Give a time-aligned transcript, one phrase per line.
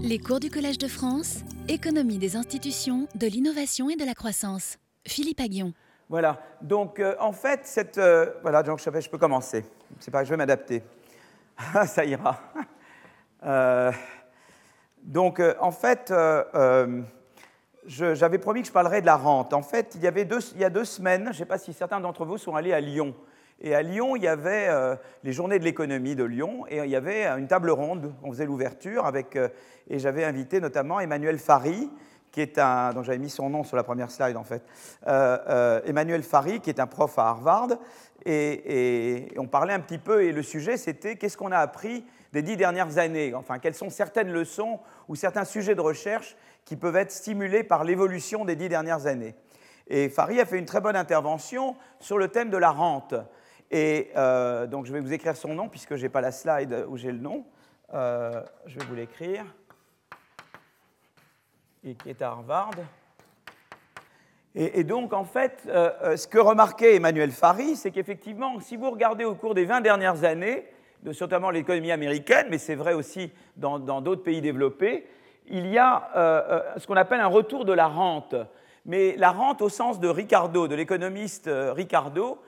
[0.00, 4.78] Les cours du Collège de France, économie des institutions, de l'innovation et de la croissance.
[5.06, 5.72] Philippe Aguillon.
[6.08, 7.98] Voilà, donc euh, en fait, cette.
[7.98, 9.64] euh, voilà, donc je, peux commencer.
[10.00, 10.82] C'est pas je vais m'adapter.
[11.86, 12.40] Ça ira.
[13.46, 13.92] Euh,
[15.02, 16.10] donc euh, en fait,
[17.86, 19.52] j'avais promis que je parlerais de la rente.
[19.52, 21.58] En fait, il y, avait deux, il y a deux semaines, je ne sais pas
[21.58, 23.14] si certains d'entre vous sont allés à Lyon.
[23.60, 26.90] Et à Lyon, il y avait euh, les journées de l'économie de Lyon, et il
[26.90, 29.48] y avait une table ronde, on faisait l'ouverture, avec, euh,
[29.88, 31.88] et j'avais invité notamment Emmanuel Fary,
[32.30, 34.64] qui est un, dont j'avais mis son nom sur la première slide en fait,
[35.06, 37.68] Euh, euh, Emmanuel Fary, qui est un prof à Harvard,
[38.26, 42.04] et, et on parlait un petit peu, et le sujet c'était qu'est-ce qu'on a appris
[42.32, 46.74] des dix dernières années, enfin quelles sont certaines leçons ou certains sujets de recherche qui
[46.74, 49.36] peuvent être stimulés par l'évolution des dix dernières années?
[49.86, 53.14] Et Fary a fait une très bonne intervention sur le thème de la rente.
[53.70, 56.84] Et euh, donc je vais vous écrire son nom puisque je n'ai pas la slide
[56.88, 57.44] où j'ai le nom.
[57.92, 59.44] Euh, je vais vous l'écrire.
[61.84, 62.70] Et qui est à Harvard.
[64.56, 69.24] Et, donc, en fait, euh, ce que remarquait Emmanuel Fary, c'est qu'effectivement, si vous regardez
[69.24, 70.64] au cours des 20 dernières années,
[71.02, 75.08] de, notamment l'économie américaine, mais c'est vrai aussi dans d'autres pays développés,
[75.48, 78.36] il y a ce qu'on appelle un retour de la rente.
[78.86, 82.38] Mais la rente au sens de Ricardo, de l'économiste Ricardo,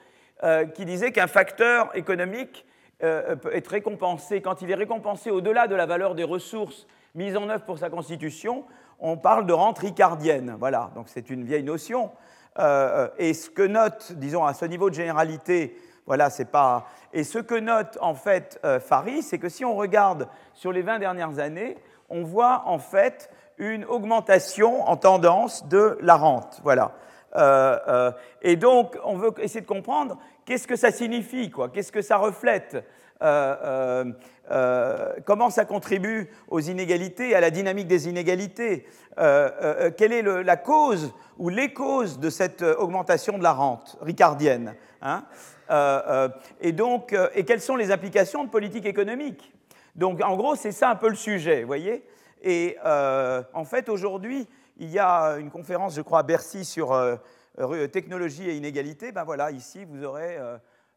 [0.45, 2.67] euh, qui disait qu'un facteur économique
[3.03, 7.37] euh, peut être récompensé, quand il est récompensé au-delà de la valeur des ressources mises
[7.37, 8.65] en œuvre pour sa constitution,
[9.01, 10.55] on parle de rente ricardienne.
[10.59, 12.11] Voilà, donc c'est une vieille notion.
[12.59, 16.87] Euh, et ce que note, disons, à ce niveau de généralité, voilà, c'est pas.
[17.13, 20.99] Et ce que note en fait Fary, c'est que si on regarde sur les 20
[20.99, 21.79] dernières années,
[22.11, 26.61] on voit en fait une augmentation en tendance de la rente.
[26.63, 26.93] Voilà.
[27.37, 31.93] Euh, euh, et donc, on veut essayer de comprendre qu'est-ce que ça signifie, quoi, qu'est-ce
[31.93, 32.85] que ça reflète,
[33.23, 34.05] euh,
[35.25, 41.49] comment ça contribue aux inégalités, à la dynamique des inégalités, quelle est la cause ou
[41.49, 44.75] les causes de cette augmentation de la rente ricardienne.
[45.03, 45.25] hein.
[46.61, 49.53] Et donc, et quelles sont les implications de politique économique
[49.97, 52.05] donc, en gros, c'est ça un peu le sujet, voyez
[52.43, 54.47] Et en fait, aujourd'hui,
[54.79, 57.17] il y a une conférence, je crois, à Bercy sur euh,
[57.59, 59.13] euh, technologie et inégalité.
[59.13, 60.39] Ben voilà, ici, vous aurez,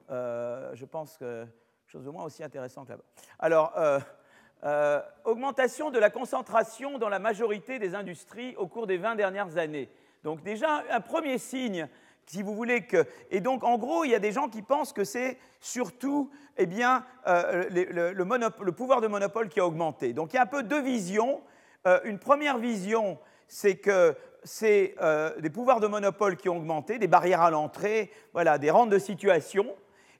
[0.10, 3.04] euh, je pense, que quelque chose de moins aussi intéressant que là-bas.
[3.40, 3.74] Alors,
[5.24, 9.90] augmentation de la concentration dans la majorité des industries au cours des 20 dernières années.
[10.24, 11.88] Donc déjà, un premier signe,
[12.26, 13.06] si vous voulez que...
[13.32, 16.66] Et donc, en gros, il y a des gens qui pensent que c'est surtout eh
[16.66, 20.12] bien, le, pouvoir de monopole qui a augmenté.
[20.12, 21.42] Donc, il y a un peu deux visions.
[22.04, 23.18] Une première vision,
[23.50, 24.16] c'est que
[24.46, 28.72] c'est euh, des pouvoirs de monopole qui ont augmenté, des barrières à l'entrée, voilà, des
[28.72, 29.68] rentes de situation.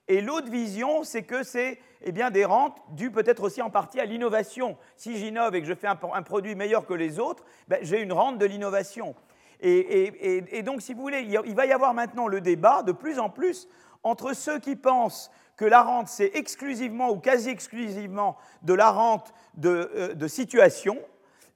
[0.08, 4.00] Et l'autre vision, c'est que c'est eh bien, des rentes dues peut-être aussi en partie
[4.00, 4.76] à l'innovation.
[4.96, 8.12] Si j'innove et que je fais un, produit meilleur que les autres, ben, j'ai une
[8.12, 9.14] rente de l'innovation.
[9.60, 12.92] Et, et- et- donc, si vous voulez, il va y avoir maintenant le débat de
[12.92, 13.68] plus en plus
[14.02, 19.34] entre ceux qui pensent que la rente, c'est exclusivement ou quasi exclusivement de la rente
[19.54, 20.98] de, euh, de situation,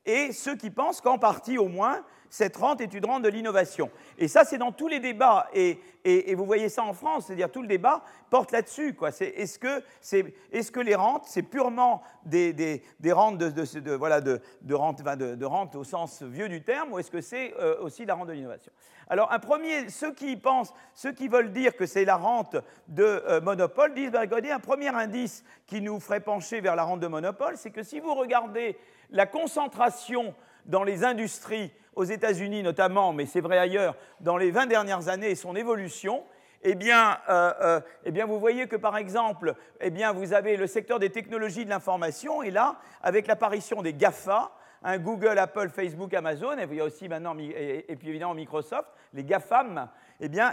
[0.06, 3.90] et ceux qui pensent qu'en partie au moins, cette rente est une rente de l'innovation.
[4.18, 5.48] Et ça, c'est dans tous les débats.
[5.54, 8.96] Et, et- et vous voyez ça en France, c'est-à-dire tout le débat porte là-dessus.
[9.20, 13.78] Est-ce que, c'est- est-ce que les rentes, c'est purement des, des- des rentes, de, de-
[13.80, 17.20] de- voilà, de, de rente, enfin, rente au sens vieux du terme, ou est-ce que
[17.20, 18.72] c'est euh, aussi la rente de l'innovation?
[19.08, 22.56] Alors, un premier, ceux qui pensent, ceux qui veulent dire que c'est la rente
[22.88, 26.82] de euh, monopole, disent, bah, regardez, un premier indice qui nous ferait pencher vers la
[26.82, 28.76] rente de monopole, c'est que si vous regardez
[29.10, 30.34] la concentration
[30.66, 35.30] dans les industries, aux États-Unis notamment, mais c'est vrai ailleurs, dans les 20 dernières années
[35.30, 36.24] et son évolution,
[36.62, 40.66] eh bien, euh, euh, eh bien, vous voyez que par exemple, eh vous avez le
[40.66, 44.50] secteur des technologies de l'information, et là, avec l'apparition des GAFA,
[44.84, 49.88] hein, Google, Apple, Facebook, Amazon, et aussi maintenant, puis évidemment Microsoft, les GAFAM,
[50.20, 50.52] eh bien,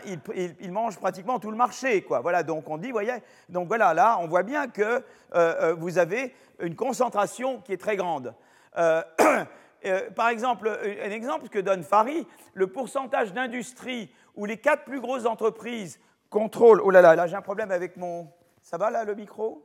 [0.60, 2.02] ils, mangent pratiquement tout le marché.
[2.02, 2.22] Quoi.
[2.22, 3.18] Voilà, donc on dit, voyez,
[3.50, 5.02] donc voilà, là, on voit bien que euh,
[5.34, 8.34] euh, vous avez une concentration qui est très grande.
[8.78, 9.04] Euh,
[10.16, 15.26] par exemple, un exemple que donne Fary, le pourcentage d'industries où les quatre plus grosses
[15.26, 16.00] entreprises
[16.30, 16.82] contrôlent.
[16.84, 18.28] Oh là là, là j'ai un problème avec mon.
[18.62, 19.64] Ça va là le micro?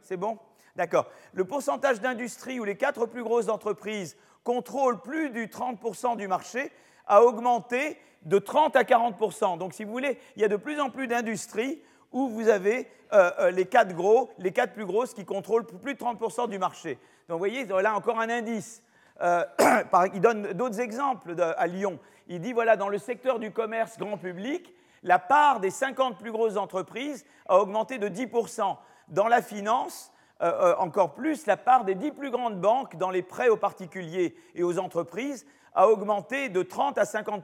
[0.00, 0.38] C'est bon?
[0.76, 1.06] D'accord.
[1.32, 6.72] Le pourcentage d'industries où les quatre plus grosses entreprises contrôlent plus du 30% du marché
[7.06, 9.58] a augmenté de 30 à 40%.
[9.58, 11.80] Donc, si vous voulez, il y a de plus en plus d'industries
[12.12, 15.94] où vous avez euh, euh, les quatre gros, les quatre plus grosses qui contrôlent plus
[15.94, 16.94] de 30% du marché.
[17.28, 18.82] Donc, vous voyez, là encore un indice.
[19.20, 19.44] Euh,
[20.14, 21.98] il donne d'autres exemples à Lyon.
[22.28, 26.32] Il dit, voilà, dans le secteur du commerce grand public, la part des 50 plus
[26.32, 28.76] grosses entreprises a augmenté de 10%.
[29.08, 33.48] Dans la finance, encore plus, la part des dix plus grandes banques dans les prêts
[33.48, 37.42] aux particuliers et aux entreprises a augmenté de 30 à 50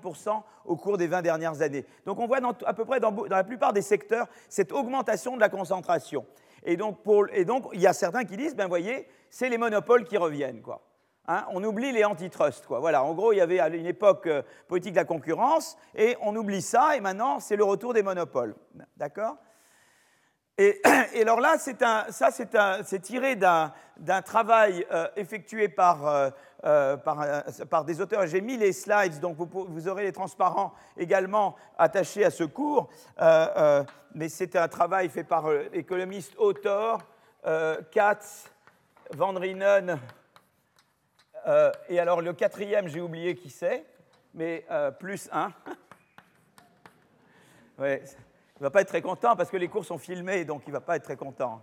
[0.65, 1.85] au cours des 20 dernières années.
[2.07, 5.49] Donc on voit à peu près dans, la plupart des secteurs cette augmentation de la
[5.49, 6.27] concentration.
[6.63, 6.99] Et donc,
[7.73, 10.61] il y a certains qui disent, ben voyez, c'est les monopoles qui reviennent.
[10.61, 10.83] Quoi.
[11.27, 12.67] Hein, on oublie les antitrusts.
[12.67, 12.81] Quoi.
[12.81, 16.17] Voilà, en gros, il y avait à une époque euh, politique de la concurrence, et
[16.21, 18.55] on oublie ça, et maintenant, c'est le retour des monopoles.
[18.97, 19.37] D'accord?
[21.15, 26.33] et, alors là, ça, c'est tiré d'un travail euh, effectué par,
[26.65, 28.27] euh, par, des auteurs.
[28.27, 32.91] J'ai mis les slides, donc vous, aurez les transparents également attachés à ce cours.
[34.15, 36.99] mais c'est un travail fait par l'économiste auteur
[37.91, 38.51] Katz,
[39.15, 39.99] Van Rienen,
[41.47, 43.85] euh, et alors le quatrième, j'ai oublié qui c'est,
[44.35, 45.53] mais euh, plus un.
[47.79, 48.03] ouais,
[48.61, 50.69] il ne va pas être très content parce que les cours sont filmés, donc il
[50.69, 51.63] ne va pas être très content.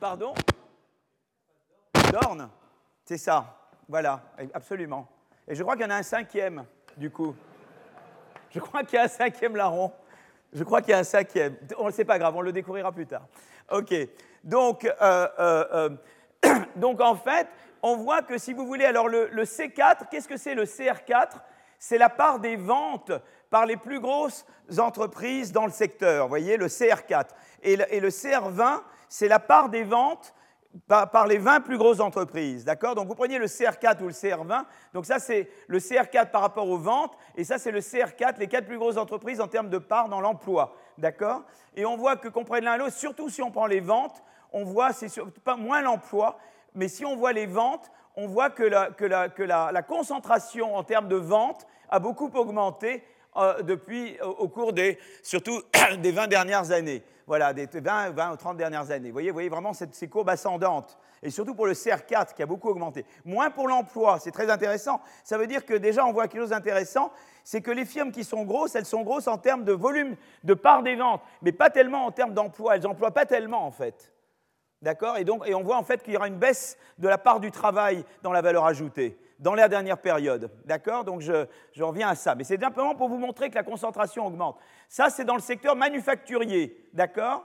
[0.00, 0.34] Pardon?
[2.10, 2.50] Dorn?
[3.04, 3.70] C'est ça.
[3.88, 4.20] Voilà,
[4.52, 5.06] absolument.
[5.46, 6.64] Et je crois qu'il y en a un cinquième,
[6.96, 7.36] du coup.
[8.50, 9.92] Je crois qu'il y a un cinquième larron.
[10.52, 11.56] Je crois qu'il y a un cinquième.
[11.78, 13.28] On ne sait pas grave, on le découvrira plus tard.
[13.70, 13.94] OK.
[14.42, 15.90] Donc, euh,
[16.76, 17.46] donc en fait,
[17.80, 21.34] on voit que si vous voulez, alors le, C4, qu'est-ce que c'est le CR4
[21.78, 23.12] C'est la part des ventes
[23.50, 24.44] par les plus grosses
[24.78, 27.26] entreprises dans le secteur, vous voyez, le CR4.
[27.62, 30.34] Et le, CR20, c'est la part des ventes
[30.86, 32.94] par, les 20 plus grosses entreprises, d'accord?
[32.94, 36.68] Donc vous prenez le CR4 ou le CR20, donc ça c'est le CR4 par rapport
[36.68, 39.78] aux ventes, et ça c'est le CR4, les 4 plus grosses entreprises en termes de
[39.78, 41.44] part dans l'emploi, d'accord?
[41.76, 44.22] Et on voit que qu'on prenne l'un l'autre, surtout si on prend les ventes,
[44.52, 45.08] on voit c'est
[45.44, 46.38] pas moins l'emploi,
[46.74, 51.66] mais si on voit les ventes, on voit que la, concentration en termes de ventes
[51.88, 53.04] a beaucoup augmenté
[53.36, 55.62] euh, depuis, au, cours des, surtout
[55.98, 57.02] des 20 dernières années.
[57.26, 59.08] Voilà, des 20, 20 ou 30 dernières années.
[59.08, 60.96] Vous voyez, vous voyez vraiment ces courbes ascendantes.
[61.22, 63.04] Et surtout pour le CR4 qui a beaucoup augmenté.
[63.24, 65.00] Moins pour l'emploi, c'est très intéressant.
[65.24, 67.10] Ça veut dire que déjà on voit quelque chose d'intéressant,
[67.42, 70.54] c'est que les firmes qui sont grosses, elles sont grosses en termes de volume, de
[70.54, 72.76] part des ventes, mais pas tellement en termes d'emploi.
[72.76, 74.12] Elles n'emploient pas tellement en fait.
[74.82, 75.16] D'accord?
[75.16, 77.40] Et, donc, et on voit en fait qu'il y aura une baisse de la part
[77.40, 80.50] du travail dans la valeur ajoutée dans la dernière période.
[80.64, 81.04] D'accord?
[81.04, 81.46] Donc je,
[81.80, 82.34] reviens à ça.
[82.34, 84.58] Mais c'est simplement pour vous montrer que la concentration augmente.
[84.88, 86.88] Ça, c'est dans le secteur manufacturier.
[86.92, 87.44] D'accord?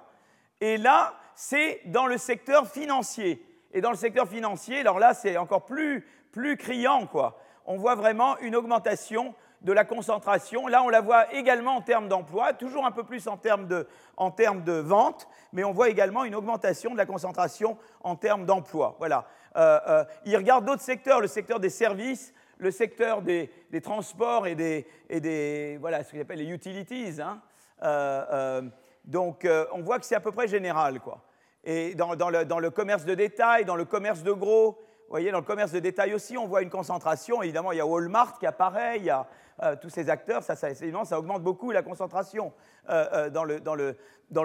[0.60, 3.46] Et là, c'est dans le secteur financier.
[3.74, 7.40] Et dans le secteur financier, alors là, c'est encore plus, plus criant, quoi.
[7.66, 10.68] On voit vraiment une augmentation de la concentration.
[10.68, 13.88] Là, on la voit également en termes d'emploi, toujours un peu plus en termes de,
[14.18, 18.46] en termes de vente, mais on voit également une augmentation de la concentration en termes
[18.46, 18.96] d'emploi.
[19.00, 19.26] Voilà.
[19.56, 23.50] Euh, euh, il regarde d'autres secteurs, le secteur des services, le secteur des,
[23.82, 27.22] transports et des, voilà, ce appelle les utilities.
[27.22, 27.42] Hein.
[27.84, 28.62] Euh,
[29.06, 31.24] donc, on voit que c'est à peu près général, quoi.
[31.64, 35.46] Et dans, le, commerce de détail, dans le commerce de gros, vous voyez, dans le
[35.46, 37.44] commerce de détail aussi, on voit une concentration.
[37.44, 39.28] Évidemment, il y a Walmart qui apparaît, il y a
[39.64, 42.52] euh, tous ces acteurs, ça, ça, ça, augmente beaucoup la concentration
[42.90, 43.96] euh, euh, dans, le, dans, le,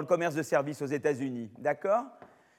[0.05, 1.49] commerce de services aux États-Unis.
[1.57, 2.03] D'accord?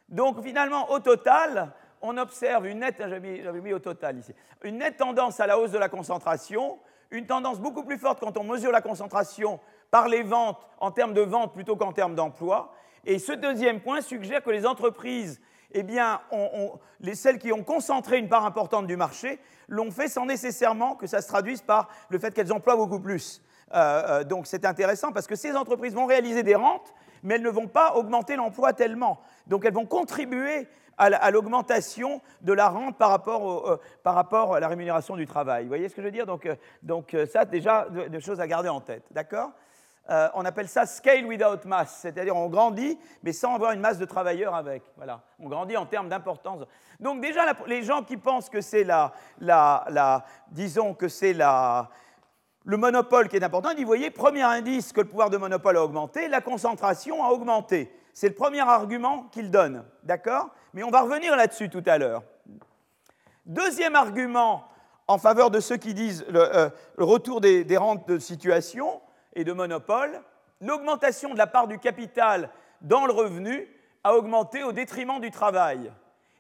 [0.09, 1.73] Donc finalement, au total,
[2.03, 5.71] on observe une nette, j'avais mis, au total ici, une nette tendance à la hausse
[5.71, 6.79] de la concentration,
[7.11, 9.61] une tendance beaucoup plus forte quand on mesure la concentration
[9.91, 12.73] par les ventes en termes de ventes plutôt qu'en termes d'emploi.
[13.05, 15.41] Et ce deuxième point suggère que les entreprises
[15.73, 16.21] eh bien,
[17.01, 21.07] les, celles qui ont concentré une part importante du marché l'ont fait sans nécessairement que
[21.07, 23.43] ça se traduise par le fait qu'elles emploient beaucoup plus.
[23.75, 27.43] Euh, euh, donc c'est intéressant parce que ces entreprises vont réaliser des rentes, mais elles
[27.43, 29.21] ne vont pas augmenter l'emploi tellement.
[29.47, 30.69] Donc elles vont contribuer
[30.99, 35.63] à l'augmentation de la rente par rapport, euh, par rapport, à la rémunération du travail.
[35.63, 36.27] Vous voyez ce que je veux dire?
[36.27, 36.49] Donc,
[36.83, 39.05] donc ça, déjà, des choses à garder en tête.
[39.11, 39.51] D'accord?
[40.11, 43.99] Euh, on appelle ça scale without mass, c'est-à-dire on grandit, mais sans avoir une masse
[43.99, 44.83] de travailleurs avec.
[44.97, 46.63] Voilà, on grandit en termes d'importance.
[46.99, 51.91] Donc déjà, les gens qui pensent que c'est la, la, disons que c'est la,
[52.65, 55.77] le monopole qui est important, ils disent, voyez, premier indice que le pouvoir de monopole
[55.77, 57.93] a augmenté, la concentration a augmenté.
[58.19, 60.51] C'est le premier argument qu'ils donnent, d'accord?
[60.75, 62.25] Mais on va revenir là-dessus tout à l'heure.
[63.47, 64.67] Deuxième argument
[65.07, 69.01] en faveur de ceux qui disent le, euh, retour des, des rentes de situation,
[69.35, 70.21] et de monopole,
[70.61, 73.69] l'augmentation de la part du capital dans le revenu
[74.03, 75.93] a augmenté au détriment du travail.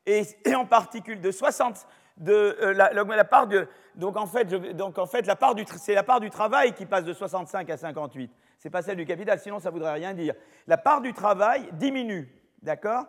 [0.04, 0.25] Et,
[0.56, 5.38] en particulier de 60, de, euh, la, part de, donc en fait, en fait la
[5.76, 8.32] c'est la part du travail qui passe de 65 à 58.
[8.59, 10.35] C'est pas celle du capital, sinon ça voudrait rien dire.
[10.67, 12.29] La part du travail diminue,
[12.62, 13.07] d'accord?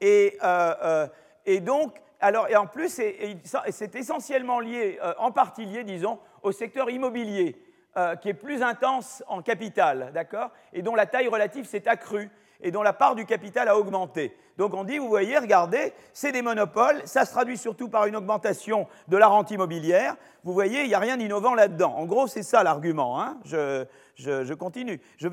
[0.00, 1.08] Et, euh, euh,
[1.46, 6.90] et, donc, alors, et en plus, c'est essentiellement lié, en partie lié, disons, au secteur
[6.90, 7.56] immobilier.
[7.96, 10.50] Euh, qui est plus intense en capital, d'accord?
[10.72, 12.30] Et dont la taille relative s'est accrue.
[12.62, 14.36] Et dont la part du capital a augmenté.
[14.58, 18.16] Donc on dit, vous voyez, regardez, c'est des monopoles, ça se traduit surtout par une
[18.16, 20.16] augmentation de la rente immobilière.
[20.44, 21.94] Vous voyez, il n'y a rien d'innovant là-dedans.
[21.96, 23.20] En gros, c'est ça l'argument.
[23.20, 23.38] Hein.
[23.44, 25.00] Je, continue.
[25.16, 25.28] Je,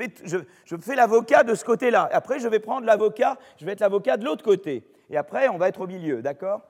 [0.81, 2.07] fais l'avocat de ce côté-là.
[2.13, 4.87] Après, je vais prendre l'avocat, je vais être l'avocat de l'autre côté.
[5.09, 6.61] Et après, on va être au milieu, d'accord?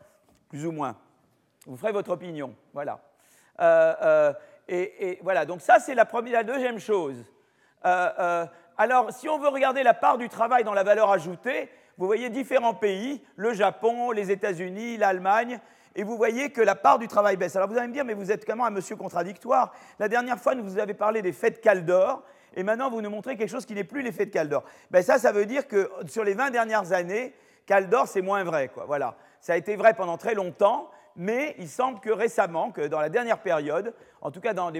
[0.49, 0.95] Plus ou moins.
[1.67, 2.55] Vous ferez votre opinion.
[2.73, 2.99] Voilà.
[3.59, 4.33] Euh, euh,
[4.67, 7.23] et, voilà, donc ça, c'est la, première, la deuxième chose.
[7.85, 8.45] Euh,
[8.77, 12.29] alors, si on veut regarder la part du travail dans la valeur ajoutée, vous voyez
[12.29, 15.59] différents pays, le Japon, les États-Unis, l'Allemagne,
[15.95, 17.55] et vous voyez que la part du travail baisse.
[17.55, 19.73] Alors vous allez me dire, mais vous êtes même un monsieur contradictoire.
[19.97, 22.21] La dernière fois, nous vous avez parlé des fêtes Caldor,
[22.55, 24.63] et maintenant vous nous montrez quelque chose qui n'est plus les fêtes Caldor.
[24.91, 27.33] Ben ça, ça veut dire que sur les 20 dernières années,
[27.65, 28.67] Caldor, c'est moins vrai.
[28.67, 28.85] Quoi.
[28.85, 29.15] Voilà.
[29.41, 33.09] Ça a été vrai pendant très longtemps, mais il semble que récemment, que dans la
[33.09, 34.71] dernière période, en tout cas dans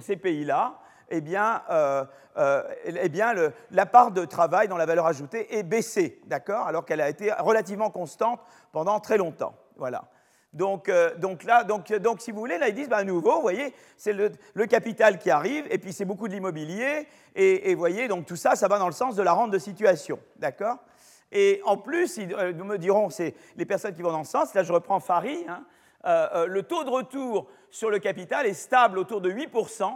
[0.00, 0.78] ces pays-là,
[1.12, 2.04] eh bien, euh,
[2.38, 3.34] euh, eh bien
[3.70, 7.30] la part de travail dans la valeur ajoutée est baissée, d'accord Alors qu'elle a été
[7.38, 8.40] relativement constante
[8.72, 9.54] pendant très longtemps.
[9.76, 10.04] Voilà.
[10.54, 13.36] Donc, euh, donc, là, donc, donc, si vous voulez, là, ils disent, bah, à nouveau,
[13.36, 17.78] vous voyez, c'est le, capital qui arrive, et puis c'est beaucoup de l'immobilier, et, vous
[17.78, 20.76] voyez, donc tout ça, ça va dans le sens de la rente de situation, d'accord
[21.30, 24.62] Et en plus, ils, me diront, c'est les personnes qui vont dans ce sens, là,
[24.62, 25.64] je reprends Fari, hein,
[26.46, 29.90] le taux de retour sur le capital est stable autour de 8%,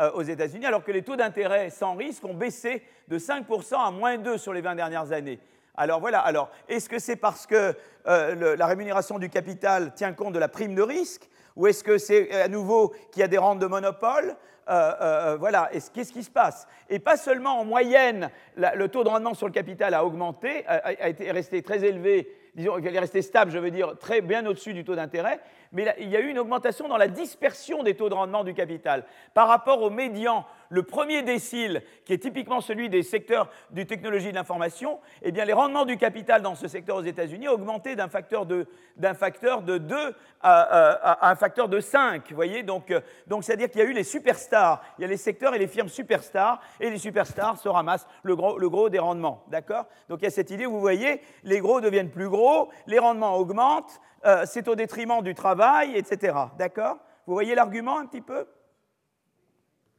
[0.00, 3.90] euh, aux États-Unis, alors que les taux d'intérêt sans risque ont baissé de 5% à
[3.90, 5.38] moins 2 sur les 20 dernières années.
[5.76, 7.74] Alors voilà, alors est-ce que c'est parce que
[8.06, 11.98] euh, la rémunération du capital tient compte de la prime de risque ou est-ce que
[11.98, 14.36] c'est à nouveau qu'il y a des rentes de monopole
[14.70, 16.66] euh, Voilà, qu'est-ce qui se passe?
[16.88, 21.08] Et pas seulement en moyenne, le taux de rendement sur le capital a augmenté, a,
[21.08, 24.74] été resté très élevé, disons qu'il est resté stable, je veux dire, très bien au-dessus
[24.74, 25.40] du taux d'intérêt,
[25.72, 28.54] mais il y a eu une augmentation dans la dispersion des taux de rendement du
[28.54, 29.04] capital
[29.34, 34.30] par rapport au médian le premier décile, qui est typiquement celui des secteurs du technologie
[34.30, 37.96] de l'information, eh bien, les rendements du capital dans ce secteur aux États-Unis ont augmenté
[37.96, 42.30] d'un facteur de, d'un facteur de 2 à, un facteur de 5.
[42.30, 44.80] Vous voyez donc, euh, donc, c'est-à-dire qu'il y a eu les superstars.
[44.98, 48.36] Il y a les secteurs et les firmes superstars, et les superstars se ramassent le
[48.36, 49.44] gros, le gros des rendements.
[49.48, 49.86] D'accord?
[50.08, 53.36] Donc, il y a cette idée, vous voyez, les gros deviennent plus gros, les rendements
[53.36, 56.36] augmentent, euh, c'est au détriment du travail, etc.
[56.56, 56.98] D'accord?
[57.26, 58.46] Vous voyez l'argument un petit peu?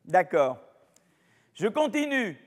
[0.05, 0.57] D'accord.
[1.53, 2.37] Je continue.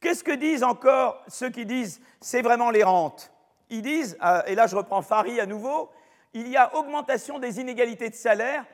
[0.00, 3.32] Qu'est-ce que disent encore ceux qui disent c'est vraiment les rentes
[3.70, 5.90] Ils disent, euh, et là je reprends Fari à nouveau,
[6.32, 8.64] il y a augmentation des inégalités de salaire,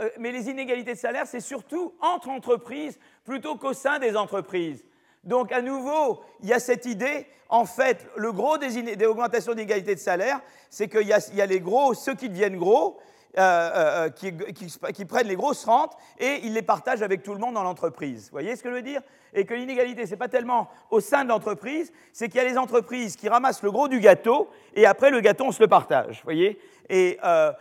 [0.00, 4.84] euh, mais les inégalités de salaire, c'est surtout entre entreprises plutôt qu'au sein des entreprises.
[5.22, 9.94] Donc à nouveau, il y a cette idée, en fait, le gros des, augmentations d'inégalités
[9.94, 12.98] de salaire, c'est qu'il y, y, a les gros, ceux qui deviennent gros,
[13.38, 17.38] euh, euh, euh, qui, prennent les grosses rentes et ils les partagent avec tout le
[17.38, 18.24] monde dans l'entreprise.
[18.24, 19.02] Vous voyez ce que je veux dire?
[19.32, 22.48] Et que l'inégalité, ce n'est pas tellement au sein de l'entreprise, c'est qu'il y a
[22.48, 25.68] les entreprises qui ramassent le gros du gâteau et après le gâteau, on se le
[25.68, 26.16] partage.
[26.16, 26.58] Vous voyez?
[26.88, 27.56] Et, là,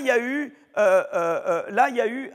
[0.00, 0.52] il y a eu,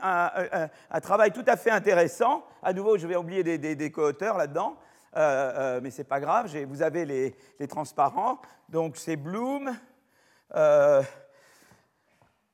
[0.02, 2.46] un, travail tout à fait intéressant.
[2.62, 4.78] À nouveau, je vais oublier des, des, co-auteurs là-dedans.
[5.14, 8.40] mais ce n'est pas grave, vous avez les, transparents.
[8.70, 9.70] Donc c'est Bloom,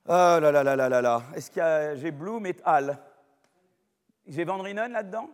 [0.09, 1.23] Oh là là là là là là.
[1.35, 1.93] Est-ce qu'il y a.
[1.97, 2.97] J'ai Bloom et Al.
[4.25, 5.29] J'ai Van là-dedans?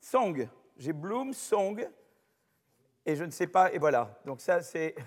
[0.00, 0.48] Song.
[0.78, 1.86] J'ai Bloom, Song.
[3.04, 3.70] Et je ne sais pas.
[3.70, 4.18] Et voilà.
[4.24, 4.94] Donc ça, c'est.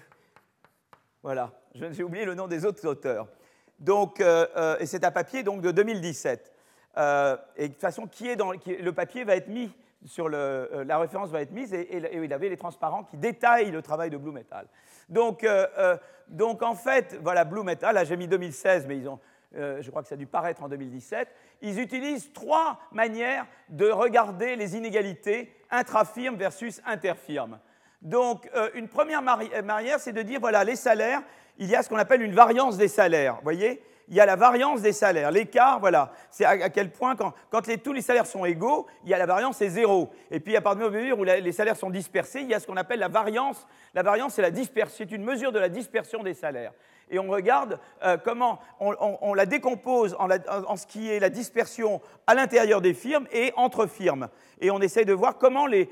[1.24, 1.52] Voilà.
[1.76, 3.28] J'ai oublié le nom des autres auteurs.
[3.78, 6.52] Donc, euh, euh, et c'est un papier donc, de 2017.
[6.98, 9.72] Euh, et de toute façon, qui est dans, le papier va être mis
[10.06, 13.72] sur le, la référence va être mise et, et, il avait les transparents qui détaillent
[13.72, 14.66] le travail de Blue Metal.
[15.10, 15.46] Donc,
[16.32, 19.20] donc en fait, voilà, Blue Metal, là j'ai mis 2016, mais ils ont,
[19.56, 21.28] euh, je crois que ça a dû paraître en 2017,
[21.62, 27.60] ils utilisent trois manières de regarder les inégalités intra-firme versus interfirme.
[28.02, 31.22] Donc euh, une première manière, c'est de dire, voilà, les salaires,
[31.58, 33.84] il y a ce qu'on appelle une variance des salaires, voyez?
[34.08, 35.32] Il y a la variance des salaires.
[35.32, 37.34] L'écart, voilà, c'est à, quel point, quand,
[37.84, 40.10] tous les salaires sont égaux, il y a la variance, c'est zéro.
[40.30, 42.68] Et puis, à partir du moment où les salaires sont dispersés, il y a ce
[42.68, 43.66] qu'on appelle la variance.
[43.94, 44.50] La variance, c'est, la
[44.90, 46.74] c'est une mesure de la dispersion des salaires.
[47.12, 52.34] Et on regarde euh, comment on, la décompose en, ce qui est la dispersion à
[52.34, 54.30] l'intérieur des firmes et entre firmes.
[54.62, 55.90] Et on essaye de voir comment les,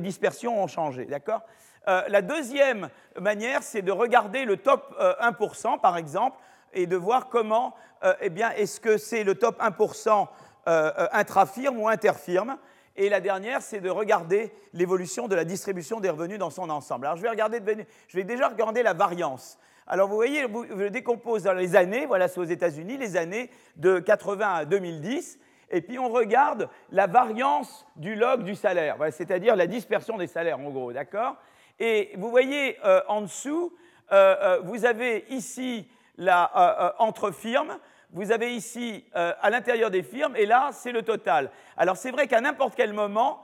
[0.00, 1.04] dispersions ont changé.
[1.06, 1.42] D'accord?
[1.88, 2.88] Euh, la deuxième
[3.20, 6.38] manière, c'est de regarder le top 1%, euh, par exemple,
[6.76, 10.28] et de voir comment, euh, eh bien, est-ce que c'est le top 1%
[10.68, 12.58] euh, euh, intrafirme ou interfirme.
[12.96, 17.06] Et la dernière, c'est de regarder l'évolution de la distribution des revenus dans son ensemble.
[17.06, 17.62] Alors, je vais, regarder,
[18.08, 19.60] je vais déjà regarder la variance.
[19.86, 20.44] Alors, vous voyez,
[20.76, 25.38] je décompose dans les années, voilà, c'est aux États-Unis, les années de 80 à 2010.
[25.70, 30.58] et puis on regarde la variance du log du salaire, c'est-à-dire la dispersion des salaires
[30.58, 31.36] en gros, d'accord
[31.78, 33.72] Et vous voyez euh, en dessous,
[34.10, 37.78] vous avez ici la, entre firmes,
[38.10, 41.50] vous avez ici à l'intérieur des firmes, et là c'est le total.
[41.76, 43.42] Alors c'est vrai qu'à n'importe quel moment,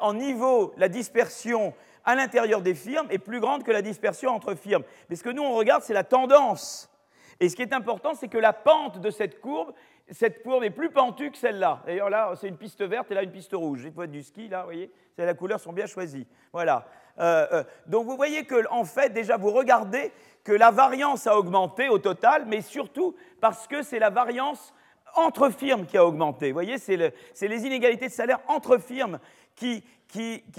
[0.00, 1.74] en niveau, la dispersion
[2.04, 4.84] à l'intérieur des firmes est plus grande que la dispersion entre firmes.
[5.08, 6.90] Mais ce que nous on regarde, c'est la tendance.
[7.38, 9.72] Et ce qui est important, c'est que la pente de cette courbe
[10.10, 11.82] cette courbe est plus pentue que celle-là.
[11.86, 13.82] D'ailleurs, là, c'est une piste verte et là, une piste rouge.
[13.84, 16.26] Il faut être du ski, là, vous voyez Les couleurs sont bien choisies.
[16.52, 16.86] Voilà.
[17.20, 20.12] Euh, euh, donc, vous voyez que, en fait, déjà, vous regardez
[20.44, 24.72] que la variance a augmenté au total, mais surtout parce que c'est la variance
[25.14, 26.48] entre firmes qui a augmenté.
[26.48, 29.18] Vous voyez, c'est les inégalités de salaire entre firmes
[29.54, 29.82] qui,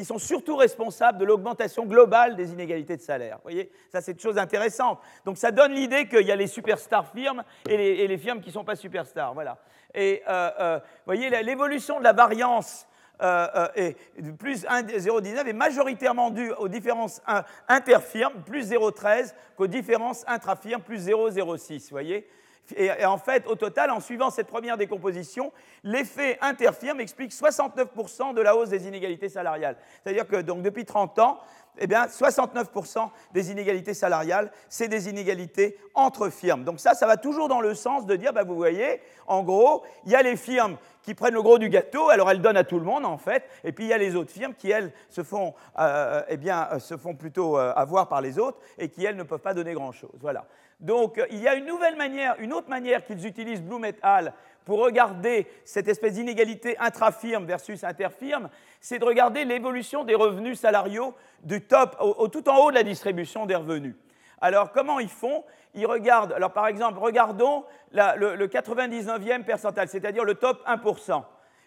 [0.04, 3.38] sont surtout responsables de l'augmentation globale des inégalités de salaire.
[3.38, 5.00] Vous voyez, ça c'est une chose intéressante.
[5.26, 8.54] Donc ça donne l'idée qu'il y a les superstars firmes et les, firmes qui ne
[8.54, 9.34] sont pas superstars.
[9.34, 9.58] Voilà.
[9.94, 12.88] Et euh, vous voyez, l'évolution de la variance
[13.22, 13.96] euh, est
[14.38, 17.22] plus 0,19 est majoritairement due aux différences
[17.68, 21.84] interfirmes, plus 0,13, qu'aux différences intrafirmes, plus 0,06.
[21.84, 22.28] Vous voyez
[22.76, 25.52] et, en fait, au total, en suivant cette première décomposition,
[25.84, 29.78] l'effet interfirme explique 69% de la hausse des inégalités salariales.
[30.04, 31.40] C'est-à-dire que donc, depuis 30 ans,
[31.78, 36.64] eh bien, 69% des inégalités salariales, c'est des inégalités entre firmes.
[36.64, 39.84] Donc ça, ça va toujours dans le sens de dire, bah, vous voyez, en gros,
[40.06, 42.64] il y a les firmes qui prennent le gros du gâteau, alors elles donnent à
[42.64, 44.92] tout le monde en fait, et puis il y a les autres firmes qui, elles,
[45.10, 49.24] se font, euh, eh font plutôt euh, avoir par les autres et qui, elles, ne
[49.24, 50.12] peuvent pas donner grand-chose.
[50.20, 50.46] Voilà.
[50.80, 54.34] Donc il y a une nouvelle manière, une autre manière qu'ils utilisent Bloom et al.
[54.66, 58.50] Pour regarder cette espèce d'inégalité intrafirme versus interfirme,
[58.80, 61.14] c'est de regarder l'évolution des revenus salariaux
[61.44, 63.96] du top au, tout en haut de la distribution des revenus.
[64.40, 65.44] Alors comment ils font?
[65.74, 71.24] Ils regardent, alors par exemple, regardons le, le 99e percentile, c'est-à-dire le top 1%.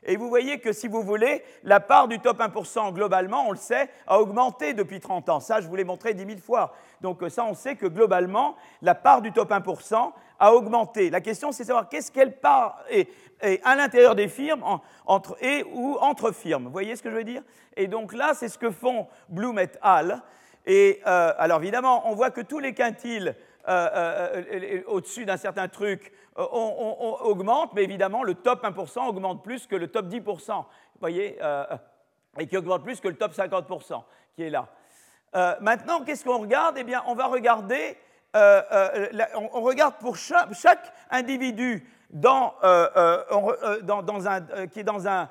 [0.07, 3.57] Et vous voyez que si vous voulez, la part du top 1% globalement, on le
[3.57, 5.41] sait, a augmenté depuis 30 ans.
[5.41, 6.75] Ça, je vous l'ai montré 10 000 fois.
[7.01, 10.13] Donc ça, on sait que globalement, la part du top 1%
[10.45, 11.09] a augmenté.
[11.09, 13.09] La question, c'est de savoir qu'est-ce qu'elle part et,
[13.65, 14.63] à l'intérieur des firmes
[15.07, 16.65] entre, et ou entre firmes.
[16.65, 17.43] Vous voyez ce que je veux dire?
[17.77, 20.23] Et donc là, c'est ce que font Bloom et al.
[20.67, 23.35] Et euh, alors évidemment, on voit que tous les quintiles
[23.69, 29.67] euh, euh, au-dessus d'un certain truc on, augmente, mais évidemment, le top 1% augmente plus
[29.67, 30.65] que le top 10%, vous
[30.99, 31.39] voyez,
[32.39, 34.03] et qui augmente plus que le top 50%
[34.35, 34.67] qui est là.
[35.61, 36.77] Maintenant, qu'est-ce qu'on regarde?
[36.77, 37.97] Eh bien, on va regarder,
[38.35, 42.19] on, regarde pour chaque, individu qui
[44.81, 45.29] est dans un,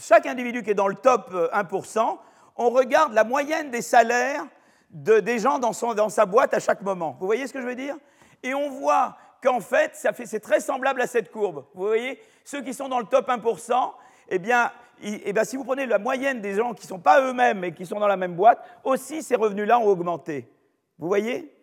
[0.00, 2.18] chaque individu qui est dans le top 1%,
[2.56, 4.44] on regarde la moyenne des salaires
[4.90, 7.16] de, des gens dans, sa boîte à chaque moment.
[7.20, 7.96] Vous voyez ce que je veux dire?
[8.42, 9.92] Et on voit qu'en fait,
[10.24, 11.64] c'est très semblable à cette courbe.
[11.74, 13.92] Vous voyez, ceux qui sont dans le top 1%,
[14.28, 14.70] eh bien,
[15.02, 17.72] eh bien si vous prenez la moyenne des gens qui ne sont pas eux-mêmes, mais
[17.72, 20.48] qui sont dans la même boîte, aussi ces revenus-là ont augmenté.
[20.98, 21.54] Vous voyez?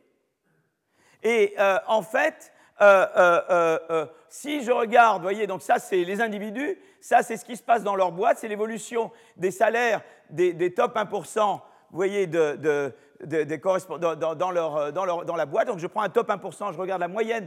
[1.23, 2.51] Et euh, en fait,
[2.81, 3.05] euh,
[3.49, 7.63] euh, si je regarde, voyez, donc ça c'est les individus, ça c'est ce qui se
[7.63, 11.59] passe dans leur boîte, c'est l'évolution des salaires des, top 1%, vous
[11.91, 15.67] voyez, de dans, leur, dans, la boîte.
[15.67, 17.45] Donc je prends un top 1%, je regarde la moyenne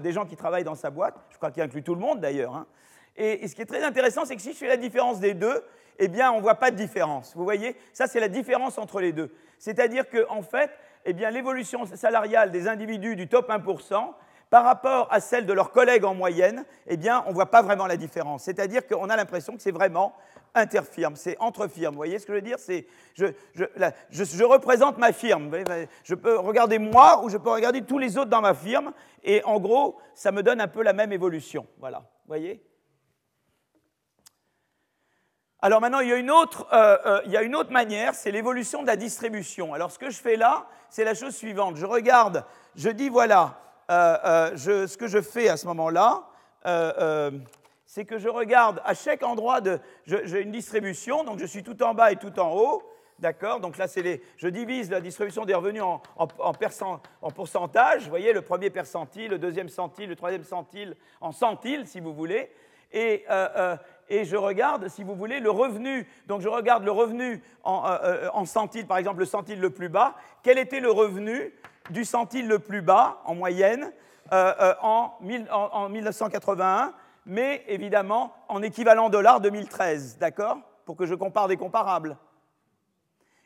[0.00, 1.14] des gens qui travaillent dans sa boîte.
[1.30, 2.54] Je crois qu'il inclut tout le monde d'ailleurs.
[2.54, 2.66] Hein.
[3.16, 5.62] Et, ce qui est très intéressant, c'est que si je fais la différence des deux,
[5.98, 7.34] eh bien, on ne voit pas de différence.
[7.36, 9.30] Vous voyez Ça, c'est la différence entre les deux.
[9.58, 10.70] C'est-à-dire qu'en en fait,
[11.04, 14.14] eh bien, l'évolution salariale des individus du top 1%,
[14.50, 17.62] par rapport à celle de leurs collègues en moyenne, eh bien, on ne voit pas
[17.62, 18.42] vraiment la différence.
[18.42, 20.12] C'est-à-dire qu'on a l'impression que c'est vraiment
[20.56, 21.94] interfirme, c'est entre firmes.
[21.94, 22.58] Vous voyez ce que je veux dire?
[22.58, 25.50] C'est je, je, représente ma firme.
[26.02, 28.92] Je peux regarder moi ou je peux regarder tous les autres dans ma firme.
[29.22, 31.66] Et en gros, ça me donne un peu la même évolution.
[31.78, 31.98] Voilà.
[31.98, 32.60] Vous voyez?
[35.62, 38.14] Alors maintenant, il y a une autre, euh, euh, il y a une autre manière,
[38.14, 39.74] c'est l'évolution de la distribution.
[39.74, 41.76] Alors ce que je fais là, c'est la chose suivante.
[41.76, 42.44] Je regarde,
[42.76, 46.24] je dis voilà, euh, ce que je fais à ce moment-là,
[47.84, 49.60] c'est que je regarde à chaque endroit.
[50.06, 52.82] J'ai une distribution, donc je suis tout en bas et tout en haut.
[53.18, 53.60] D'accord?
[53.60, 53.84] Donc là,
[54.38, 58.04] je divise la distribution des revenus en, en, en, pourcentage.
[58.04, 62.14] Vous voyez, le premier percentile, le deuxième centile, le troisième centile, en centile, si vous
[62.14, 62.50] voulez.
[62.92, 63.26] Et,
[64.10, 66.06] et, je regarde, si vous voulez, le revenu.
[66.26, 69.88] Donc je regarde le revenu en, euh, en centile, par exemple, le centile le plus
[69.88, 70.14] bas.
[70.42, 71.54] Quel était le revenu
[71.90, 73.92] du centile le plus bas, en moyenne,
[74.32, 76.94] en, en 1981
[77.26, 82.16] mais évidemment en équivalent dollar 2013, d'accord Pour que je compare des comparables.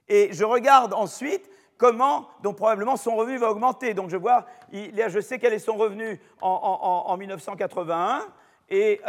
[0.08, 3.94] Et je regarde ensuite comment, donc probablement son revenu va augmenter.
[3.94, 8.26] Donc je vois, je sais quel est son revenu en, 1981,
[8.70, 9.00] et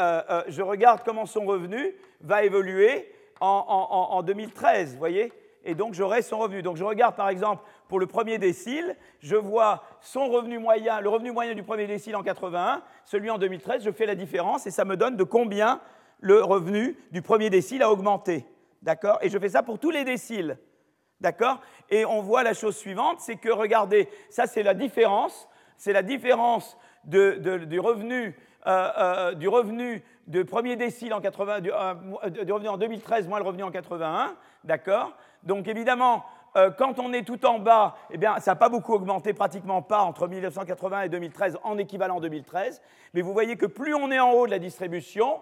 [0.47, 5.31] je regarde comment son revenu va évoluer en, en 2013, vous voyez?
[5.67, 6.61] Et donc j'aurai son revenu.
[6.61, 11.09] Donc je regarde par exemple pour le premier décile, je vois son revenu moyen, le
[11.09, 14.71] revenu moyen du premier décile en 81, celui en 2013, je fais la différence et
[14.71, 15.81] ça me donne de combien
[16.19, 18.45] le revenu du premier décile a augmenté.
[18.83, 19.17] D'accord?
[19.21, 20.57] Et je fais ça pour tous les déciles.
[21.19, 21.59] D'accord?
[21.89, 26.03] Et on voit la chose suivante, c'est que regardez, ça c'est la différence, c'est la
[26.03, 28.37] différence du revenu
[28.67, 33.38] euh, euh, du revenu de premier décile en 80, euh, du, revenu en 2013 moins
[33.38, 35.13] le revenu en 81, d'accord?
[35.43, 36.25] Donc évidemment,
[36.78, 39.99] quand on est tout en bas, eh bien, ça n'a pas beaucoup augmenté, pratiquement pas,
[39.99, 42.82] entre 1980 et 2013, en équivalent 2013.
[43.13, 45.41] Mais vous voyez que plus on est en haut de la distribution,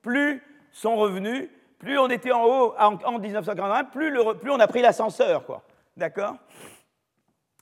[0.00, 4.10] plus son revenu, plus on était en haut en, 1981, plus,
[4.40, 5.62] plus, on a pris l'ascenseur, quoi.
[5.98, 6.36] D'accord?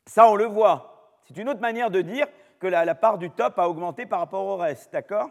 [0.07, 1.19] Ça, on le voit.
[1.25, 2.27] C'est une autre manière de dire
[2.63, 5.31] que la, part du top a augmenté par rapport au reste, d'accord?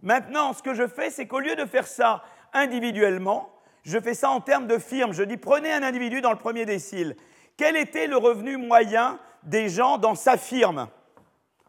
[0.00, 3.50] Maintenant, ce que je fais, c'est qu'au lieu de faire ça individuellement,
[3.82, 5.12] je fais ça en termes de firme.
[5.12, 7.14] Je dis, prenez un individu dans le premier décile.
[7.58, 10.88] Quel était le revenu moyen des gens dans sa firme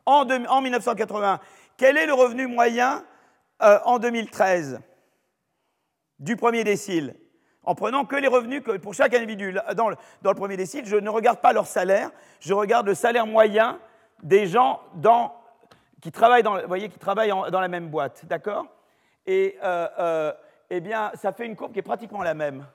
[0.06, 1.42] en, 1981
[1.76, 3.04] Quel est le revenu moyen
[3.62, 4.80] euh, en 2013
[6.20, 7.16] du premier décile?
[7.64, 9.54] En prenant que les revenus pour chaque individu.
[9.76, 12.96] Dans le, dans le premier décile, je ne regarde pas leur salaire, je regarde le
[12.96, 13.80] salaire moyen
[14.24, 14.82] des gens
[16.02, 18.66] qui travaillent, dans, voyez, qui travaillent dans la même boîte, d'accord?
[19.26, 20.34] Et euh, euh,
[20.70, 22.66] eh bien, ça fait une courbe qui est pratiquement la même.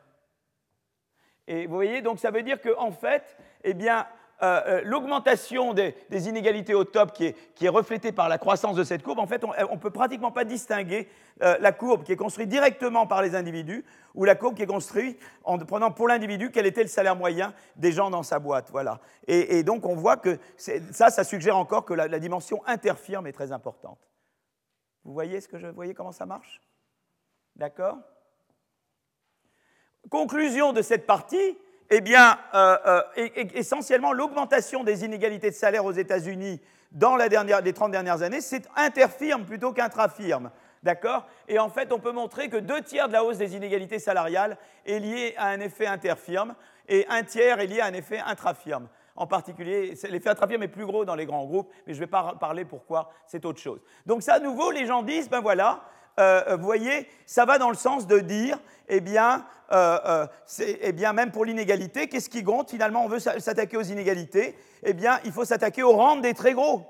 [1.47, 4.07] Et vous voyez, donc ça veut dire qu'en en fait, eh bien,
[4.41, 9.03] euh, euh, l'augmentation des, inégalités au top qui est, reflétée par la croissance de cette
[9.03, 11.09] courbe, en fait, on ne peut pratiquement pas distinguer
[11.43, 14.67] euh, la courbe qui est construite directement par les individus ou la courbe qui est
[14.67, 18.71] construite en prenant pour l'individu quel était le salaire moyen des gens dans sa boîte.
[18.71, 19.01] Voilà.
[19.27, 23.33] Et, donc, on voit que ça, ça suggère encore que la, la, dimension interfirme est
[23.33, 23.99] très importante.
[25.05, 26.61] Vous voyez, ce que je, voyez comment ça marche?
[27.57, 27.99] D'accord?
[30.11, 31.59] Conclusion de cette partie,
[31.91, 33.03] eh bien, euh, euh,
[33.55, 36.61] essentiellement, l'augmentation des inégalités de salaire aux États-Unis
[36.93, 40.51] dans les 30 dernières années, c'est interfirme plutôt qu'intrafirme.
[40.83, 41.27] D'accord?
[41.49, 44.57] Et en fait, on peut montrer que deux tiers de la hausse des inégalités salariales
[44.87, 46.55] est liée à un effet interfirme
[46.89, 48.89] et un tiers est lié à un effet intrafirme.
[49.17, 52.11] En particulier, l'effet intrafirme est plus gros dans les grands groupes, mais je ne vais
[52.11, 53.81] pas parler pourquoi c'est autre chose.
[54.07, 55.83] Donc ça, à nouveau, les gens disent, ben voilà,
[56.19, 60.27] euh, vous voyez, ça va dans le sens de dire, eh bien, euh, euh,
[60.81, 64.95] eh bien même pour l'inégalité, qu'est-ce qui compte Finalement, on veut s'attaquer aux inégalités, eh
[64.95, 66.87] bien, il faut s'attaquer aux rentes des très gros.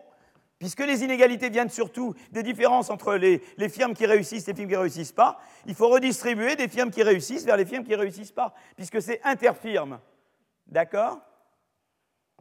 [0.58, 4.68] Puisque les inégalités viennent surtout des différences entre les, firmes qui réussissent et les firmes
[4.68, 7.92] qui ne réussissent pas, il faut redistribuer des firmes qui réussissent vers les firmes qui
[7.92, 10.00] ne réussissent pas, puisque c'est interfirme.
[10.66, 11.20] D'accord?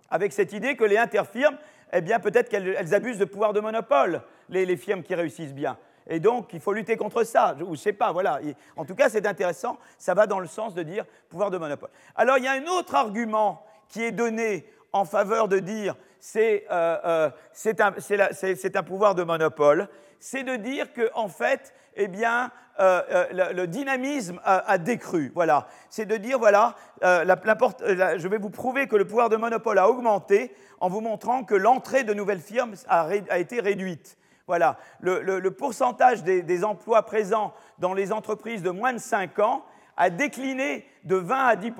[0.10, 1.58] Avec cette idée que les interfirmes,
[1.93, 5.78] eh bien, peut-être qu'elles abusent de pouvoir de monopole, les firmes qui réussissent bien.
[6.10, 7.56] Et donc, il faut lutter contre ça.
[7.60, 8.39] Je ne sais pas, voilà.
[8.76, 9.78] En tout cas, c'est intéressant.
[9.98, 11.89] Ça va dans le sens de dire pouvoir de monopole.
[12.15, 16.65] Alors, il y a un autre argument qui est donné en faveur de dire c'est
[16.72, 17.30] euh,
[17.65, 19.88] euh, un, pouvoir de monopole.
[20.20, 25.32] C'est de dire que, en fait, eh bien, euh, le, dynamisme a, décru.
[25.36, 25.67] Voilà.
[25.89, 30.56] C'est de dire, voilà, je vais vous prouver que le pouvoir de monopole a augmenté
[30.80, 34.17] en vous montrant que l'entrée de nouvelles firmes a été réduite.
[34.48, 39.66] Voilà, le, pourcentage des, emplois présents dans les entreprises de moins de 5 ans
[39.98, 41.74] a décliné de 20 à 10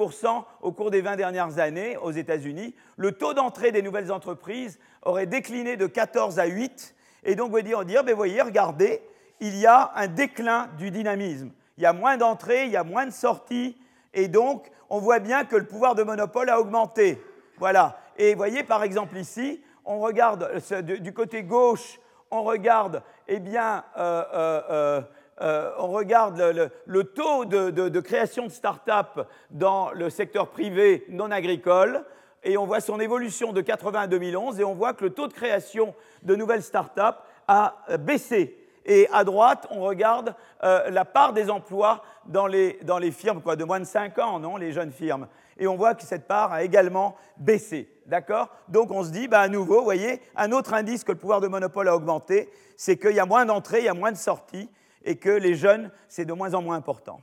[0.62, 2.76] au cours des 20 dernières années aux États-Unis.
[2.98, 6.94] Le taux d'entrée des nouvelles entreprises aurait décliné de 14 à 8.
[7.24, 9.02] Et donc, vous dire, dire, ben, voyez, regardez,
[9.40, 11.52] il y a un déclin du dynamisme.
[11.78, 13.78] Il y a moins d'entrées, il y a moins de sorties,
[14.14, 17.22] et donc, on voit bien que le pouvoir de monopole a augmenté.
[17.60, 17.98] Voilà.
[18.18, 20.52] Et voyez, par exemple, ici, on regarde
[20.82, 22.00] du côté gauche
[22.32, 25.02] on regarde, eh euh, euh,
[25.42, 26.40] euh, on regarde
[26.86, 32.04] le, taux de, création de start-up dans le secteur privé non agricole,
[32.44, 35.28] et on voit son évolution de 80 à 2011, et on voit que le taux
[35.28, 38.58] de création de nouvelles start-up a baissé.
[38.86, 43.64] Et à droite, on regarde la part des emplois dans les, dans les firmes de
[43.66, 45.28] moins de 5 ans, non, les jeunes firmes.
[45.58, 47.90] Et on voit que cette part a également baissé.
[48.08, 48.50] D'accord?
[48.70, 51.42] Donc on se dit, bah, à nouveau, vous voyez, un autre indice que le pouvoir
[51.42, 54.18] de monopole a augmenté, c'est qu'il y a moins d'entrées, il y a moins de
[54.18, 54.70] sorties,
[55.04, 57.20] et que les jeunes, c'est de moins en moins important.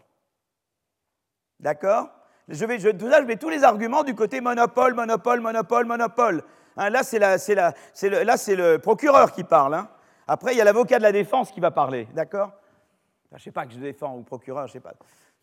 [1.59, 2.11] D'accord?
[2.49, 6.43] Je vais, je, je mets tous les arguments du côté monopole, monopole, monopole, monopole.
[6.77, 9.75] Hein, là, c'est le, le, procureur qui parle.
[9.75, 9.89] Hein.
[10.29, 12.09] Après, il y a l'avocat de la défense qui va parler.
[12.13, 12.53] D'accord?
[13.31, 14.93] Je ne sais pas que je défends ou procureur, je ne sais pas.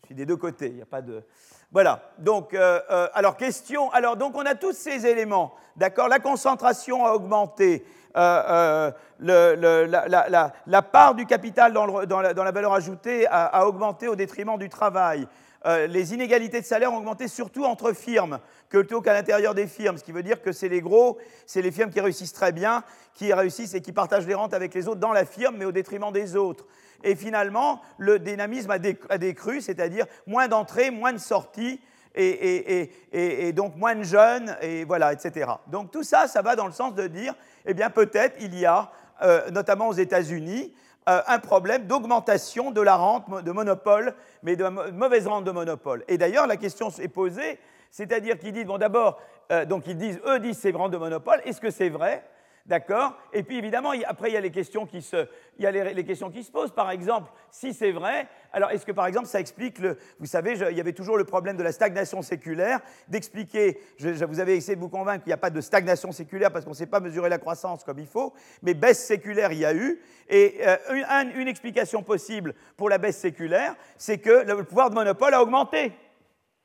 [0.02, 1.22] Je suis des deux côtés, il n'y a pas de.
[1.70, 2.02] Voilà.
[2.18, 3.90] Donc, euh, euh, alors, question.
[3.92, 5.54] Alors, donc, on a tous ces éléments.
[5.76, 7.84] D'accord La concentration a augmenté.
[8.16, 15.26] Euh, la, part du capital dans, la, valeur ajoutée a, augmenté au détriment du travail.
[15.64, 18.38] les inégalités de salaire ont augmenté surtout entre firmes
[18.68, 21.70] plutôt qu'à l'intérieur des firmes, ce qui veut dire que c'est les gros, c'est les
[21.70, 22.82] firmes qui réussissent très bien,
[23.14, 25.72] qui réussissent et qui partagent les rentes avec les autres dans la firme, mais au
[25.72, 26.66] détriment des autres.
[27.02, 31.80] Et finalement, le dynamisme a, décru, c'est-à-dire moins d'entrées, moins de sorties,
[32.14, 35.50] et, donc moins de jeunes, et voilà, etc.
[35.68, 37.34] Donc tout ça, ça va dans le sens de dire,
[37.66, 38.90] eh bien peut-être il y a,
[39.22, 40.72] euh, notamment aux États-Unis,
[41.08, 46.04] euh, un problème d'augmentation de la rente de monopole, mais de mauvaise rente de monopole.
[46.06, 47.58] Et d'ailleurs, la question est posée,
[47.90, 51.40] c'est-à-dire qu'ils disent, bon d'abord, euh, donc ils disent, eux disent c'est rente de monopole,
[51.44, 52.24] est-ce que c'est vrai?
[52.66, 53.18] D'accord?
[53.32, 55.26] Et puis évidemment, après, il y a, les questions qui se,
[55.58, 56.70] il y a les, questions qui se posent.
[56.70, 59.98] Par exemple, si c'est vrai, alors est-ce que par exemple ça explique le.
[60.20, 63.80] Vous savez, il y avait toujours le problème de la stagnation séculaire, d'expliquer.
[63.98, 66.64] Je, vous avais essayé de vous convaincre qu'il n'y a pas de stagnation séculaire parce
[66.64, 69.64] qu'on ne sait pas mesurer la croissance comme il faut, mais baisse séculaire, il y
[69.64, 70.00] a eu.
[70.28, 74.94] Et euh, une, une explication possible pour la baisse séculaire, c'est que le pouvoir de
[74.94, 75.92] monopole a augmenté.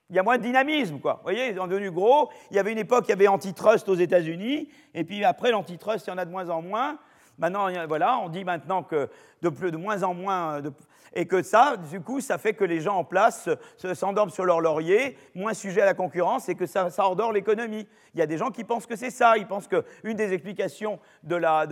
[0.10, 1.16] Il y a moins de dynamisme, quoi.
[1.16, 2.30] Vous voyez, ils sont devenus gros.
[2.50, 6.08] Il y avait une époque, il y avait antitrust aux États-Unis, et puis après l'antitrust,
[6.08, 6.98] il y en a de moins en moins.
[7.38, 9.10] Maintenant, voilà, on dit maintenant que
[9.42, 10.72] de, plus, moins en moins, de,
[11.14, 13.50] et que ça, du coup, ça fait que les gens en place
[13.94, 17.88] s'endorment sur leur laurier, moins sujets à la concurrence, et que ça, ça endort l'économie.
[18.14, 19.38] Il y a des gens qui pensent que c'est ça.
[19.38, 21.68] Ils pensent qu'une des explications de la,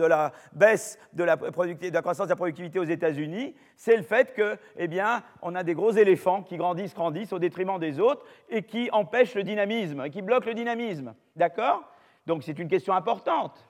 [0.52, 4.56] baisse de la, de la, croissance de la productivité aux États-Unis, c'est le fait que,
[4.76, 8.62] eh bien, on a des gros éléphants qui grandissent, grandissent au détriment des autres et
[8.62, 11.14] qui empêchent le dynamisme, qui bloquent le dynamisme.
[11.34, 11.82] D'accord?
[12.26, 13.66] Donc c'est une question importante.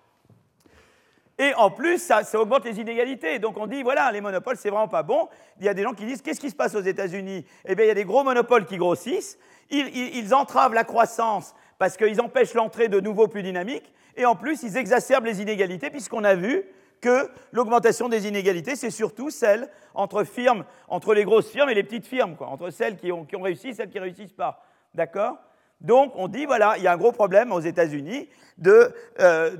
[1.38, 3.38] Et en plus, ça, augmente les inégalités.
[3.38, 5.28] Donc on dit, voilà, les monopoles, c'est vraiment pas bon.
[5.58, 7.44] Il y a des gens qui disent, qu'est-ce qui se passe aux États-Unis?
[7.66, 9.38] Eh bien, il y a des gros monopoles qui grossissent.
[9.70, 13.92] Ils, entravent la croissance parce qu'ils empêchent l'entrée de nouveaux plus dynamiques.
[14.16, 16.64] Et en plus, ils exacerbent les inégalités, puisqu'on a vu
[17.02, 21.82] que l'augmentation des inégalités, c'est surtout celle entre firmes, entre les grosses firmes et les
[21.82, 24.32] petites firmes, quoi, entre celles qui ont, qui ont réussi et celles qui ne réussissent
[24.32, 24.64] pas.
[24.94, 25.36] D'accord?
[25.80, 29.56] Donc on dit, voilà, il y a un gros problème aux États-Unis de, euh,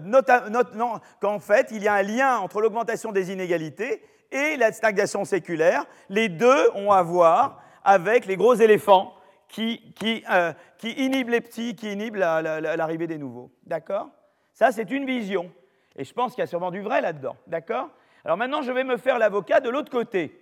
[1.21, 4.03] qu'en fait, il y a un lien entre l'augmentation des inégalités
[4.33, 5.85] et la stagnation séculaire.
[6.09, 9.13] Les deux ont à voir avec les gros éléphants
[9.49, 9.95] qui,
[10.31, 13.51] euh, qui inhibent les petits, qui inhibent l'arrivée des nouveaux.
[13.65, 14.09] D'accord?
[14.53, 15.53] Ça, c'est une vision.
[15.95, 17.37] Et je pense qu'il y a sûrement du vrai là-dedans.
[17.47, 17.89] D'accord?
[18.25, 20.41] Alors maintenant, je vais me faire l'avocat de l'autre côté.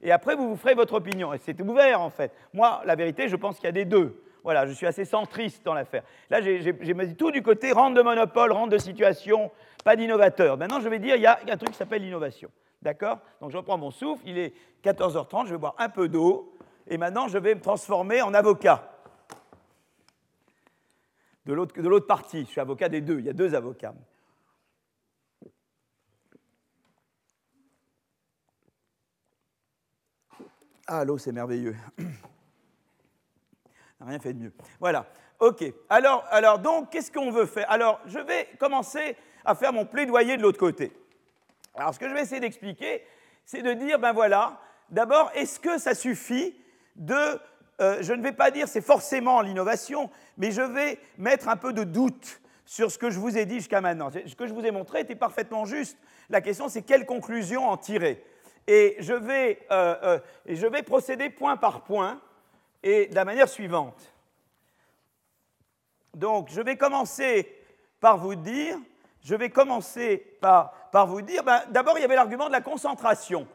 [0.00, 1.32] Et après, vous vous ferez votre opinion.
[1.32, 2.32] Et c'est ouvert, en fait.
[2.52, 4.20] Moi, la vérité, je pense qu'il y a des deux.
[4.44, 6.02] Voilà, je suis assez centriste dans l'affaire.
[6.28, 9.50] Là, j'ai mis tout du côté rente de monopole, rente de situation,
[9.84, 10.56] pas d'innovateur.
[10.56, 12.50] Maintenant, je vais dire, il y a un truc qui s'appelle l'innovation.
[12.82, 13.20] D'accord?
[13.40, 14.52] Donc, je reprends mon souffle, il est
[14.82, 16.56] 14h30, je vais boire un peu d'eau,
[16.88, 18.88] et maintenant, je vais me transformer en avocat.
[21.46, 23.94] De l'autre partie, je suis avocat des deux, il y a deux avocats.
[30.88, 31.76] Ah, l'eau, c'est merveilleux.
[34.06, 34.52] Rien fait de mieux.
[34.80, 35.06] Voilà.
[35.38, 35.64] OK.
[35.88, 37.70] Alors, alors donc, qu'est-ce qu'on veut faire?
[37.70, 40.92] Alors, je vais commencer à faire mon plaidoyer de l'autre côté.
[41.74, 43.02] Alors, ce que je vais essayer d'expliquer,
[43.44, 44.60] c'est de dire, ben voilà,
[44.90, 46.54] d'abord, est-ce que ça suffit
[46.96, 47.40] de...
[47.80, 51.72] Euh, je ne vais pas dire c'est forcément l'innovation, mais je vais mettre un peu
[51.72, 54.10] de doute sur ce que je vous ai dit jusqu'à maintenant.
[54.10, 55.98] Ce que je vous ai montré était parfaitement juste.
[56.28, 58.24] La question, c'est quelle conclusion en tirer?
[58.66, 62.20] Et je vais, euh, euh, et je vais procéder point par point
[62.82, 64.12] et de la manière suivante.
[66.14, 67.50] Donc, je vais commencer
[68.00, 68.78] par vous dire,
[69.22, 72.60] je vais commencer par, par vous dire, ben, d'abord, il y avait l'argument de la
[72.60, 73.46] concentration.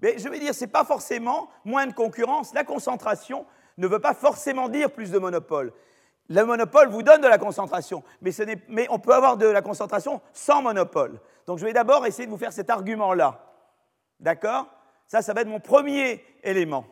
[0.00, 2.54] Mais je vais dire, ce n'est pas forcément moins de concurrence.
[2.54, 3.46] La concentration
[3.78, 5.72] ne veut pas forcément dire plus de monopole.
[6.28, 9.62] Le monopole vous donne de la concentration, mais, ce mais on peut avoir de la
[9.62, 11.20] concentration sans monopole.
[11.46, 13.54] Donc je vais d'abord essayer de vous faire cet argument-là.
[14.18, 14.66] D'accord?
[15.06, 16.84] Ça, ça va être mon premier élément.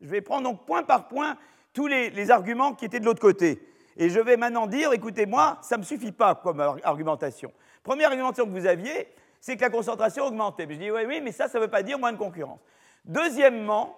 [0.00, 1.36] Je vais prendre donc point par point
[1.72, 3.62] tous les, arguments qui étaient de l'autre côté.
[3.96, 7.52] Et je vais maintenant dire, écoutez, moi, ça ne me suffit pas comme argumentation.
[7.82, 9.08] Première argumentation que vous aviez,
[9.40, 10.66] c'est que la concentration augmentait.
[10.68, 12.60] je dis, oui, oui, mais ça, ça ne veut pas dire moins de concurrence.
[13.04, 13.96] Deuxièmement,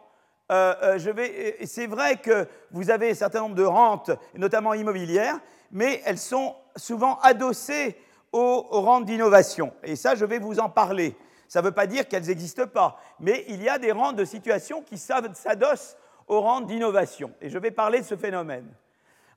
[0.50, 5.38] euh, euh, c'est vrai que vous avez un certain nombre de rentes, notamment immobilières,
[5.70, 7.96] mais elles sont souvent adossées
[8.32, 9.72] aux rentes d'innovation.
[9.82, 11.16] Et ça, je vais vous en parler.
[11.50, 14.24] Ça ne veut pas dire qu'elles n'existent pas, mais il y a des rentes de
[14.24, 15.96] situation qui s'adossent
[16.28, 17.32] aux rentes d'innovation.
[17.40, 18.72] Et je vais parler de ce phénomène.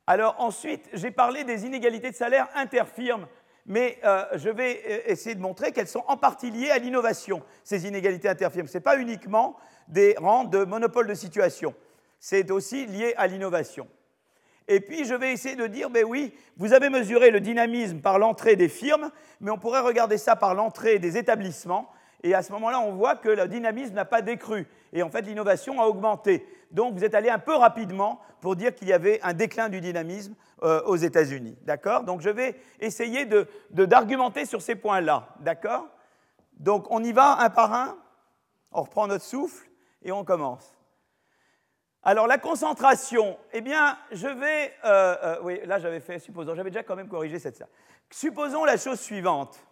[0.06, 3.26] Alors ensuite, j'ai parlé des inégalités de salaire interfirmes,
[3.66, 7.42] mais euh, je vais euh, essayer de montrer qu'elles sont en partie liées à l'innovation,
[7.64, 8.68] ces inégalités interfirmes.
[8.68, 11.74] Ce n'est pas uniquement des rangs de monopole de situation,
[12.20, 13.88] c'est aussi lié à l'innovation.
[14.68, 18.20] Et puis je vais essayer de dire, ben oui, vous avez mesuré le dynamisme par
[18.20, 19.10] l'entrée des firmes,
[19.42, 21.90] mais on pourrait regarder ça par l'entrée des établissements,
[22.24, 25.22] et à ce moment-là, on voit que le dynamisme n'a pas décru, et en fait
[25.22, 26.48] l'innovation a augmenté.
[26.72, 29.80] Donc vous êtes allé un peu rapidement pour dire qu'il y avait un déclin du
[29.80, 30.34] dynamisme
[30.64, 31.58] euh, aux États-Unis.
[31.62, 32.04] D'accord?
[32.04, 33.28] Donc je vais essayer
[33.70, 35.28] d'argumenter sur ces points-là.
[35.40, 35.88] D'accord?
[36.54, 37.98] Donc on y va un par un,
[38.72, 39.70] on reprend notre souffle
[40.02, 40.76] et on commence.
[42.02, 44.74] Alors la concentration, eh bien, je vais...
[44.84, 47.64] Euh, euh, oui, là j'avais fait, supposons, j'avais déjà quand même corrigé cette.
[48.10, 49.64] Supposons la chose suivante.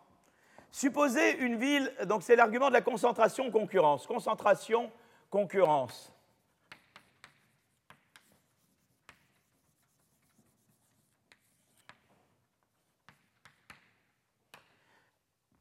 [0.72, 4.08] Supposez une ville, donc c'est l'argument de la concentration-concurrence.
[4.08, 6.14] Concentration-concurrence.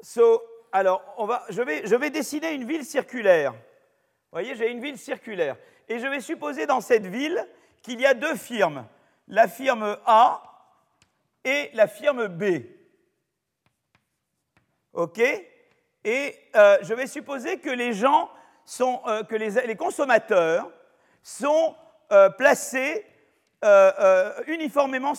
[0.01, 0.42] So,
[0.73, 3.53] alors, on va, je, vais, je vais dessiner une ville circulaire.
[3.53, 3.59] Vous
[4.33, 5.57] voyez, j'ai une ville circulaire.
[5.88, 7.44] Et je vais supposer dans cette ville
[7.83, 8.87] qu'il y a deux firmes,
[9.27, 10.42] la firme A
[11.44, 12.62] et la firme B.
[14.94, 15.20] OK?
[16.05, 18.31] Et euh, je vais supposer que les gens
[18.64, 20.70] sont, euh, que les, consommateurs
[21.22, 21.74] sont
[22.12, 23.07] euh, placés
[24.46, 25.12] uniformément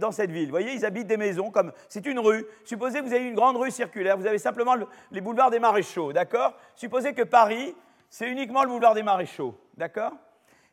[0.00, 0.46] dans cette ville.
[0.46, 2.46] Vous voyez, ils habitent des maisons comme c'est une rue.
[2.64, 4.76] Supposez que vous avez une grande rue circulaire, vous avez simplement
[5.10, 6.54] les boulevards des maréchaux, d'accord?
[6.74, 7.74] Supposez que Paris,
[8.08, 10.12] c'est uniquement le boulevard des maréchaux, d'accord?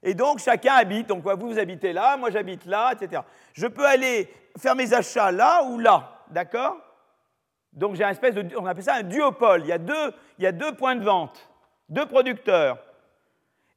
[0.01, 3.21] Et donc chacun habite, donc vous, vous habitez là, moi j'habite là, etc.
[3.51, 6.77] Je peux aller faire mes achats là ou là, d'accord?
[7.73, 9.62] Donc j'ai un espèce de, on appelle ça un duopole.
[9.62, 11.49] Il y a deux, il y a deux points de vente,
[11.88, 12.77] deux producteurs.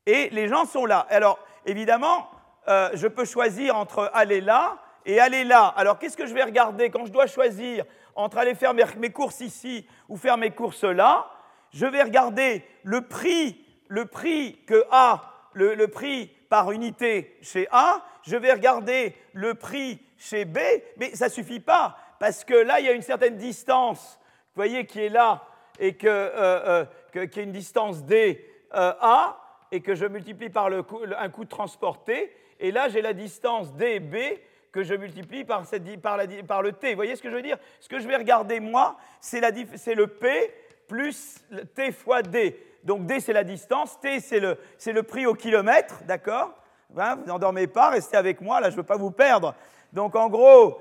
[0.06, 1.06] Et les gens sont là.
[1.10, 2.28] Alors évidemment,
[2.68, 5.66] euh, je peux choisir entre aller là et aller là.
[5.76, 9.40] Alors qu'est-ce que je vais regarder quand je dois choisir entre aller faire mes courses
[9.40, 11.26] ici ou faire mes courses là?
[11.70, 17.68] Je vais regarder le prix, le prix que A, le, le prix par unité chez
[17.70, 18.02] A.
[18.22, 20.58] Je vais regarder le prix chez B,
[20.96, 24.20] mais ça ne suffit pas parce que là, il y a une certaine distance,
[24.54, 25.42] vous voyez, qui est là,
[25.80, 29.40] et que, euh, euh, qui est une distance D euh, A,
[29.72, 30.84] et que je multiplie par le
[31.18, 35.66] un coût de transport T, et là, j'ai la distance DB que je multiplie par,
[35.66, 36.90] cette, par, la, par, le T.
[36.90, 37.58] Vous voyez ce que je veux dire?
[37.80, 40.54] Ce que je vais regarder, moi, c'est le P
[40.86, 42.56] plus T fois D.
[42.84, 46.54] Donc D, c'est la distance, T, c'est le, le, prix au kilomètre, d'accord?
[46.96, 49.56] Hein, Vous n'endormez pas, restez avec moi, là, je ne veux pas vous perdre.
[49.92, 50.80] Donc en gros,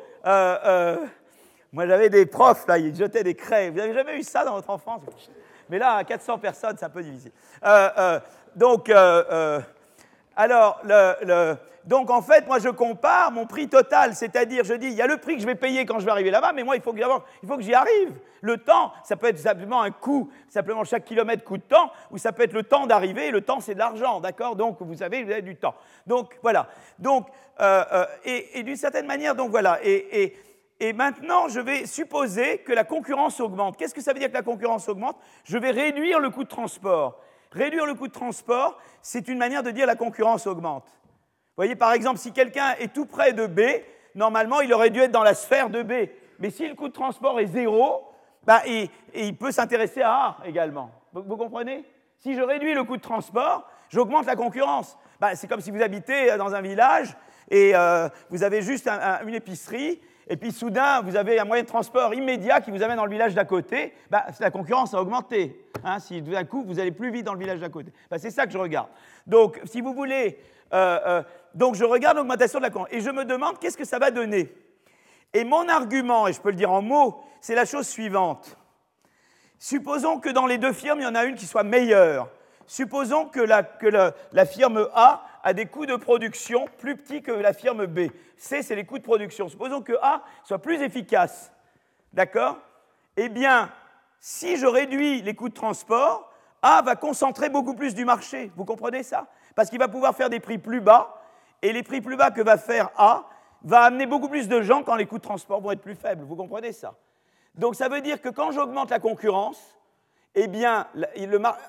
[1.73, 3.69] moi, j'avais des profs, là, ils jetaient des craies.
[3.69, 5.03] Vous n'avez jamais eu ça dans votre enfance?
[5.69, 7.31] Mais là, 400 personnes, c'est un peu difficile.
[7.63, 8.19] Euh, euh,
[8.57, 9.62] donc, euh,
[10.36, 10.81] alors,
[11.86, 15.07] donc, en fait, moi, je compare mon prix total, c'est-à-dire, je dis, il y a
[15.07, 16.91] le prix que je vais payer quand je vais arriver là-bas, mais moi, il faut
[16.91, 16.99] que,
[17.62, 18.15] j'y arrive.
[18.41, 22.17] Le temps, ça peut être simplement un coût, simplement chaque kilomètre coût de temps, ou
[22.17, 24.57] ça peut être le temps d'arriver, le temps, c'est de l'argent, d'accord?
[24.57, 25.75] Donc, vous savez, vous avez du temps.
[26.05, 26.67] Donc, voilà.
[26.99, 27.29] Donc,
[28.25, 29.79] et, d'une certaine manière, donc voilà.
[29.84, 30.36] et
[30.82, 33.78] et maintenant, je vais supposer que la concurrence augmente.
[33.78, 35.15] Qu'est-ce que ça veut dire que la concurrence augmente?
[35.44, 37.22] Je vais réduire le coût de transport.
[37.52, 40.88] Réduire le coût de transport, c'est une manière de dire la concurrence augmente.
[40.88, 43.62] Vous voyez, par exemple, si quelqu'un est tout près de B,
[44.15, 46.10] normalement, il aurait dû être dans la sphère de B.
[46.39, 48.08] Mais si le coût de transport est zéro,
[48.44, 50.89] bah, il, peut s'intéresser à A également.
[51.13, 51.86] Vous, comprenez?
[52.17, 54.98] Si je réduis le coût de transport, j'augmente la concurrence.
[55.20, 57.15] Bah, c'est comme si vous habitez dans un village
[57.52, 61.67] et euh, vous avez juste une épicerie et puis soudain, vous avez un moyen de
[61.67, 65.67] transport immédiat qui vous amène dans le village d'à côté, bah, la concurrence a augmenté.
[65.84, 67.91] Hein, si d'un coup, vous allez plus vite dans le village d'à côté.
[68.10, 68.88] Bah, c'est ça que je regarde.
[69.28, 70.39] Donc, si vous voulez,
[70.74, 73.84] euh, euh, donc je regarde l'augmentation de la concurrence et je me demande qu'est-ce que
[73.84, 74.56] ça va donner.
[75.34, 78.56] Et mon argument, et je peux le dire en mots, c'est la chose suivante.
[79.60, 82.30] Supposons que dans les deux firmes, il y en a une qui soit meilleure.
[82.67, 83.88] Supposons que la, que
[84.32, 88.12] la firme A a des coûts de production plus petits que la firme B.
[88.38, 89.47] C, c'est les coûts de production.
[89.49, 91.51] Supposons que A soit plus efficace.
[92.13, 92.58] D'accord?
[93.17, 93.71] Eh bien,
[94.19, 98.51] si je réduis les coûts de transport, A va concentrer beaucoup plus du marché.
[98.56, 99.27] Vous comprenez ça?
[99.56, 101.21] Parce qu'il va pouvoir faire des prix plus bas,
[101.62, 103.25] et les prix plus bas que va faire A
[103.63, 106.23] va amener beaucoup plus de gens quand les coûts de transport vont être plus faibles.
[106.23, 106.95] Vous comprenez ça?
[107.56, 109.77] Donc ça veut dire que quand j'augmente la concurrence,
[110.36, 110.88] eh bien,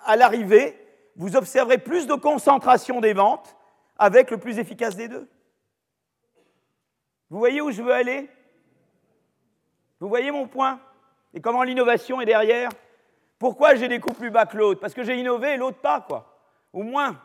[0.04, 0.78] à l'arrivée,
[1.16, 3.56] vous observerez plus de concentration des ventes
[3.98, 5.28] avec le plus efficace des deux.
[7.30, 8.28] Vous voyez où je veux aller?
[10.00, 10.80] Vous voyez mon point?
[11.34, 12.70] Et comment l'innovation est derrière?
[13.38, 14.80] Pourquoi j'ai des coûts plus bas que l'autre?
[14.80, 16.38] Parce que j'ai innové et l'autre pas, quoi.
[16.72, 17.20] Ou moins.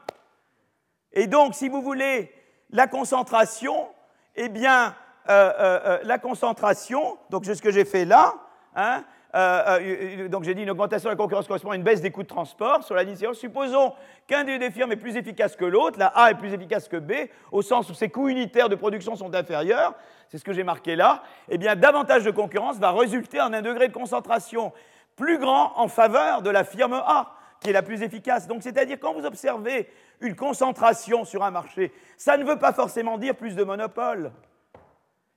[1.12, 2.34] Et donc, si vous voulez,
[2.70, 3.90] la concentration,
[4.36, 4.96] eh bien,
[5.28, 8.36] la concentration, donc c'est ce que j'ai fait là,
[8.76, 9.04] hein,
[9.34, 12.28] donc j'ai dit une augmentation de la concurrence correspond à une baisse des coûts de
[12.28, 13.94] transport sur la ligne Supposons
[14.26, 17.30] qu'un des firmes est plus efficace que l'autre, la A est plus efficace que B,
[17.52, 19.96] au sens où ses coûts unitaires de production sont inférieurs,
[20.30, 23.62] c'est ce que j'ai marqué là, eh bien davantage de concurrence va résulter en un
[23.62, 24.72] degré de concentration
[25.16, 28.48] plus grand en faveur de la firme A, qui est la plus efficace.
[28.48, 29.90] Donc c'est-à-dire quand vous observez
[30.22, 34.32] une concentration sur un marché, ça ne veut pas forcément dire plus de monopole.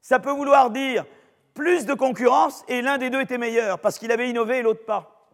[0.01, 1.05] Ça peut vouloir dire
[1.61, 4.87] plus de concurrence et l'un des deux était meilleur parce qu'il avait innové et l'autre
[4.87, 5.29] pas.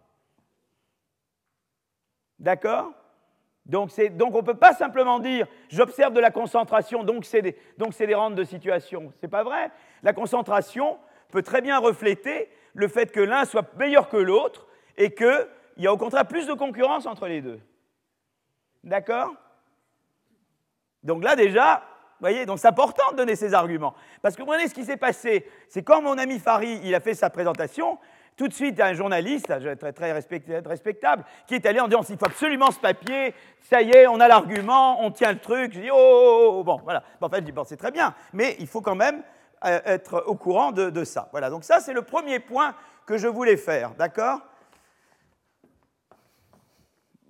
[2.41, 2.91] D'accord?
[3.65, 8.15] Donc, on ne peut pas simplement dire j'observe de la concentration, donc c'est des, des,
[8.17, 9.13] rentes de situation.
[9.15, 9.71] Ce n'est pas vrai.
[10.03, 10.99] La concentration
[11.29, 14.67] peut très bien refléter le fait que l'un soit meilleur que l'autre
[14.97, 17.61] et qu'il y a au contraire plus de concurrence entre les deux.
[18.83, 19.33] D'accord?
[21.05, 21.85] Donc là déjà,
[22.19, 23.95] vous voyez, donc c'est important de donner ces arguments.
[24.23, 27.01] Parce que vous voyez ce qui s'est passé, c'est quand mon ami Fari, il a
[27.01, 27.99] fait sa présentation,
[28.37, 32.27] tout de suite, un journaliste, très, très respectable, qui est allé en disant il faut
[32.27, 35.73] absolument ce papier, ça y est, on a l'argument, on tient le truc.
[35.75, 37.03] Je dis oh, oh, oh, oh bon, voilà.
[37.21, 39.23] en fait, je dis bon, c'est très bien, mais il faut quand même
[39.65, 41.29] euh, être au courant de, ça.
[41.33, 42.75] Voilà, donc ça, c'est le premier point
[43.07, 44.41] que je voulais faire, d'accord?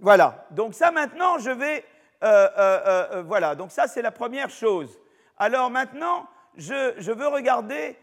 [0.00, 1.84] Voilà, donc ça maintenant, je vais.
[2.22, 4.98] Euh, euh, voilà, donc ça, c'est la première chose.
[5.38, 7.96] Alors maintenant, je, veux regarder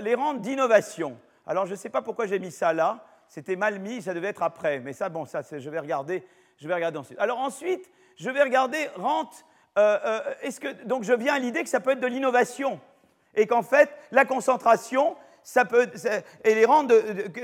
[0.00, 1.18] les rentes d'innovation.
[1.46, 4.28] Alors je ne sais pas pourquoi j'ai mis ça là, c'était mal mis, ça devait
[4.28, 6.26] être après, mais ça, bon, ça, je vais regarder,
[6.58, 7.18] je vais regarder ensuite.
[7.18, 9.44] Alors ensuite, je vais regarder rente.
[9.76, 12.80] Euh, euh, est-ce que donc je viens à l'idée que ça peut être de l'innovation
[13.34, 15.88] et qu'en fait la concentration, ça peut
[16.42, 16.90] et les rentes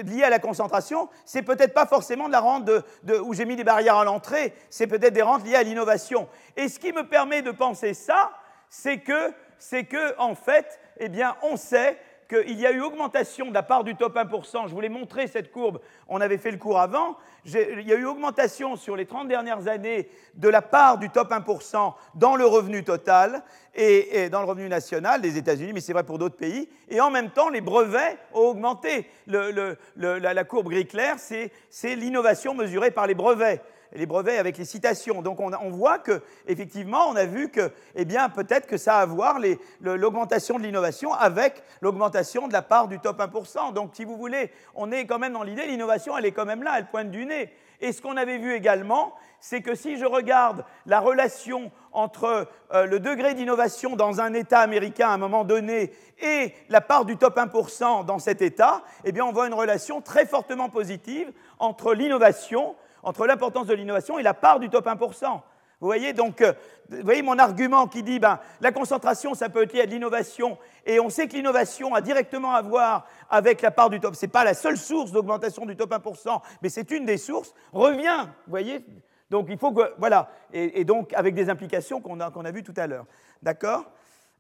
[0.07, 3.57] liées à la concentration, c'est peut-être pas forcément de la rente de, où j'ai mis
[3.57, 6.29] des barrières à l'entrée, c'est peut-être des rentes liées à l'innovation.
[6.57, 8.33] Et ce qui me permet de penser ça,
[8.69, 11.99] c'est que c'est que en fait, eh bien, on sait
[12.31, 14.69] qu'il y a eu augmentation de la part du top 1%.
[14.69, 17.17] Je voulais montrer cette courbe, on avait fait le cours avant.
[17.45, 21.31] Il y a eu augmentation sur les 30 dernières années de la part du top
[21.31, 23.43] 1% dans le revenu total
[23.75, 26.69] et, dans le revenu national des États-Unis, mais c'est vrai pour d'autres pays.
[26.89, 29.11] Et en même temps, les brevets ont augmenté.
[29.27, 33.61] la, courbe gris clair, c'est l'innovation mesurée par les brevets
[33.93, 35.23] les brevets avec les citations.
[35.23, 39.01] Donc on, voit que effectivement, on a vu que, eh bien, peut-être que ça a
[39.01, 39.39] à voir
[39.81, 43.73] l'augmentation de l'innovation avec l'augmentation de la part du top 1%.
[43.73, 46.63] Donc, si vous voulez, on est quand même dans l'idée, l'innovation, elle est quand même
[46.63, 47.51] là, elle pointe du nez.
[47.81, 52.85] Et ce qu'on avait vu également, c'est que si je regarde la relation entre euh,
[52.85, 57.17] le degré d'innovation dans un État américain à un moment donné et la part du
[57.17, 61.95] top 1% dans cet État, eh bien on voit une relation très fortement positive entre
[61.95, 65.41] l'innovation entre l'importance de l'innovation et la part du top 1%.
[65.81, 66.53] Vous voyez donc, euh,
[66.91, 70.59] vous voyez mon argument qui dit ben, la concentration, ça peut être lié à l'innovation,
[70.85, 74.15] et on sait que l'innovation a directement à voir avec la part du top.
[74.15, 77.55] Ce n'est pas la seule source d'augmentation du top 1%, mais c'est une des sources.
[77.73, 78.85] Revient, vous voyez
[79.31, 82.63] Donc il faut que, voilà, et, donc avec des implications qu'on a, qu'on a vues
[82.63, 83.07] tout à l'heure.
[83.43, 83.85] D'accord?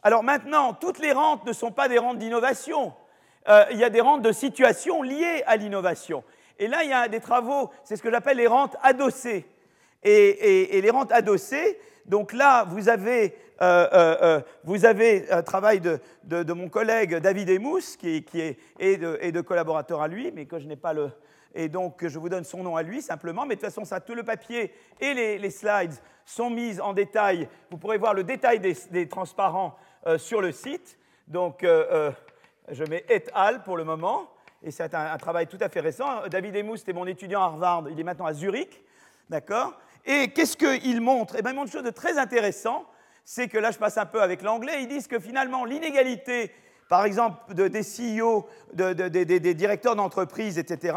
[0.02, 2.92] Alors maintenant, toutes les rentes ne sont pas des rentes d'innovation.
[3.48, 6.22] Euh, il y a des rentes de situation liées à l'innovation.
[6.60, 9.46] Et là, il y a des travaux, c'est ce que j'appelle les rentes adossées.
[10.02, 15.80] Et, les rentes adossées, donc là, vous avez, euh, euh, euh, vous avez un travail
[15.80, 20.66] de, mon collègue David Emous, qui, est, et de, collaborateurs à lui, mais que je
[20.66, 21.10] n'ai pas le...
[21.54, 23.98] Et donc, je vous donne son nom à lui simplement, mais de toute façon, ça,
[24.00, 25.94] tout le papier et les, slides
[26.26, 27.48] sont mis en détail.
[27.70, 29.76] Vous pourrez voir le détail des, transparents
[30.18, 30.98] sur le site.
[31.26, 34.28] Donc, je mets et al pour le moment
[34.62, 36.28] et c'est un, travail tout à fait récent.
[36.28, 38.82] David Emous, c'était mon étudiant à Harvard, il est maintenant à Zurich,
[39.28, 39.78] d'accord?
[40.04, 41.36] Et qu'est-ce qu'il montre?
[41.38, 42.84] Eh bien, il montre chose de très intéressant,
[43.24, 46.52] c'est que là, je passe un peu avec l'anglais, ils disent que finalement, l'inégalité,
[46.88, 50.96] par exemple, des CEO, des directeurs d'entreprise, etc.,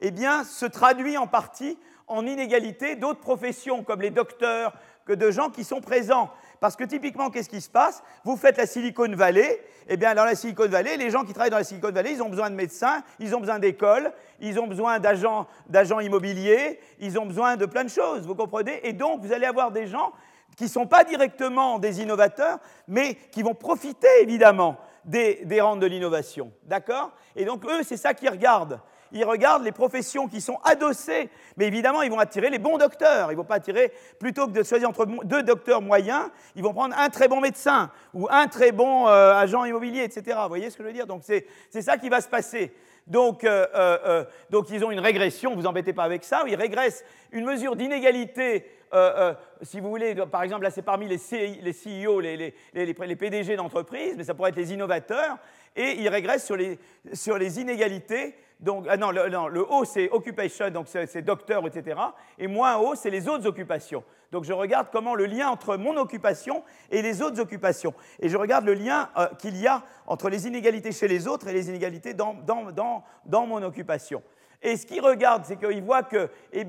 [0.00, 5.30] eh bien, se traduit en partie en inégalité d'autres professions, comme les docteurs, que de
[5.30, 6.30] gens qui sont présents.
[6.64, 8.02] Parce que typiquement, qu'est-ce qui se passe?
[8.24, 11.50] Vous faites la Silicon Valley, eh bien dans la Silicon Valley, les gens qui travaillent
[11.50, 14.10] dans la Silicon Valley, ils ont besoin de médecins, ils ont besoin d'écoles,
[14.40, 18.80] ils ont besoin d'agents, d'agents immobiliers, ils ont besoin de plein de choses, vous comprenez?
[18.88, 20.14] Et donc, vous allez avoir des gens
[20.56, 25.80] qui ne sont pas directement des innovateurs, mais qui vont profiter évidemment des, des rentes
[25.80, 26.50] de l'innovation.
[26.62, 27.10] D'accord?
[27.36, 28.80] Et donc, eux, c'est ça qu'ils regardent
[29.14, 31.30] ils regardent les professions qui sont adossées.
[31.56, 33.30] Mais évidemment, ils vont attirer les bons docteurs.
[33.30, 36.74] Ils ne vont pas attirer, plutôt que de choisir entre deux docteurs moyens, ils vont
[36.74, 40.38] prendre un très bon médecin ou un très bon euh, agent immobilier, etc.
[40.42, 41.06] Vous voyez ce que je veux dire?
[41.06, 41.46] Donc c'est
[41.82, 42.74] ça qui va se passer.
[43.06, 43.46] Donc,
[44.48, 48.64] donc, ils ont une régression, vous embêtez pas avec ça, ils régressent une mesure d'inégalité
[49.62, 54.14] si vous voulez, par exemple, là c'est parmi les, CEO, les, les, les PDG d'entreprise,
[54.16, 55.38] mais ça pourrait être les innovateurs,
[55.76, 56.78] et ils régressent sur les,
[57.12, 62.00] sur les inégalités donc, ah non, le, haut, c'est occupation, donc c'est docteur, etc.
[62.38, 64.04] Et moins haut, c'est les autres occupations.
[64.32, 67.94] Donc, je regarde comment le lien entre mon occupation et les autres occupations.
[68.20, 71.48] Et je regarde le lien euh, qu'il y a entre les inégalités chez les autres
[71.48, 74.22] et les inégalités dans, dans, mon occupation.
[74.62, 76.64] Et ce qu'il regarde, c'est qu'il voit qu'il eh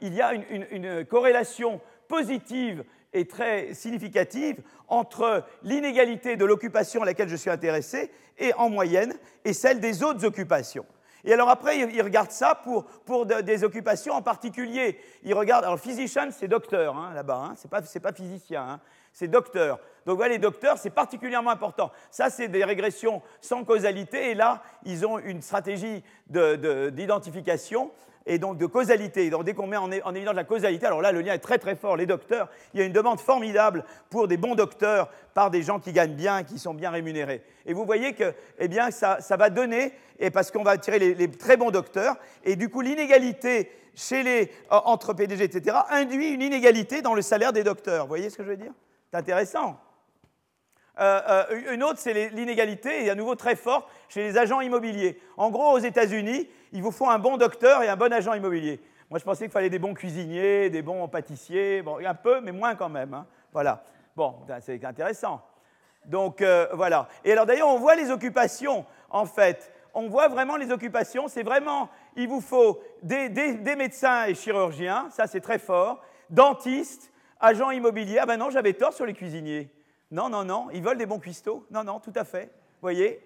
[0.00, 7.28] il y a une corrélation positive et très significative entre l'inégalité de l'occupation à laquelle
[7.28, 10.86] je suis intéressé et en moyenne et celle des autres occupations.
[11.24, 14.98] Et alors après, il regarde ça pour, pour des occupations en particulier.
[15.22, 18.80] Il regarde, alors physician, c'est docteur hein, là-bas, hein, c'est pas, pas, physicien, hein,
[19.12, 19.78] c'est docteur.
[20.06, 21.90] Donc voilà, les docteurs, c'est particulièrement important.
[22.10, 27.90] Ça, c'est des régressions sans causalité, et là, ils ont une stratégie d'identification
[28.26, 29.30] et donc de causalité.
[29.30, 31.76] Donc dès qu'on met en, évidence la causalité, alors là le lien est très très
[31.76, 31.96] fort.
[31.96, 35.80] Les docteurs, il y a une demande formidable pour des bons docteurs par des gens
[35.80, 37.42] qui gagnent bien, qui sont bien rémunérés.
[37.66, 39.92] Et vous voyez que eh bien, ça, va donner,
[40.32, 45.12] parce qu'on va attirer les, très bons docteurs, et du coup l'inégalité chez les, entre
[45.12, 48.04] PDG, etc., induit une inégalité dans le salaire des docteurs.
[48.04, 48.72] Vous voyez ce que je veux dire?
[49.10, 49.78] C'est intéressant.
[51.00, 55.18] Euh, euh, une autre, c'est l'inégalité, et à nouveau très forte, chez les agents immobiliers.
[55.36, 58.80] En gros, aux États-Unis, il vous faut un bon docteur et un bon agent immobilier.
[59.10, 62.52] Moi, je pensais qu'il fallait des bons cuisiniers, des bons pâtissiers, bon, un peu, mais
[62.52, 63.12] moins quand même.
[63.14, 63.26] Hein.
[63.52, 63.82] Voilà.
[64.14, 65.42] Bon, ben, c'est intéressant.
[66.04, 67.08] Donc, euh, voilà.
[67.24, 69.72] Et alors, d'ailleurs, on voit les occupations, en fait.
[69.94, 71.26] On voit vraiment les occupations.
[71.26, 77.10] C'est vraiment, il vous faut des, des médecins et chirurgiens, ça c'est très fort, dentistes,
[77.40, 78.18] agents immobiliers.
[78.20, 79.68] Ah ben non, j'avais tort sur les cuisiniers.
[80.10, 81.66] Non, non, non, ils veulent des bons cuistots.
[81.70, 82.44] Non, non, tout à fait.
[82.44, 83.20] Vous voyez?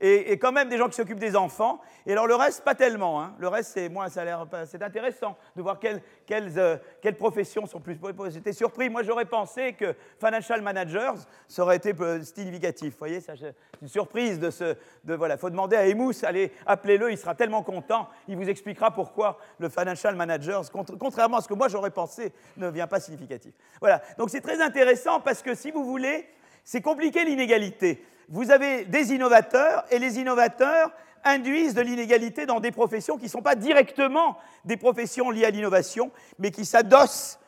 [0.00, 1.80] Et, quand même des gens qui s'occupent des enfants.
[2.06, 3.22] Et alors le reste, pas tellement.
[3.22, 3.34] Hein.
[3.38, 7.66] Le reste, c'est moins, ça a l'air, c'est intéressant de voir quelles, euh, quelles, professions
[7.66, 7.98] sont plus.
[8.30, 8.88] J'étais surpris.
[8.88, 11.12] Moi, j'aurais pensé que financial managers,
[11.48, 12.92] ça aurait été significatif.
[12.92, 13.34] Vous voyez, c'est
[13.82, 14.76] une surprise de ce.
[15.04, 18.08] De, voilà, faut demander à Emous, allez, appelez-le, il sera tellement content.
[18.28, 20.60] Il vous expliquera pourquoi le financial managers,
[20.98, 23.52] contrairement à ce que moi j'aurais pensé, ne vient pas significatif.
[23.80, 24.02] Voilà.
[24.18, 26.26] Donc c'est très intéressant parce que si vous voulez,
[26.64, 30.92] c'est compliqué l'inégalité vous avez des innovateurs et les innovateurs
[31.24, 35.50] induisent de l'inégalité dans des professions qui ne sont pas directement des professions liées à
[35.50, 37.38] l'innovation, mais qui s'adossent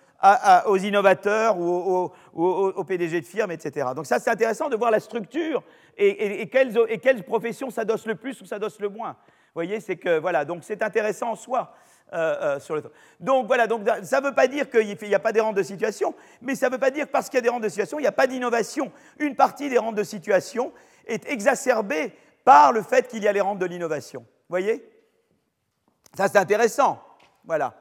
[0.66, 3.88] aux innovateurs ou aux, PDG de firmes, etc.
[3.94, 5.62] Donc ça, c'est intéressant de voir la structure
[5.96, 9.16] et, quelles, et quelles, professions s'adossent le plus ou s'adossent le moins.
[9.28, 11.74] Vous voyez, c'est que voilà, donc c'est intéressant en soi.
[12.12, 12.80] Euh, euh,
[13.20, 15.62] Donc voilà, donc, ça ne veut pas dire qu'il n'y a pas des rentes de
[15.62, 17.68] situation, mais ça ne veut pas dire que parce qu'il y a des rentes de
[17.68, 18.92] situation, il n'y a pas d'innovation.
[19.18, 20.72] Une partie des rentes de situation
[21.06, 22.12] est exacerbée
[22.44, 24.20] par le fait qu'il y a les rentes de l'innovation.
[24.20, 24.84] Vous voyez?
[26.14, 27.02] Ça c'est intéressant.
[27.44, 27.74] Voilà.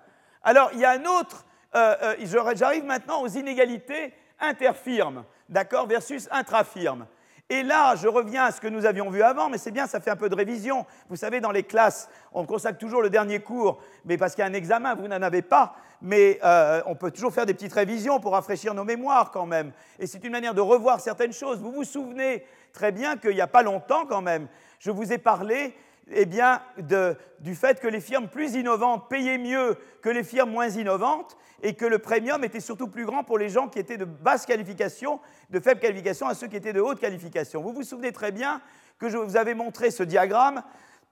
[0.44, 2.16] Alors il y a un autre, euh,
[2.56, 7.06] j'arrive maintenant aux inégalités interfirmes, d'accord, versus intrafirmes.
[7.52, 10.00] Et là, je reviens à ce que nous avions vu avant, mais c'est bien, ça
[10.00, 10.86] fait un peu de révision.
[11.10, 14.48] Vous savez, dans les classes, on consacre toujours le dernier cours, mais parce qu'il y
[14.48, 17.74] a un examen, vous n'en avez pas, mais euh, on peut toujours faire des petites
[17.74, 19.74] révisions pour rafraîchir nos mémoires quand même.
[20.00, 21.60] Et c'est une manière de revoir certaines choses.
[21.60, 24.48] Vous vous souvenez très bien qu'il n'y a pas longtemps quand même,
[24.80, 25.76] je vous ai parlé
[26.10, 26.62] eh bien,
[27.40, 31.76] du fait que les firmes plus innovantes payaient mieux que les firmes moins innovantes et
[31.76, 35.20] que le premium était surtout plus grand pour les gens qui étaient de basse qualification,
[35.52, 37.62] de faible qualification, à ceux qui étaient de haute qualification.
[37.62, 38.62] Vous vous souvenez très bien
[39.00, 40.64] que je vous avais montré ce diagramme.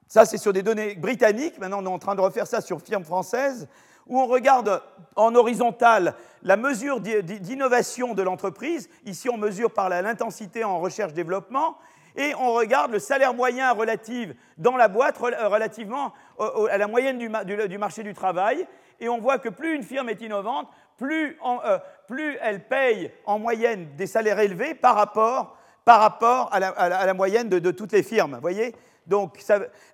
[0.08, 1.58] Ça, c'est sur des données britanniques.
[1.58, 3.68] Maintenant, on est en train de refaire ça sur firmes françaises,
[4.06, 4.82] où on regarde
[5.14, 8.88] en horizontal la mesure d'innovation de l'entreprise.
[9.06, 11.78] Ici, on mesure par l'intensité en recherche-développement
[12.20, 17.78] et on regarde le salaire moyen relatif dans la boîte relativement à la moyenne du,
[17.78, 18.66] marché du travail,
[19.00, 20.68] et on voit que plus une firme est innovante,
[20.98, 25.56] plus, euh, elle paye en moyenne des salaires élevés par rapport,
[25.86, 28.38] à, la, moyenne de, de, toutes les firmes.
[28.42, 28.74] Voyez?
[29.06, 29.42] Donc,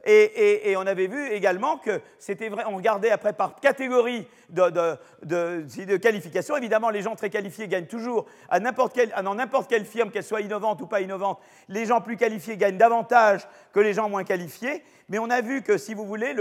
[0.05, 6.57] et, on avait vu également que c'était vrai, on regardait après par catégorie de, qualification.
[6.57, 10.43] Évidemment, les gens très qualifiés gagnent toujours à n'importe dans n'importe quelle firme, qu'elle soit
[10.43, 13.47] innovante ou pas innovante, les gens plus qualifiés gagnent davantage
[13.77, 14.83] que les gens moins qualifiés.
[15.11, 16.35] Mais on a vu que, si vous voulez,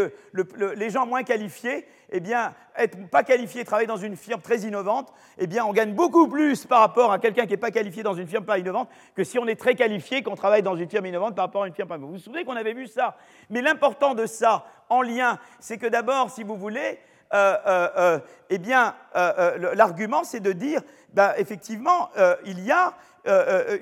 [0.78, 5.14] les gens moins qualifiés, eh bien, être pas qualifié, travailler dans une firme très innovante,
[5.38, 8.14] eh bien, on gagne beaucoup plus par rapport à quelqu'un qui n'est pas qualifié dans
[8.14, 11.08] une firme pas innovante que si on est très qualifié, qu'on travaille dans une firme
[11.08, 12.14] innovante par rapport à une firme pas innovante.
[12.14, 13.18] Vous vous souvenez qu'on avait vu ça
[13.50, 17.00] Mais l'important de ça, en lien, c'est que d'abord, si vous voulez,
[17.34, 18.96] eh bien,
[19.74, 20.82] l'argument, c'est de dire,
[21.14, 22.10] bah, effectivement,
[22.46, 22.94] il y a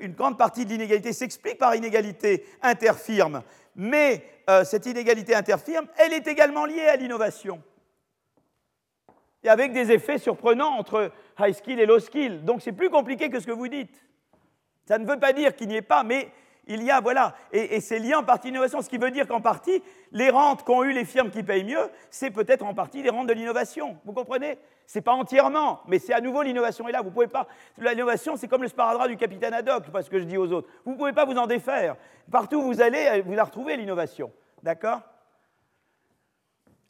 [0.00, 3.42] une grande partie de l'inégalité s'explique par inégalité interfirme,
[3.76, 7.62] Mais euh, cette inégalité interfirme, elle est également liée à l'innovation.
[9.42, 12.44] Et avec des effets surprenants entre high skill et low skill.
[12.44, 14.04] Donc c'est plus compliqué que ce que vous dites.
[14.86, 16.30] Ça ne veut pas dire qu'il n'y ait pas, mais
[16.66, 19.40] il y a, voilà, et, c'est lié en partie l'innovation, ce qui veut dire qu'en
[19.40, 23.10] partie, les rentes qu'ont eues les firmes qui payent mieux, c'est peut-être en partie les
[23.10, 23.98] rentes de l'innovation.
[24.04, 24.58] Vous comprenez?
[24.86, 27.00] Ce n'est pas entièrement, mais c'est à nouveau l'innovation est là.
[27.02, 27.46] Vous pouvez pas.
[27.78, 30.68] L'innovation, c'est comme le sparadrap du capitaine Haddock, pas ce que je dis aux autres.
[30.84, 31.96] Vous ne pouvez pas vous en défaire.
[32.30, 34.30] Partout où vous allez, vous la retrouvez, l'innovation.
[34.62, 35.00] D'accord?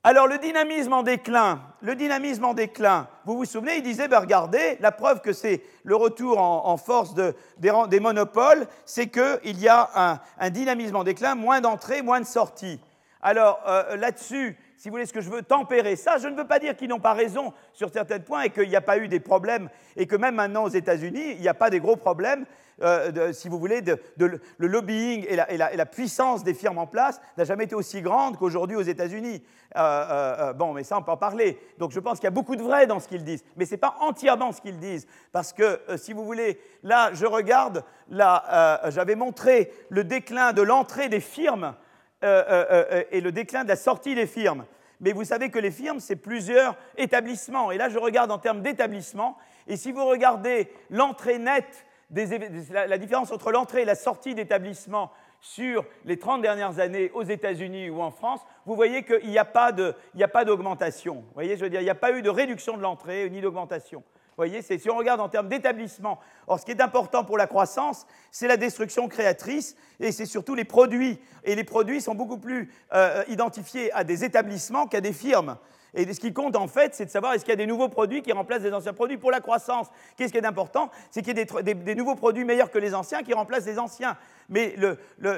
[0.07, 4.21] Alors le dynamisme en déclin, le dynamisme en déclin, vous vous souvenez, il disait, ben,
[4.21, 10.21] regardez, la preuve que c'est le retour en, force des, monopoles, c'est qu'il y a
[10.39, 12.79] un, dynamisme en déclin, moins d'entrées, moins de sorties.
[13.23, 16.47] Alors euh, là-dessus, si vous voulez, ce que je veux tempérer ça, je ne veux
[16.47, 19.09] pas dire qu'ils n'ont pas raison sur certains points et qu'il n'y a pas eu
[19.09, 22.45] des problèmes et que même maintenant aux États-Unis, il n'y a pas des gros problèmes,
[22.83, 23.83] euh, si vous voulez,
[24.17, 28.77] le lobbying et la, puissance des firmes en place n'a jamais été aussi grande qu'aujourd'hui
[28.77, 29.43] aux États-Unis.
[29.77, 31.59] Euh, euh, bon, mais ça, on peut en parler.
[31.79, 33.73] Donc je pense qu'il y a beaucoup de vrai dans ce qu'ils disent, mais ce
[33.73, 35.07] n'est pas entièrement ce qu'ils disent.
[35.33, 41.09] Parce que, si vous voulez, là, je regarde, là, j'avais montré le déclin de l'entrée
[41.09, 41.75] des firmes
[42.23, 44.65] et le déclin de la sortie des firmes
[45.01, 47.71] mais vous savez que les firmes, c'est plusieurs établissements.
[47.71, 49.37] Et là, je regarde en termes d'établissements.
[49.67, 55.11] Et si vous regardez l'entrée nette, la différence entre l'entrée et la sortie d'établissements
[55.41, 59.45] sur les 30 dernières années aux États-Unis ou en France, vous voyez qu'il n'y a
[59.45, 61.17] pas d'augmentation.
[61.17, 63.41] Vous voyez, je veux dire, il n'y a pas eu de réduction de l'entrée ni
[63.41, 64.03] d'augmentation.
[64.37, 66.19] Vous voyez, si on regarde en termes d'établissement,
[66.59, 70.65] ce qui est important pour la croissance, c'est la destruction créatrice et c'est surtout les
[70.65, 71.21] produits.
[71.45, 75.57] Et les produits sont beaucoup plus euh, identifiés à des établissements qu'à des firmes.
[75.95, 77.89] Et ce qui compte en fait, c'est de savoir est-ce qu'il y a des nouveaux
[77.89, 79.17] produits qui remplacent des anciens produits.
[79.17, 82.71] Pour la croissance, qu'est-ce qui est important C'est qu'il y ait des, nouveaux produits meilleurs
[82.71, 84.17] que les anciens qui remplacent les anciens.
[84.49, 84.75] Mais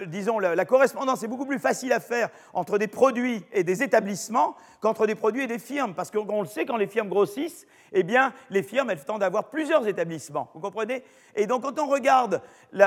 [0.07, 4.57] disons, la, correspondance est beaucoup plus facile à faire entre des produits et des établissements
[4.81, 5.95] qu'entre des produits et des firmes.
[5.95, 9.27] Parce qu'on le sait, quand les firmes grossissent, eh bien, les firmes, elles tendent à
[9.27, 10.51] avoir plusieurs établissements.
[10.55, 11.05] Vous comprenez?
[11.35, 12.41] Et donc, quand on regarde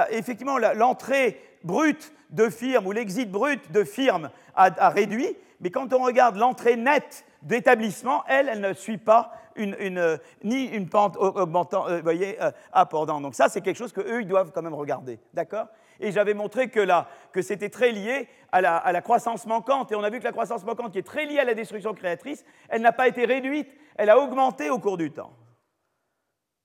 [0.09, 6.03] effectivement l'entrée brute de firmes ou l'exit brut de firmes a réduit, mais quand on
[6.03, 12.01] regarde l'entrée nette d'établissement, elle, elle ne suit pas une, ni une pente augmentant, euh,
[12.01, 12.51] voyez, euh,
[13.21, 15.19] Donc ça, c'est quelque chose qu'eux, ils doivent quand même regarder.
[15.33, 15.67] D'accord?
[15.99, 16.85] Et j'avais montré que,
[17.31, 19.91] que c'était très lié à la, à la, croissance manquante.
[19.91, 21.93] Et on a vu que la croissance manquante, qui est très liée à la destruction
[21.93, 25.33] créatrice, elle n'a pas été réduite, elle a augmenté au cours du temps.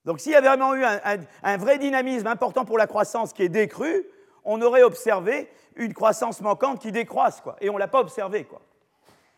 [0.05, 1.01] Donc s'il y avait vraiment eu un,
[1.43, 4.07] un, vrai dynamisme important pour la croissance qui est décru,
[4.45, 7.57] on aurait observé une croissance manquante qui décroisse, quoi.
[7.61, 8.61] Et on ne l'a pas observé, quoi.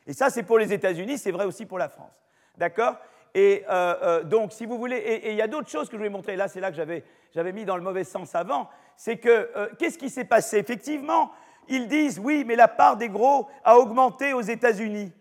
[0.07, 2.23] Et ça, c'est pour les États-Unis, c'est vrai aussi pour la France.
[2.57, 2.97] D'accord?
[3.35, 5.99] Et euh, euh, donc, si vous voulez, et il y a d'autres choses que je
[5.99, 9.51] voulais montrer, là, c'est là que j'avais mis dans le mauvais sens avant, c'est que,
[9.57, 10.59] euh, qu'est-ce qui s'est passé?
[10.59, 11.33] Effectivement,
[11.69, 15.13] ils disent, oui, mais la part des gros a augmenté aux États-Unis.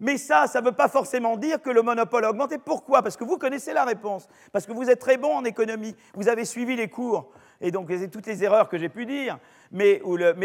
[0.00, 2.58] Mais ça, ça ne veut pas forcément dire que le monopole a augmenté.
[2.58, 3.02] Pourquoi?
[3.02, 4.28] Parce que vous connaissez la réponse.
[4.52, 5.94] Parce que vous êtes très bon en économie.
[6.14, 7.30] Vous avez suivi les cours.
[7.64, 9.38] Et donc, toutes les erreurs que j'ai pu dire
[9.72, 10.02] mais,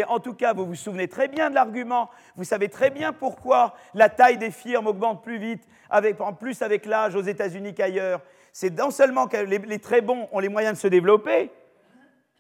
[0.08, 3.76] en tout cas, vous vous souvenez très bien de l'argument, vous savez très bien pourquoi
[3.94, 5.62] la taille des firmes augmente plus vite,
[5.92, 8.22] en plus avec l'âge aux États-Unis qu'ailleurs.
[8.54, 11.52] C'est non seulement que les, très bons ont les moyens de se développer,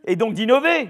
[0.05, 0.89] et donc d'innover,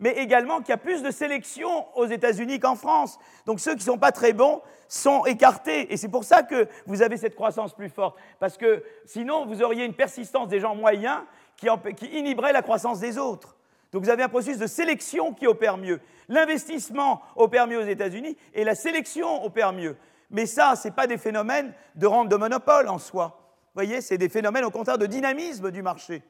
[0.00, 3.20] mais également qu'il y a plus de sélection aux États-Unis qu'en France.
[3.46, 5.92] Donc ceux qui ne sont pas très bons sont écartés.
[5.92, 8.18] Et c'est pour ça que vous avez cette croissance plus forte.
[8.40, 11.20] Parce que sinon, vous auriez une persistance des gens moyens
[11.56, 13.56] qui inhiberait la croissance des autres.
[13.92, 16.00] Donc vous avez un processus de sélection qui opère mieux.
[16.28, 19.96] L'investissement opère mieux aux États-Unis et la sélection opère mieux.
[20.30, 23.38] Mais ça, ce n'est pas des phénomènes de rente de monopole en soi.
[23.74, 26.22] Vous voyez, c'est des phénomènes au contraire de dynamisme du marché.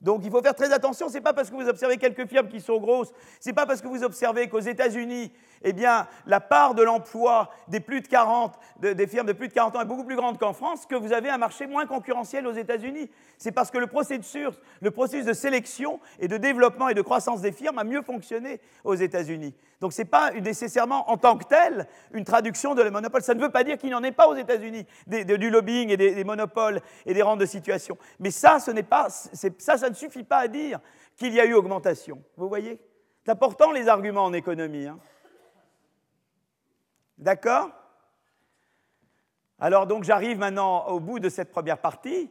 [0.00, 2.48] Donc il faut faire très attention, ce n'est pas parce que vous observez quelques firmes
[2.48, 5.32] qui sont grosses, ce n'est pas parce que vous observez qu'aux États-Unis,
[5.62, 9.52] eh bien, la part de l'emploi des plus de 40, des firmes de plus de
[9.52, 12.46] 40 ans est beaucoup plus grande qu'en France, que vous avez un marché moins concurrentiel
[12.46, 13.10] aux États-Unis.
[13.36, 17.78] C'est parce que le processus, de sélection et de développement et de croissance des firmes
[17.78, 19.54] a mieux fonctionné aux États-Unis.
[19.80, 23.22] Donc ce n'est pas nécessairement en tant que tel une traduction de le monopole.
[23.22, 25.96] Ça ne veut pas dire qu'il n'y en ait pas aux États-Unis du lobbying et
[25.96, 27.96] des, monopoles et des rentes de situation.
[28.18, 30.80] Mais ça, ce pas, ça, ça ne suffit pas à dire
[31.16, 32.22] qu'il y a eu augmentation.
[32.36, 32.78] Vous voyez?
[33.24, 34.86] C'est important les arguments en économie.
[34.86, 34.98] Hein.
[37.20, 37.68] D'accord?
[39.58, 42.30] Alors donc j'arrive maintenant au bout de cette première partie.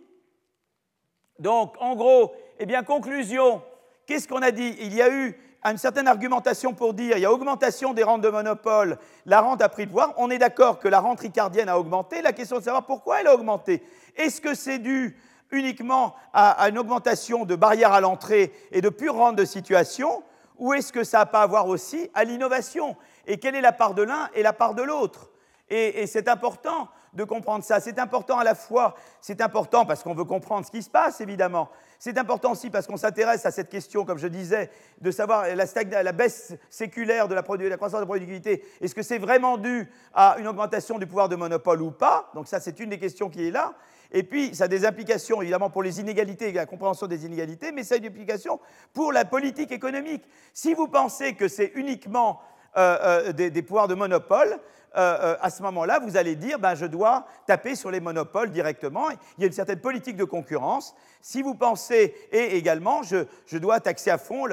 [1.37, 3.61] Donc en gros, eh bien conclusion,
[4.07, 4.75] qu'est-ce qu'on a dit?
[4.79, 8.21] Il y a eu une certaine argumentation pour dire il y a augmentation des rentes
[8.21, 10.15] de monopole, la rente a pris de pouvoir.
[10.17, 12.23] On est d'accord que la rente ricardienne a augmenté.
[12.23, 13.83] La question est de savoir pourquoi elle a augmenté.
[14.15, 15.15] Est-ce que c'est dû
[15.51, 20.23] uniquement à, une augmentation de barrières à l'entrée et de pure rente de situation?
[20.57, 22.97] Ou est-ce que ça n'a pas à voir aussi à l'innovation?
[23.29, 25.29] Et quelle est la part de l'un et la part de l'autre?
[25.69, 27.79] Et, c'est important de comprendre ça.
[27.79, 31.21] C'est important à la fois, c'est important parce qu'on veut comprendre ce qui se passe,
[31.21, 31.69] évidemment.
[31.99, 36.11] C'est important aussi parce qu'on s'intéresse à cette question, comme je disais, de savoir la,
[36.11, 38.65] baisse séculaire de la, croissance de la productivité.
[38.81, 42.31] Est-ce que c'est vraiment dû à une augmentation du pouvoir de monopole ou pas?
[42.33, 43.75] Donc ça, c'est une des questions qui est là.
[44.11, 47.83] Et puis, ça a des implications évidemment pour les inégalités la compréhension des inégalités, mais
[47.83, 48.59] ça a des implications
[48.91, 50.23] pour la politique économique.
[50.51, 52.41] Si vous pensez que c'est uniquement
[52.77, 54.59] euh, euh, des, pouvoirs de monopole,
[54.95, 59.09] euh, à ce moment-là, vous allez dire, ben, je dois taper sur les monopoles directement.
[59.37, 60.95] Il y a une certaine politique de concurrence.
[61.21, 64.45] Si vous pensez, et également, je, dois taxer à fond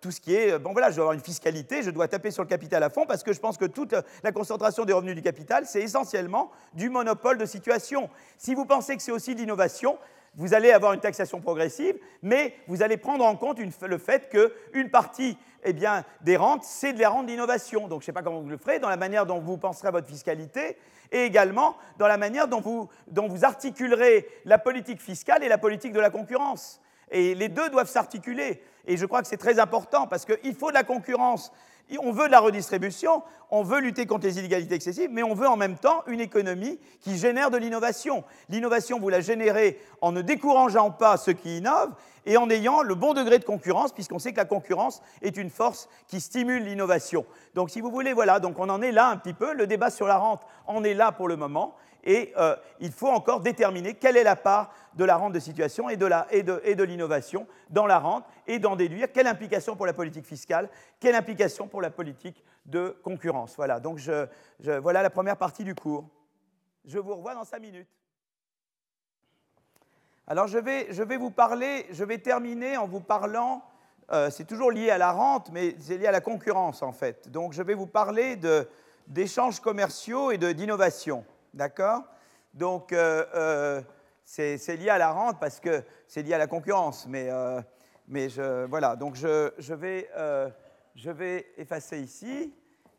[0.00, 2.42] tout ce qui est, bon voilà, je dois avoir une fiscalité, je dois taper sur
[2.42, 5.22] le capital à fond, parce que je pense que toute la concentration des revenus du
[5.22, 8.08] capital, c'est essentiellement du monopole de situation.
[8.38, 9.98] Si vous pensez que c'est aussi de l'innovation,
[10.34, 14.90] vous allez avoir une taxation progressive, mais vous allez prendre en compte le fait qu'une
[14.90, 17.88] partie eh bien, des rentes, c'est de la rente d'innovation.
[17.88, 19.88] Donc je ne sais pas comment vous le ferez, dans la manière dont vous penserez
[19.88, 20.76] à votre fiscalité,
[21.12, 25.58] et également dans la manière dont vous, dont vous articulerez la politique fiscale et la
[25.58, 26.80] politique de la concurrence.
[27.10, 28.62] Et les deux doivent s'articuler.
[28.86, 31.52] Et je crois que c'est très important parce qu'il faut de la concurrence
[31.98, 35.48] on veut de la redistribution, on veut lutter contre les inégalités excessives, mais on veut
[35.48, 38.24] en même temps une économie qui génère de l'innovation.
[38.48, 41.92] L'innovation, vous la générez en ne décourageant pas ceux qui innovent
[42.24, 45.50] et en ayant le bon degré de concurrence, puisqu'on sait que la concurrence est une
[45.50, 47.26] force qui stimule l'innovation.
[47.54, 49.52] Donc, si vous voulez, voilà, donc on en est là un petit peu.
[49.52, 51.74] Le débat sur la rente en est là pour le moment
[52.04, 55.88] et euh, il faut encore déterminer quelle est la part de la rente de situation
[55.88, 60.68] et de l'innovation dans la rente et d'en déduire quelle implication pour la politique fiscale,
[61.00, 63.54] quelle implication pour la politique de concurrence.
[63.56, 64.00] Voilà, donc
[64.60, 66.08] voilà la première partie du cours.
[66.84, 67.88] Je vous revois dans cinq minutes.
[70.26, 73.62] Alors je vais, vous parler, je vais terminer en vous parlant,
[74.12, 77.28] euh, c'est toujours lié à la rente, mais c'est lié à la concurrence en fait.
[77.30, 78.38] Donc je vais vous parler
[79.08, 81.24] d'échanges commerciaux et d'innovation.
[81.54, 82.02] D'accord?
[82.54, 83.82] Donc, euh, euh,
[84.24, 87.06] c'est lié à la rente parce que c'est lié à la concurrence.
[87.06, 87.60] Mais, euh,
[88.08, 92.52] je, voilà, donc je, vais, effacer ici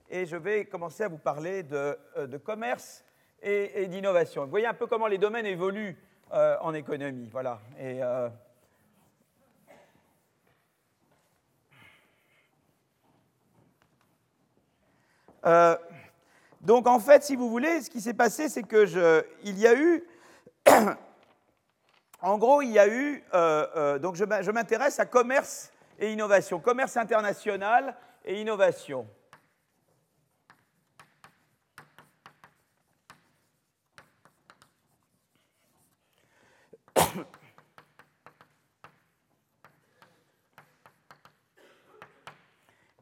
[0.10, 1.97] et je vais commencer à vous parler de,
[2.43, 3.04] commerce
[3.41, 4.43] et, d'innovation.
[4.43, 5.97] Vous voyez un peu comment les domaines évoluent
[6.32, 7.30] en économie.
[7.32, 7.60] Voilà.
[16.64, 19.76] Donc en fait, si vous voulez, ce qui s'est passé, c'est que il y a
[19.76, 20.03] eu,
[22.22, 26.59] en gros, il y a eu, euh, euh, donc je m'intéresse à commerce et innovation,
[26.59, 29.05] commerce international et innovation.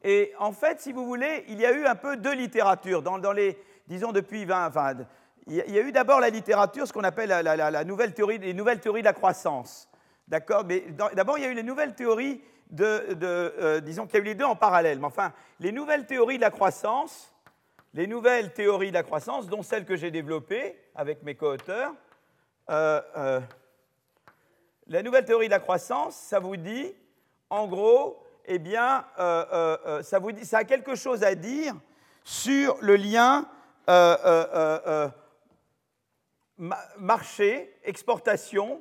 [0.04, 3.02] Et en fait, si vous voulez, il y a eu un peu de littérature.
[3.02, 4.66] Dans, les, disons, depuis 20.
[4.66, 4.94] Enfin,
[5.46, 8.80] il y a eu d'abord la littérature, ce qu'on appelle la, nouvelle théorie, les nouvelles
[8.80, 9.88] théories de la croissance.
[10.28, 10.64] D'accord?
[10.64, 10.84] Mais
[11.14, 12.40] d'abord, il y a eu les nouvelles théories
[12.70, 12.84] de.
[13.22, 14.98] Euh, disons qu'il y a eu les deux en parallèle.
[14.98, 17.32] Mais enfin, les nouvelles théories de la croissance,
[17.94, 21.92] les nouvelles théories de la croissance, dont celles que j'ai développées avec mes co-auteurs,
[22.70, 23.40] euh, euh,
[24.86, 26.92] la nouvelle théorie de la croissance, ça vous dit,
[27.50, 31.74] en gros, eh bien, euh, euh, euh, ça, a quelque chose à dire
[32.24, 33.48] sur le lien
[36.96, 38.80] marché, exportation,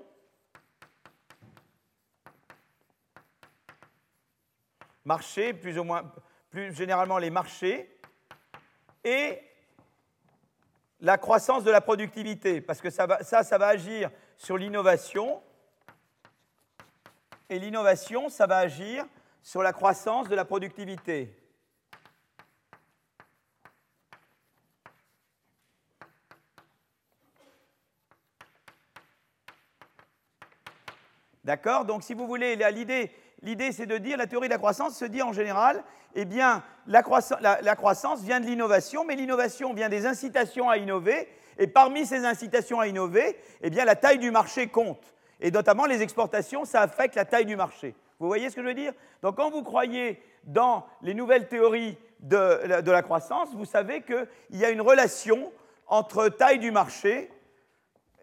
[5.04, 6.12] marché, plus ou moins,
[6.52, 7.98] plus généralement les marchés,
[9.04, 9.42] et
[11.00, 15.42] la croissance de la productivité, parce que ça, ça va agir sur l'innovation,
[17.50, 19.06] et l'innovation, ça va agir
[19.42, 21.36] sur la croissance de la productivité.
[31.44, 31.86] D'accord?
[31.86, 32.56] Donc, si vous voulez,
[33.42, 35.84] l'idée, c'est de dire, la théorie de la croissance se dit en général,
[36.14, 41.28] eh bien, la, croissance vient de l'innovation, mais l'innovation vient des incitations à innover,
[41.58, 45.16] et parmi ces incitations à innover, eh bien, la taille du marché compte.
[45.40, 47.96] Et notamment, les exportations, ça affecte la taille du marché.
[48.22, 48.94] Vous voyez ce que je veux dire?
[49.24, 54.64] Donc quand vous croyez dans les nouvelles théories de, la croissance, vous savez qu'il y
[54.64, 55.52] a une relation
[55.88, 57.32] entre taille du marché,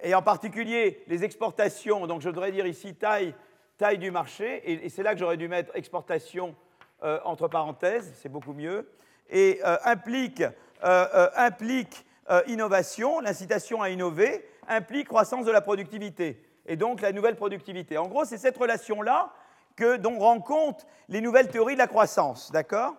[0.05, 3.35] et en particulier les exportations, donc je devrais dire ici taille,
[3.77, 6.55] taille du marché, et, c'est là que j'aurais dû mettre exportation
[7.03, 8.89] euh, entre parenthèses, c'est beaucoup mieux,
[9.29, 10.45] et euh, implique,
[10.85, 12.07] euh, implique
[12.47, 17.99] innovation, l'incitation à innover, implique croissance de la productivité, et donc la nouvelle productivité.
[17.99, 19.33] En gros, c'est cette relation-là
[19.79, 22.51] que, dont rend compte les nouvelles théories de la croissance.
[22.51, 22.97] D'accord?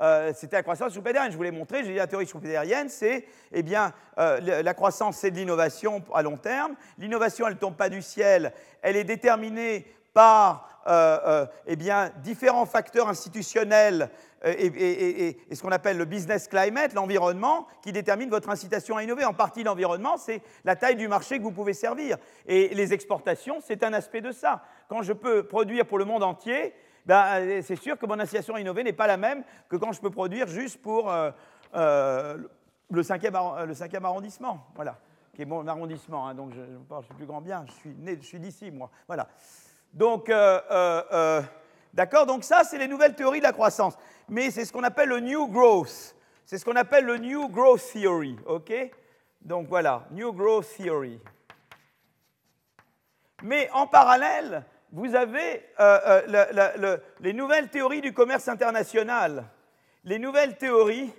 [0.00, 1.84] Euh, C'était la croissance schumpeterienne, je vous l'ai montré.
[1.84, 6.22] J'ai dit la théorie schumpeterienne, c'est, eh bien, euh, la croissance, c'est de l'innovation à
[6.22, 6.74] long terme.
[6.98, 8.52] L'innovation, elle ne tombe pas du ciel,
[8.82, 14.10] elle est déterminée par eh bien, différents facteurs institutionnels
[14.44, 19.24] et, ce qu'on appelle le business climate, l'environnement, qui détermine votre incitation à innover.
[19.24, 22.16] En partie, l'environnement, c'est la taille du marché que vous pouvez servir.
[22.46, 24.62] Et les exportations, c'est un aspect de ça.
[24.88, 26.74] Quand je peux produire pour le monde entier,
[27.06, 30.00] ben, c'est sûr que mon incitation à innover n'est pas la même que quand je
[30.00, 31.30] peux produire juste pour euh,
[31.74, 32.36] euh,
[32.90, 34.66] le, 5e, le 5 arrondissement.
[34.74, 34.98] Voilà
[35.34, 38.18] qui est mon arrondissement, hein, donc je, je, suis plus grand bien, je suis né,
[38.20, 38.90] je suis d'ici, moi.
[39.06, 39.28] Voilà.
[39.92, 41.42] Donc, euh,
[41.94, 43.94] d'accord, donc ça, c'est les nouvelles théories de la croissance
[44.28, 46.14] mais c'est ce qu'on appelle le New Growth.
[46.44, 48.36] C'est ce qu'on appelle le New Growth Theory.
[48.46, 48.72] OK?
[49.40, 51.20] Donc voilà, New Growth Theory.
[53.42, 59.44] Mais en parallèle, vous avez euh, euh, les nouvelles théories du commerce international.
[60.04, 61.12] Les nouvelles théories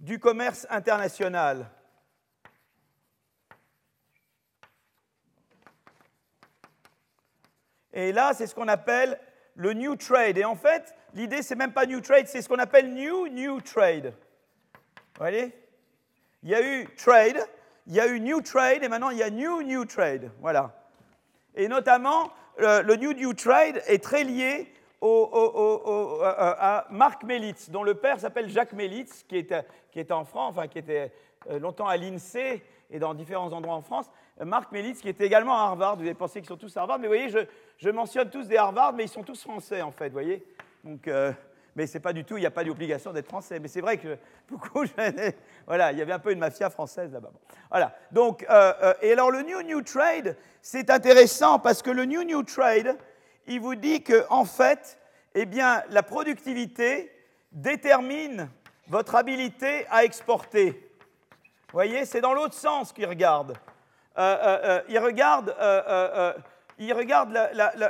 [0.00, 1.68] du commerce international.
[7.96, 9.18] Et là, c'est ce qu'on appelle
[9.54, 10.36] le New Trade.
[10.36, 13.62] Et en fait, l'idée, c'est même pas New Trade, c'est ce qu'on appelle New New
[13.62, 14.12] Trade.
[14.84, 15.50] Vous voyez?
[16.42, 17.38] Il y a eu Trade,
[17.86, 20.30] il y a eu New Trade, et maintenant il y a New New Trade.
[20.40, 20.74] Voilà.
[21.54, 24.70] Et notamment, le, New New Trade est très lié
[25.00, 30.26] au, à Marc Melitz, dont le père s'appelle Jacques Melitz, qui était, qui était en
[30.26, 31.12] France, enfin qui était
[31.48, 34.10] euh, longtemps à l'INSEE et dans différents endroits en France.
[34.44, 35.96] Marc Melitz, qui était également à Harvard.
[35.96, 37.38] Vous avez pensé qu'ils sont tous à Harvard, mais vous voyez, je,
[37.78, 40.44] je mentionne tous des Harvard, mais ils sont tous français, en fait, vous voyez
[40.86, 41.32] donc, euh,
[41.74, 43.58] mais c'est pas du tout, il n'y a pas d'obligation d'être français.
[43.58, 44.16] Mais c'est vrai que
[44.48, 44.84] beaucoup,
[45.66, 47.32] voilà, il y avait un peu une mafia française là-bas.
[47.70, 47.96] Voilà.
[48.12, 52.22] Donc, euh, euh, et alors le New New Trade, c'est intéressant parce que le New
[52.22, 52.96] New Trade,
[53.48, 54.98] il vous dit que en fait,
[55.34, 57.10] eh bien, la productivité
[57.50, 58.48] détermine
[58.86, 60.70] votre habilité à exporter.
[60.70, 63.54] Vous voyez, c'est dans l'autre sens qu'il regarde.
[64.16, 65.54] il regarde,
[66.78, 67.38] il regarde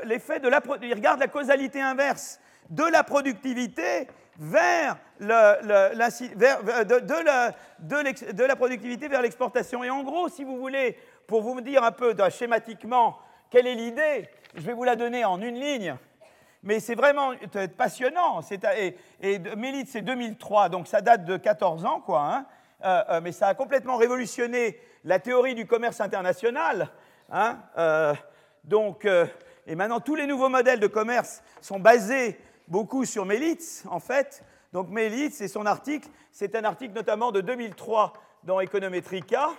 [0.04, 4.08] l'effet de la, il regarde la causalité inverse de la productivité
[4.38, 5.94] vers, le,
[8.32, 9.82] de, la, productivité vers l'exportation.
[9.84, 13.18] Et en gros, si vous voulez, pour vous dire un peu schématiquement
[13.50, 15.96] quelle est l'idée, je vais vous la donner en une ligne.
[16.62, 17.32] Mais c'est vraiment
[17.76, 18.40] passionnant.
[18.76, 22.20] Et, et Mélite, c'est 2003, donc ça date de 14 ans, quoi.
[22.20, 22.46] Hein.
[22.84, 26.90] Euh, euh, mais ça a complètement révolutionné la théorie du commerce international.
[27.30, 27.58] Hein.
[27.78, 28.14] Euh,
[28.66, 29.06] donc,
[29.66, 32.38] et maintenant, tous les nouveaux modèles de commerce sont basés
[32.68, 34.44] beaucoup sur Melitz, en fait.
[34.72, 38.12] Donc Melitz et son article, c'est un article notamment de 2003
[38.44, 39.50] dans Econometrica.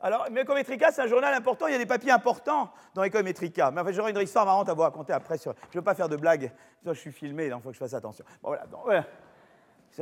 [0.00, 3.70] Alors, Econometrica, c'est un journal important, il y a des papiers importants dans Econometrica.
[3.70, 5.38] Mais enfin, j'aurai une histoire marrante à vous raconter après.
[5.38, 6.52] Je ne veux pas faire de blagues,
[6.84, 8.24] je suis filmé, il faut que je fasse attention.
[8.42, 9.04] Bon, voilà,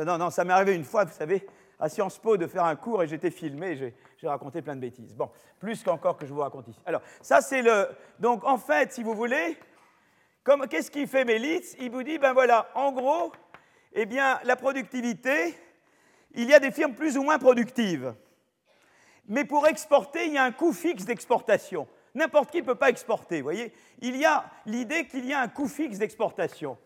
[0.04, 1.46] Non, non, ça m'est arrivé une fois, vous savez,
[1.78, 3.76] à Sciences Po de faire un cours et j'étais filmé,
[4.16, 5.14] j'ai raconté plein de bêtises.
[5.14, 6.80] Bon, plus qu'encore que je vous raconte ici.
[6.86, 7.88] Alors, ça c'est le...
[8.18, 9.58] Donc en fait, si vous voulez,
[10.70, 11.76] qu'est-ce qu'il fait Mélitz?
[11.78, 13.32] Il vous dit, ben voilà, en gros,
[13.92, 15.58] eh bien, la productivité,
[16.32, 18.14] il y a des firmes plus ou moins productives.
[19.28, 21.88] Mais pour exporter, il y a un coût fixe d'exportation.
[22.14, 23.74] N'importe qui ne peut pas exporter, vous voyez?
[24.00, 26.78] Il y a l'idée qu'il y a un coût fixe d'exportation.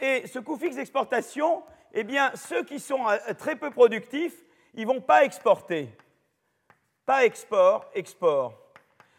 [0.00, 4.34] Et ce coût fixe d'exportation, eh bien, ceux qui sont euh, très peu productifs,
[4.74, 5.88] ils ne vont pas exporter.
[7.04, 8.54] Pas export, export.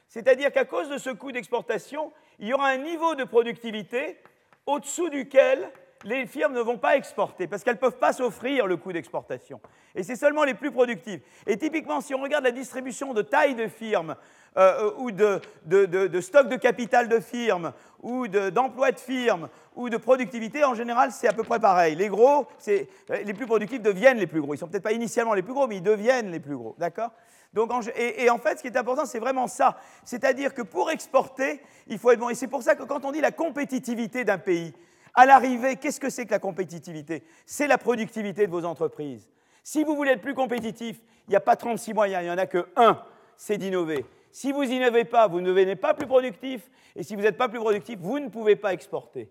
[0.07, 4.17] C'est-à-dire qu'à cause de ce coût d'exportation, il y aura un niveau de productivité
[4.65, 5.71] au-dessous duquel
[6.03, 9.59] les firmes ne vont pas exporter, parce qu'elles ne peuvent pas s'offrir le coût d'exportation.
[9.95, 11.21] Et c'est seulement les plus productives.
[11.47, 14.15] Et typiquement, si on regarde la distribution de taille de firmes,
[14.57, 17.71] euh, ou de, de, stock de capital de firmes,
[18.01, 21.95] ou d'emploi de, firmes, ou de productivité, en général, c'est à peu près pareil.
[21.95, 24.53] Les gros, les plus productifs deviennent les plus gros.
[24.53, 26.75] Ils ne sont peut-être pas initialement les plus gros, mais ils deviennent les plus gros.
[26.77, 27.11] D'accord?
[27.53, 29.77] Donc, et, en fait, ce qui est important, c'est vraiment ça.
[30.03, 32.29] C'est-à-dire que pour exporter, il faut être bon.
[32.29, 34.73] Et c'est pour ça que quand on dit la compétitivité d'un pays,
[35.13, 37.23] à l'arrivée, qu'est-ce que c'est que la compétitivité?
[37.45, 39.29] C'est la productivité de vos entreprises.
[39.63, 42.37] Si vous voulez être plus compétitif, il n'y a pas 36 moyens, il n'y en
[42.37, 43.01] a que un,
[43.37, 44.05] c'est d'innover.
[44.31, 47.49] Si vous n'innovez pas, vous ne devenez pas plus productif, et si vous n'êtes pas
[47.49, 49.29] plus productif, vous ne pouvez pas exporter.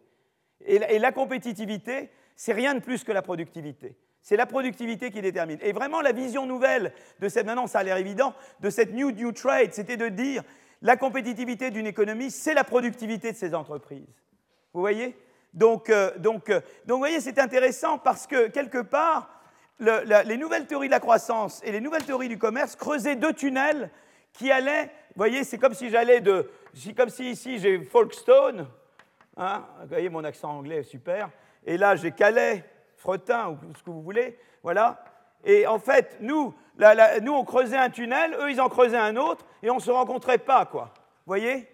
[0.67, 3.97] Et la, compétitivité, c'est rien de plus que la productivité.
[4.21, 5.59] C'est la productivité qui détermine.
[5.63, 9.11] Et vraiment, la vision nouvelle de cette, maintenant ça a l'air évident, de cette New
[9.11, 10.43] New Trade, c'était de dire
[10.83, 14.23] la compétitivité d'une économie, c'est la productivité de ses entreprises.
[14.75, 15.17] Vous voyez?
[15.55, 19.29] Donc, euh, donc, euh, donc, vous voyez, c'est intéressant parce que, quelque part,
[19.79, 23.91] les nouvelles théories de la croissance et les nouvelles théories du commerce creusaient deux tunnels
[24.35, 26.51] qui allaient, vous voyez, c'est comme si j'allais de,
[26.95, 28.69] comme si ici j'ai Folkestone,
[29.39, 31.31] hein, vous voyez mon accent anglais est super,
[31.65, 32.63] et là j'ai Calais,
[32.97, 35.03] Fretin, ou ce que vous voulez, voilà.
[35.45, 36.55] Et en fait, nous,
[37.23, 39.91] nous on creusait un tunnel, eux ils en creusaient un autre, et on ne se
[39.91, 40.93] rencontrait pas, quoi.
[40.95, 41.67] Vous voyez?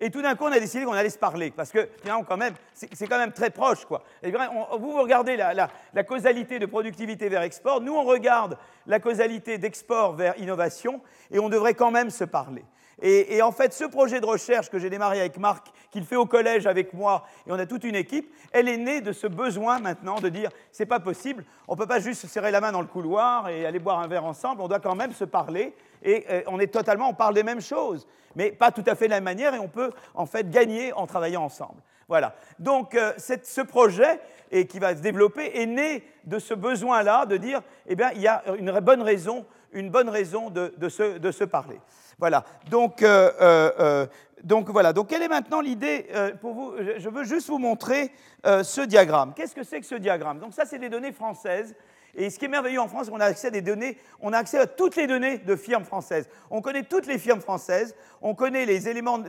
[0.00, 2.54] Et tout d'un coup, on a décidé qu'on allait se parler, parce que quand même,
[2.72, 3.84] c'est quand même très proche.
[3.84, 4.02] Quoi.
[4.22, 10.14] vous, vous regardez la, causalité de productivité vers export, nous, on regarde la causalité d'export
[10.14, 12.64] vers innovation, et on devrait quand même se parler.
[13.02, 16.26] Et, en fait, ce projet de recherche que j'ai démarré avec Marc, qu'il fait au
[16.26, 19.80] collège avec moi, et on a toute une équipe, elle est née de ce besoin
[19.80, 22.80] maintenant de dire c'est pas possible, on peut pas juste se serrer la main dans
[22.80, 26.24] le couloir et aller boire un verre ensemble, on doit quand même se parler, et
[26.30, 29.10] euh, on est totalement, on parle des mêmes choses, mais pas tout à fait de
[29.10, 31.82] la même manière, et on peut en fait gagner en travaillant ensemble.
[32.08, 32.34] Voilà.
[32.58, 34.20] Donc, euh, ce projet,
[34.50, 38.20] et qui va se développer, est né de ce besoin-là de dire, eh bien, il
[38.20, 41.80] y a une bonne raison, une bonne raison de, se, parler.
[42.18, 42.44] Voilà.
[42.70, 44.06] Donc, euh, euh, euh,
[44.42, 44.92] donc, voilà.
[44.92, 46.06] Donc, quelle est maintenant l'idée
[46.40, 48.12] pour vous Je veux juste vous montrer
[48.44, 49.34] ce diagramme.
[49.34, 50.38] Qu'est-ce que c'est que ce diagramme?
[50.38, 51.74] Donc, ça, c'est des données françaises.
[52.16, 53.86] Et ce qui est merveilleux en France, on a accès à
[54.20, 56.28] on a accès à toutes les données de firmes françaises.
[56.50, 59.22] On connaît toutes les firmes françaises, on connaît les éléments,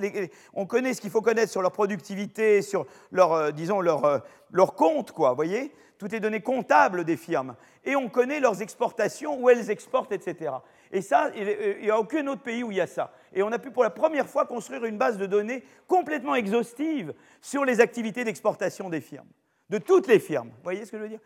[0.53, 5.11] on connaît ce qu'il faut connaître sur leur productivité, sur leur, disons, leur, leur compte,
[5.11, 5.73] quoi, vous voyez?
[5.97, 7.55] Toutes les données comptables des firmes.
[7.85, 10.51] Et on connaît leurs exportations, où elles exportent, etc.
[10.91, 13.13] Et ça, il n'y a aucun autre pays où il y a ça.
[13.33, 17.13] Et on a pu pour la première fois construire une base de données complètement exhaustive
[17.41, 19.27] sur les activités d'exportation des firmes,
[19.69, 20.49] de toutes les firmes.
[20.49, 21.19] Vous voyez ce que je veux dire?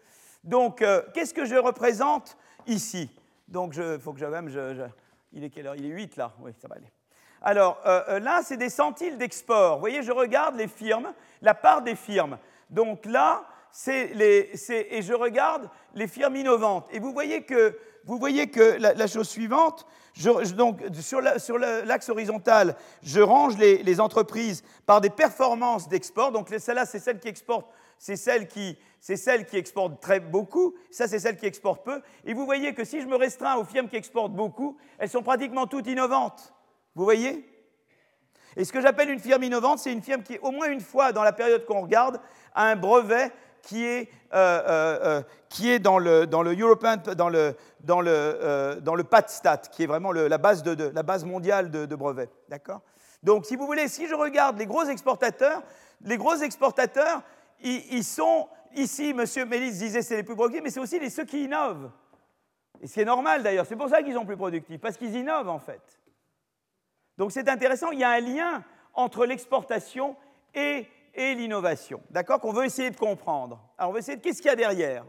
[0.44, 2.38] Donc, euh, qu'est-ce que je représente
[2.68, 3.10] ici?
[3.48, 4.50] Donc, il que j'aime,
[5.34, 5.76] il est quelle heure?
[5.76, 6.92] Il est 8 là Oui, ça va aller.
[7.42, 9.76] Alors, euh, euh, là, c'est des centiles d'export.
[9.76, 12.38] Vous voyez, je regarde les firmes, la part des firmes.
[12.70, 16.88] Donc là, c'est les, et je regarde les firmes innovantes.
[16.92, 19.86] Et vous voyez que vous voyez que la, chose suivante,
[20.56, 26.32] donc, sur l'axe horizontal, je range les, entreprises par des performances d'export.
[26.32, 27.68] Donc celle-là, c'est celle qui exporte,
[28.00, 30.74] c'est celle qui, c'est celle qui exporte très beaucoup.
[30.90, 32.02] Ça, c'est celle qui exporte peu.
[32.26, 35.22] Et vous voyez que si je me restreins aux firmes qui exportent beaucoup, elles sont
[35.22, 36.54] pratiquement toutes innovantes.
[36.96, 37.46] Vous voyez?
[38.56, 41.12] Et ce que j'appelle une firme innovante, c'est une firme qui, au moins une fois
[41.12, 42.20] dans la période qu'on regarde,
[42.56, 43.32] a un brevet
[43.62, 48.02] qui est, euh, euh, euh, qui est dans, le, dans le European, dans le, dans
[48.02, 52.32] le, dans le PATSTAT, qui est vraiment la, base de, la base mondiale de, brevets.
[52.48, 52.82] D'accord?
[53.22, 55.62] Donc, si vous voulez, si je regarde les gros exportateurs,
[56.02, 57.22] les gros exportateurs,
[57.62, 59.50] ils, sont ici, M.
[59.50, 61.92] Mélis disait c'est les plus productifs, mais c'est aussi les, ceux qui innovent.
[62.82, 65.16] Et ce qui est normal d'ailleurs, c'est pour ça qu'ils sont plus productifs, parce qu'ils
[65.16, 66.00] innovent en fait.
[67.18, 70.16] Donc c'est intéressant, il y a un lien entre l'exportation
[70.54, 73.62] et l'innovation, d'accord, qu'on veut essayer de comprendre.
[73.78, 75.06] Alors on va essayer de qu'est-ce qu'il y a derrière?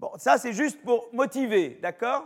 [0.00, 2.24] Bon, ça c'est juste pour motiver, d'accord?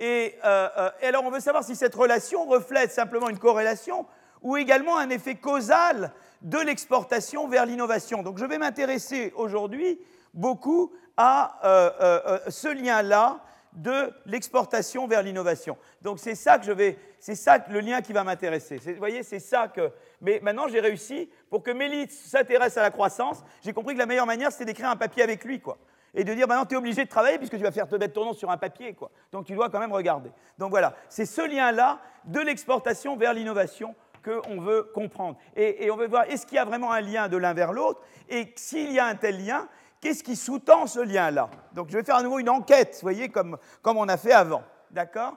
[0.00, 4.06] Euh, euh, et, alors on veut savoir si cette relation reflète simplement une corrélation
[4.42, 6.12] ou également un effet causal
[6.42, 8.22] de l'exportation vers l'innovation.
[8.22, 10.00] Donc je vais m'intéresser aujourd'hui
[10.34, 13.40] beaucoup à euh, ce lien-là
[13.76, 15.76] de l'exportation vers l'innovation.
[16.02, 18.78] Donc c'est ça que je vais, c'est ça le lien qui va m'intéresser.
[18.78, 19.92] Vous voyez, c'est ça que.
[20.20, 23.44] Mais maintenant j'ai réussi pour que Mélis s'intéresse à la croissance.
[23.62, 25.78] J'ai compris que la meilleure manière c'était d'écrire un papier avec lui, quoi.
[26.14, 28.14] Et de dire maintenant tu es obligé de travailler puisque tu vas faire te mettre
[28.14, 29.10] ton nom sur un papier, quoi.
[29.30, 30.30] Donc tu dois quand même regarder.
[30.56, 33.94] Donc voilà, c'est ce lien-là de l'exportation vers l'innovation
[34.26, 35.38] qu'on veut comprendre.
[35.54, 38.00] Et, on veut voir est-ce qu'il y a vraiment un lien de l'un vers l'autre?
[38.28, 39.68] Et s'il y a un tel lien,
[40.00, 41.48] Qu'est-ce qui sous-tend ce lien-là?
[41.72, 44.32] Donc je vais faire à nouveau une enquête, vous voyez, comme, comme on a fait
[44.32, 44.62] avant.
[44.90, 45.36] D'accord?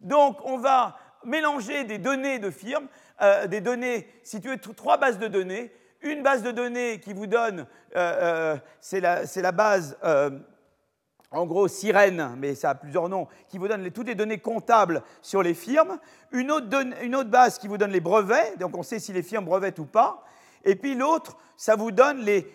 [0.00, 2.88] Donc on va mélanger des données de firmes,
[3.20, 5.72] euh, des données, si tu trois bases de données.
[6.00, 7.66] Une base de données qui vous donne,
[7.96, 9.98] euh, euh, c'est la, base,
[11.30, 15.02] en gros, Sirène, mais ça a plusieurs noms, qui vous donne toutes les données comptables
[15.20, 15.98] sur les firmes.
[16.32, 19.78] Une autre, base qui vous donne les brevets, donc on sait si les firmes brevettent
[19.78, 20.24] ou pas.
[20.64, 22.46] Et puis l'autre, ça vous donne les,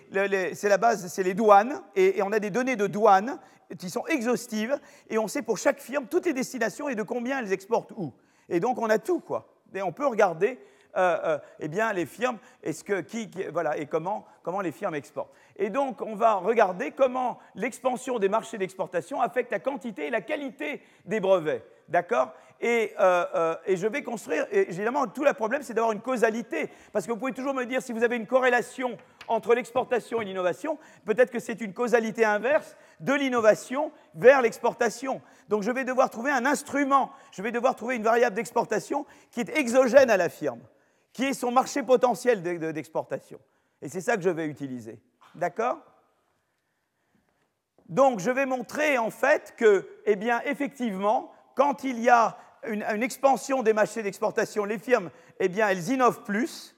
[0.56, 3.40] c'est la base, c'est les douanes, et, on a des données de douane
[3.78, 7.40] qui sont exhaustives, et on sait pour chaque firme toutes les destinations et de combien
[7.40, 8.14] elles exportent où.
[8.50, 9.54] Et donc on a tout, quoi.
[9.74, 10.60] Et on peut regarder
[10.96, 14.96] euh, euh, eh bien, les firmes, est-ce que, qui, voilà, et comment, comment les firmes
[14.96, 15.32] exportent.
[15.56, 20.22] Et donc, on va regarder comment l'expansion des marchés d'exportation affecte la quantité et la
[20.22, 21.66] qualité des brevets.
[21.90, 22.34] D'accord?
[22.62, 26.70] Et, euh, et, je vais construire, et évidemment, tout le problème, c'est d'avoir une causalité.
[26.94, 30.26] Parce que vous pouvez toujours me dire, si vous avez une corrélation entre l'exportation et
[30.26, 35.22] l'innovation, peut-être que c'est une causalité inverse de l'innovation vers l'exportation.
[35.50, 39.42] Donc je vais devoir trouver un instrument, je vais devoir trouver une variable d'exportation qui
[39.42, 40.62] est exogène à la firme,
[41.14, 42.42] qui est son marché potentiel
[42.74, 43.40] d'exportation.
[43.82, 45.00] Et c'est ça que je vais utiliser.
[45.36, 45.78] D'accord?
[47.88, 52.38] Donc je vais montrer en fait que, eh bien, effectivement, quand il y a
[52.68, 55.10] une, expansion des marchés d'exportation, les firmes,
[55.40, 56.76] eh bien, elles innovent plus.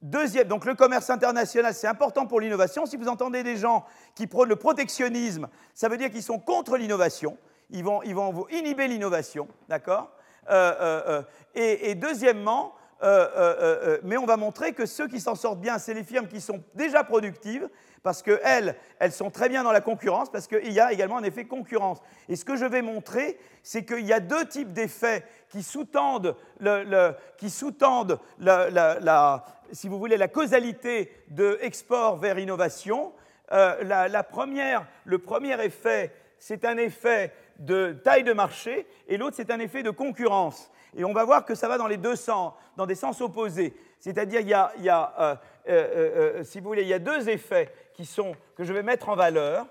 [0.00, 2.86] Deuxième, donc le commerce international, c'est important pour l'innovation.
[2.86, 6.76] Si vous entendez des gens qui prônent le protectionnisme, ça veut dire qu'ils sont contre
[6.76, 7.36] l'innovation.
[7.70, 10.10] Ils vont, ils vont inhiber l'innovation, d'accord?
[10.50, 11.22] Euh, euh, euh,
[11.54, 16.28] et, deuxièmement, mais on va montrer que ceux qui s'en sortent bien, c'est les firmes
[16.28, 17.68] qui sont déjà productives,
[18.02, 21.24] parce qu'elles, elles sont très bien dans la concurrence, parce qu'il y a également un
[21.24, 22.00] effet concurrence.
[22.28, 26.36] Et ce que je vais montrer, c'est qu'il y a deux types d'effets qui sous-tendent,
[26.60, 33.12] le, qui sous-tendent la, si vous voulez, la causalité de export vers innovation.
[33.52, 39.36] Euh, la, première, le premier effet, c'est un effet de taille de marché, et l'autre,
[39.36, 40.70] c'est un effet de concurrence.
[40.96, 43.74] Et on va voir que ça va dans les deux sens, dans des sens opposés.
[44.00, 46.98] C'est-à-dire, il y a, il y a euh, euh, si vous voulez, il y a
[46.98, 49.66] deux effets qui sont, que je vais mettre en valeur.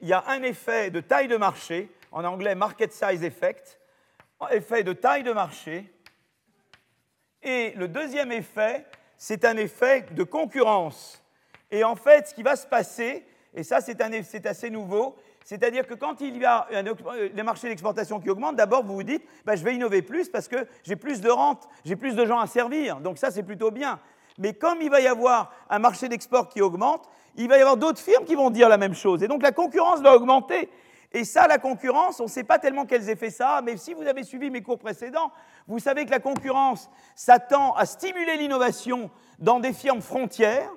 [0.00, 3.80] Il y a un effet de taille de marché, en anglais market size effect,
[4.50, 5.92] effet de taille de marché.
[7.42, 8.84] Et le deuxième effet,
[9.16, 11.22] c'est un effet de concurrence.
[11.70, 15.94] Et en fait, ce qui va se passer, et ça c'est assez nouveau, c'est-à-dire que
[15.94, 16.66] quand il y a
[17.34, 20.48] des marchés d'exportation qui augmentent, d'abord vous vous dites, ben, je vais innover plus parce
[20.48, 23.00] que j'ai plus de rente, j'ai plus de gens à servir.
[23.00, 23.98] Donc ça c'est plutôt bien.
[24.38, 27.76] Mais comme il va y avoir un marché d'export qui augmente, il va y avoir
[27.76, 29.22] d'autres firmes qui vont dire la même chose.
[29.22, 30.70] Et donc la concurrence va augmenter.
[31.12, 33.94] Et ça, la concurrence, on ne sait pas tellement quels effets ça a, mais si
[33.94, 35.32] vous avez suivi mes cours précédents,
[35.66, 39.10] vous savez que la concurrence, ça tend à stimuler l'innovation
[39.40, 40.70] dans des firmes frontières,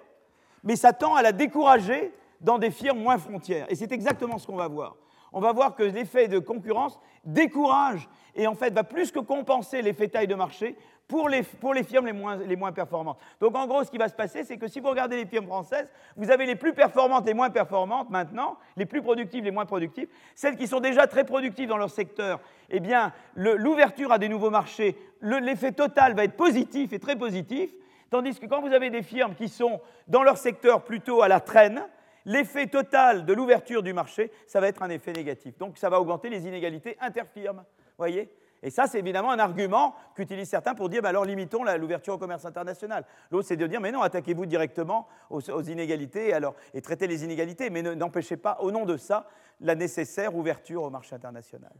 [0.63, 2.11] mais ça tend à la décourager
[2.43, 3.65] dans des firmes moins frontières.
[3.69, 4.95] Et c'est exactement ce qu'on va voir.
[5.31, 9.81] On va voir que l'effet de concurrence décourage et en fait va plus que compenser
[9.81, 10.75] l'effet taille de marché
[11.07, 13.17] pour les, pour les firmes les moins, les moins, performantes.
[13.41, 15.47] Donc en gros, ce qui va se passer, c'est que si vous regardez les firmes
[15.47, 19.65] françaises, vous avez les plus performantes, les moins performantes maintenant, les plus productives, les moins
[19.65, 20.07] productives.
[20.35, 22.39] Celles qui sont déjà très productives dans leur secteur,
[22.69, 27.71] eh bien, l'ouverture à des nouveaux marchés, l'effet total va être positif et très positif.
[28.09, 31.39] Tandis que quand vous avez des firmes qui sont dans leur secteur plutôt à la
[31.39, 31.83] traîne,
[32.25, 35.57] l'effet total de l'ouverture du marché, ça va être un effet négatif.
[35.57, 37.63] Donc ça va augmenter les inégalités interfirmes.
[37.97, 38.29] Voyez?
[38.63, 42.17] Et ça, c'est évidemment un argument qu'utilisent certains pour dire bah alors limitons l'ouverture au
[42.17, 43.05] commerce international.
[43.29, 47.69] L'autre, c'est de dire mais non, attaquez-vous directement aux, inégalités alors, et traitez les inégalités,
[47.69, 49.27] mais n'empêchez pas, au nom de ça,
[49.59, 51.73] la nécessaire ouverture au marché international.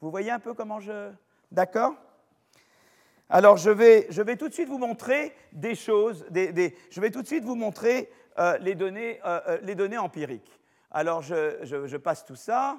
[0.00, 1.12] Vous voyez un peu comment je.
[1.52, 1.94] D'accord?
[3.30, 7.10] Alors, je vais, je vais, tout de suite vous montrer des choses, des, je vais
[7.10, 10.60] tout de suite vous montrer euh, les, données, euh, euh, les, données, empiriques.
[10.90, 12.78] Alors, je, je, passe tout ça.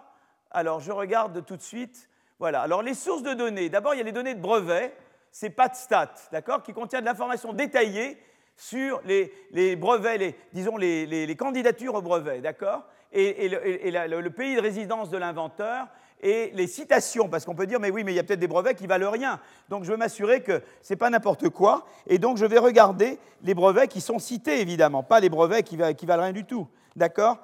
[0.51, 2.61] Alors, je regarde tout de suite voilà.
[2.61, 4.95] Alors les sources de données, d'abord il y a les données de brevets,
[5.31, 8.17] c'est PatStat, d'accord, qui contient de l'information détaillée
[8.57, 15.17] sur les, brevets, disons les, candidatures au brevet, d'accord, et, le, pays de résidence de
[15.17, 15.87] l'inventeur
[16.21, 18.47] et les citations, parce qu'on peut dire, mais oui, mais il y a peut-être des
[18.47, 19.39] brevets qui valent rien.
[19.69, 23.19] Donc je veux m'assurer que ce n'est pas n'importe quoi, et donc je vais regarder
[23.43, 26.67] les brevets qui sont cités, évidemment, pas les brevets qui, qui valent rien du tout,
[26.95, 27.37] d'accord?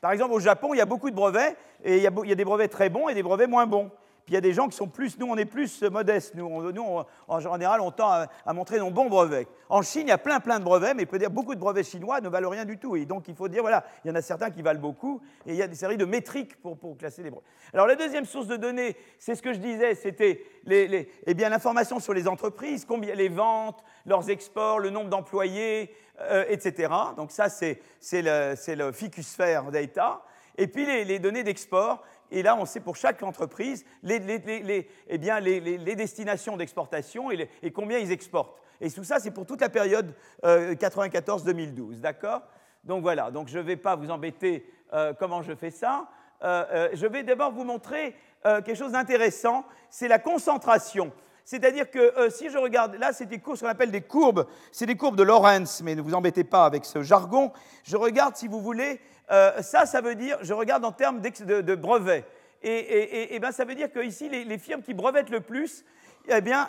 [0.00, 2.44] Par exemple, au Japon, il y a beaucoup de brevets, et il y a des
[2.44, 3.90] brevets très bons et des brevets moins bons.
[4.26, 7.04] Puis il y a des gens qui sont plus, nous on est plus modestes, nous,
[7.28, 9.46] en général on tend à, montrer nos bons brevets.
[9.68, 11.84] En Chine il y a plein plein de brevets, mais peut dire beaucoup de brevets
[11.84, 12.96] chinois ne valent rien du tout.
[12.96, 15.52] Et donc il faut dire, voilà, il y en a certains qui valent beaucoup, et
[15.52, 17.46] il y a des séries de métriques pour, classer les brevets.
[17.72, 21.48] Alors la deuxième source de données, c'est ce que je disais, c'était les, eh bien,
[21.48, 26.92] l'information sur les entreprises, combien les ventes, leurs exports, le nombre d'employés, euh, etc.
[27.16, 27.80] Donc ça c'est,
[28.12, 30.22] le, le ficusphère data.
[30.58, 35.18] Et puis les, les données d'export, et là, on sait pour chaque entreprise les, eh
[35.18, 38.60] bien, les destinations d'exportation et, combien ils exportent.
[38.80, 40.12] Et tout ça, c'est pour toute la période
[40.42, 42.42] 94-2012, euh, d'accord?
[42.84, 46.08] Donc voilà, donc je ne vais pas vous embêter euh, comment je fais ça.
[46.42, 48.14] Euh, je vais d'abord vous montrer
[48.44, 51.10] quelque chose d'intéressant, c'est la concentration.
[51.44, 54.86] C'est-à-dire que si je regarde, là, c'est des courbes, ce qu'on appelle des courbes, c'est
[54.86, 57.50] des courbes de Lorentz, mais ne vous embêtez pas avec ce jargon.
[57.82, 59.00] Je regarde, si vous voulez,
[59.30, 62.24] euh, ça, ça veut dire, je regarde en termes de, brevets.
[62.62, 65.84] Et, ben, ça veut dire que ici, les, firmes qui brevettent le plus,
[66.28, 66.68] eh bien,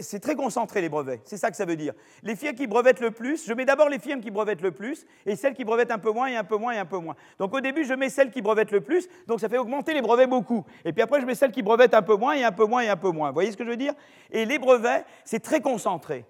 [0.00, 1.20] c'est très concentré les brevets.
[1.24, 1.94] C'est ça que ça veut dire.
[2.22, 5.06] Les firmes qui brevettent le plus, je mets d'abord les firmes qui brevettent le plus
[5.26, 7.16] et celles qui brevettent un peu moins et un peu moins et un peu moins.
[7.38, 10.02] Donc au début, je mets celles qui brevettent le plus, donc ça fait augmenter les
[10.02, 10.64] brevets beaucoup.
[10.84, 12.82] Et puis après, je mets celles qui brevettent un peu moins et un peu moins
[12.82, 13.28] et un peu moins.
[13.28, 13.94] Vous voyez ce que je veux dire?
[14.30, 16.24] Et les brevets, c'est très concentré.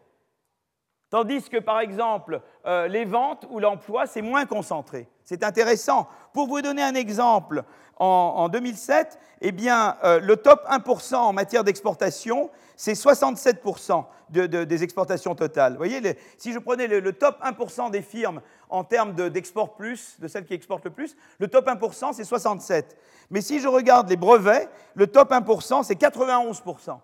[1.11, 5.09] Tandis que, par exemple, euh, les ventes ou l'emploi, c'est moins concentré.
[5.23, 6.09] C'est intéressant.
[6.33, 7.65] Pour vous donner un exemple,
[7.99, 15.35] en, 2007, eh bien, euh, le top 1% en matière d'exportation, c'est 67% des exportations
[15.35, 15.73] totales.
[15.73, 16.01] Vous voyez,
[16.39, 20.55] si je prenais le, top 1% des firmes en termes d'export plus, de celles qui
[20.55, 22.97] exportent le plus, le top 1%, c'est 67.
[23.31, 26.87] Mais si je regarde les brevets, le top 1%, c'est 91%.
[26.87, 27.01] Donc,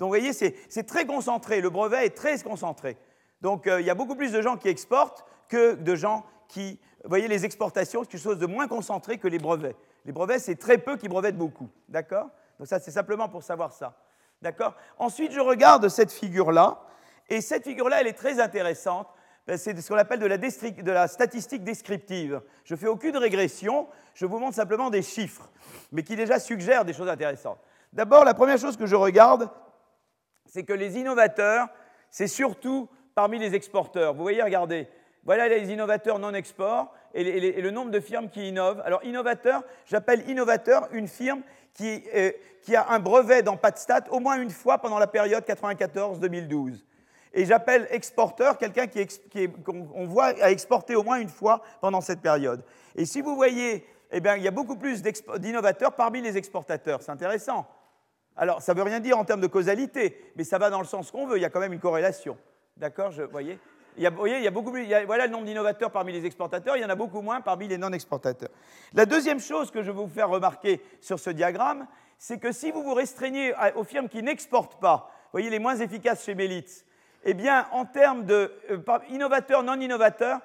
[0.00, 1.60] vous voyez, c'est très concentré.
[1.60, 2.96] Le brevet est très concentré.
[3.42, 6.80] Donc euh, il y a beaucoup plus de gens qui exportent que de gens qui...
[7.02, 9.76] Vous voyez, les exportations, c'est quelque chose de moins concentré que les brevets.
[10.04, 11.68] Les brevets, c'est très peu qui brevettent beaucoup.
[11.88, 12.28] D'accord?
[12.58, 13.96] Donc ça, c'est simplement pour savoir ça.
[14.40, 14.76] D'accord?
[14.98, 16.80] Ensuite, je regarde cette figure-là.
[17.28, 19.08] Et cette figure-là, elle est très intéressante.
[19.56, 22.40] C'est ce qu'on appelle de la, de la, statistique descriptive.
[22.64, 25.50] Je ne fais aucune régression, je vous montre simplement des chiffres,
[25.90, 27.58] mais qui déjà suggèrent des choses intéressantes.
[27.92, 29.50] D'abord, la première chose que je regarde,
[30.46, 31.68] c'est que les innovateurs,
[32.08, 34.14] c'est surtout parmi les exporteurs.
[34.14, 34.88] Vous voyez, regardez,
[35.24, 38.82] voilà les innovateurs non-export et, le nombre de firmes qui innovent.
[38.84, 41.42] Alors, innovateur, j'appelle innovateur une firme
[41.74, 42.32] qui, euh,
[42.74, 46.84] a un brevet dans PatStat au moins une fois pendant la période 94-2012.
[47.34, 49.48] Et j'appelle exporteur quelqu'un qu'on qui
[50.06, 52.62] voit à exporter au moins une fois pendant cette période.
[52.94, 57.00] Et si vous voyez, eh bien, il y a beaucoup plus d'innovateurs parmi les exportateurs.
[57.02, 57.66] C'est intéressant.
[58.36, 60.86] Alors, ça ne veut rien dire en termes de causalité, mais ça va dans le
[60.86, 61.38] sens qu'on veut.
[61.38, 62.36] Il y a quand même une corrélation.
[62.76, 63.58] D'accord Vous voyez
[63.98, 64.72] il y a, beaucoup
[65.06, 67.76] voilà le nombre d'innovateurs parmi les exportateurs, il y en a beaucoup moins parmi les
[67.76, 68.48] non-exportateurs.
[68.94, 71.86] La deuxième chose que je veux vous faire remarquer sur ce diagramme,
[72.16, 75.76] c'est que si vous vous restreignez aux firmes qui n'exportent pas, vous voyez les moins
[75.76, 76.86] efficaces chez Melitz,
[77.24, 80.40] eh bien, en termes de euh, innovateurs, non-innovateurs,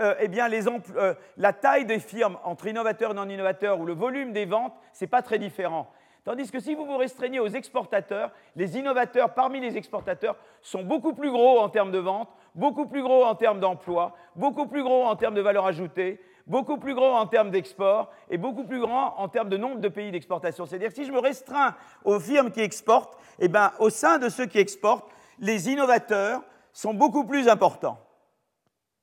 [0.00, 4.32] euh, eh bien, euh, la taille des firmes entre innovateurs et non-innovateurs ou le volume
[4.32, 5.92] des ventes, ce n'est pas très différent.
[6.26, 11.14] Tandis que si vous vous restreignez aux exportateurs, les innovateurs parmi les exportateurs sont beaucoup
[11.14, 15.04] plus gros en termes de vente, beaucoup plus gros en termes d'emploi, beaucoup plus gros
[15.04, 19.14] en termes de valeur ajoutée, beaucoup plus gros en termes d'export et beaucoup plus grand
[19.18, 20.66] en termes de nombre de pays d'exportation.
[20.66, 24.28] C'est-à-dire que si je me restreins aux firmes qui exportent, eh bien, au sein de
[24.28, 25.08] ceux qui exportent,
[25.38, 26.42] les innovateurs
[26.72, 27.98] sont beaucoup plus importants.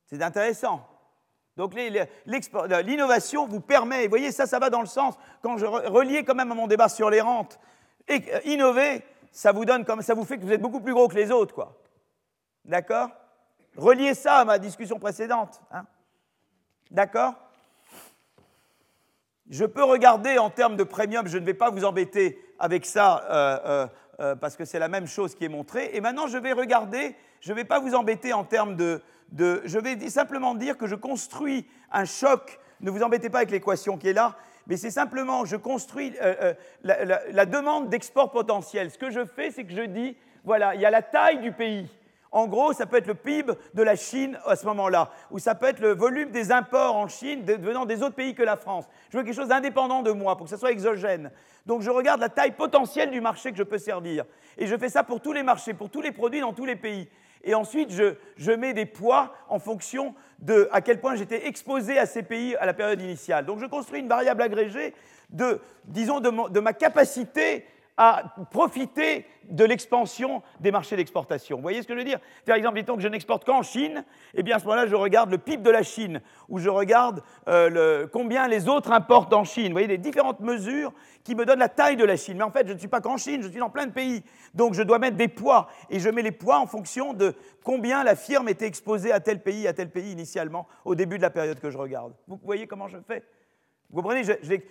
[0.04, 0.86] C'est intéressant.
[1.56, 6.24] Donc l'innovation vous permet, vous voyez, ça, ça va dans le sens, quand je reliais
[6.24, 7.60] quand même à mon débat sur les rentes,
[8.08, 10.92] et, euh, innover, ça vous donne comme ça vous fait que vous êtes beaucoup plus
[10.92, 11.80] gros que les autres, quoi.
[12.64, 13.10] D'accord?
[13.76, 15.60] Reliez ça à ma discussion précédente.
[15.70, 15.86] Hein
[16.90, 17.34] D'accord?
[19.50, 23.24] Je peux regarder en termes de premium, je ne vais pas vous embêter avec ça
[23.30, 23.86] euh,
[24.20, 25.90] euh, parce que c'est la même chose qui est montrée.
[25.92, 29.02] Et maintenant, je vais regarder, je ne vais pas vous embêter en termes de,
[29.36, 33.96] je vais simplement dire que je construis un choc, ne vous embêtez pas avec l'équation
[33.96, 34.36] qui est là,
[34.66, 36.54] mais c'est simplement, je construis euh,
[36.86, 38.90] euh, la, demande d'export potentiel.
[38.90, 41.52] Ce que je fais, c'est que je dis, voilà, il y a la taille du
[41.52, 41.88] pays.
[42.32, 45.54] En gros, ça peut être le PIB de la Chine à ce moment-là, ou ça
[45.54, 48.86] peut être le volume des imports en Chine venant des autres pays que la France.
[49.10, 51.30] Je veux quelque chose d'indépendant de moi, pour que ça soit exogène.
[51.64, 54.24] Donc je regarde la taille potentielle du marché que je peux servir.
[54.58, 56.76] Et je fais ça pour tous les marchés, pour tous les produits dans tous les
[56.76, 57.08] pays
[57.44, 62.06] et ensuite je, mets des poids en fonction de à quel point j'étais exposé à
[62.06, 63.46] ces pays à la période initiale.
[63.46, 64.94] Donc je construis une variable agrégée
[65.30, 67.64] de, disons, de ma capacité
[67.96, 71.56] à profiter de l'expansion des marchés d'exportation.
[71.56, 72.18] Vous voyez ce que je veux dire?
[72.44, 74.04] Par exemple, disons que je n'exporte qu'en Chine,
[74.34, 77.22] eh bien à ce moment-là, je regarde le PIB de la Chine, ou je regarde
[77.46, 79.68] euh, combien les autres importent en Chine.
[79.68, 80.92] Vous voyez, des différentes mesures
[81.22, 82.38] qui me donnent la taille de la Chine.
[82.38, 84.24] Mais en fait, je ne suis pas qu'en Chine, je suis dans plein de pays.
[84.54, 88.02] Donc je dois mettre des poids, et je mets les poids en fonction de combien
[88.02, 91.30] la firme était exposée à tel pays, à tel pays initialement, au début de la
[91.30, 92.12] période que je regarde.
[92.26, 93.22] Vous voyez comment je fais?
[93.94, 94.24] Vous comprenez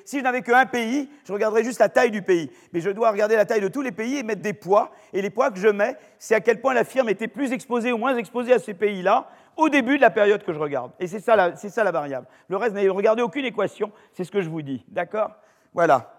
[0.03, 2.51] Si je n'avais qu'un pays, je regarderais juste la taille du pays.
[2.73, 4.91] Mais je dois regarder la taille de tous les pays et mettre des poids.
[5.13, 7.93] Et les poids que je mets, c'est à quel point la firme était plus exposée
[7.93, 10.91] ou moins exposée à ces pays-là au début de la période que je regarde.
[10.99, 12.27] Et c'est ça, la, variable.
[12.49, 14.83] Le reste, n'avez regardé aucune équation, c'est ce que je vous dis.
[14.89, 15.31] D'accord?
[15.73, 16.15] Voilà.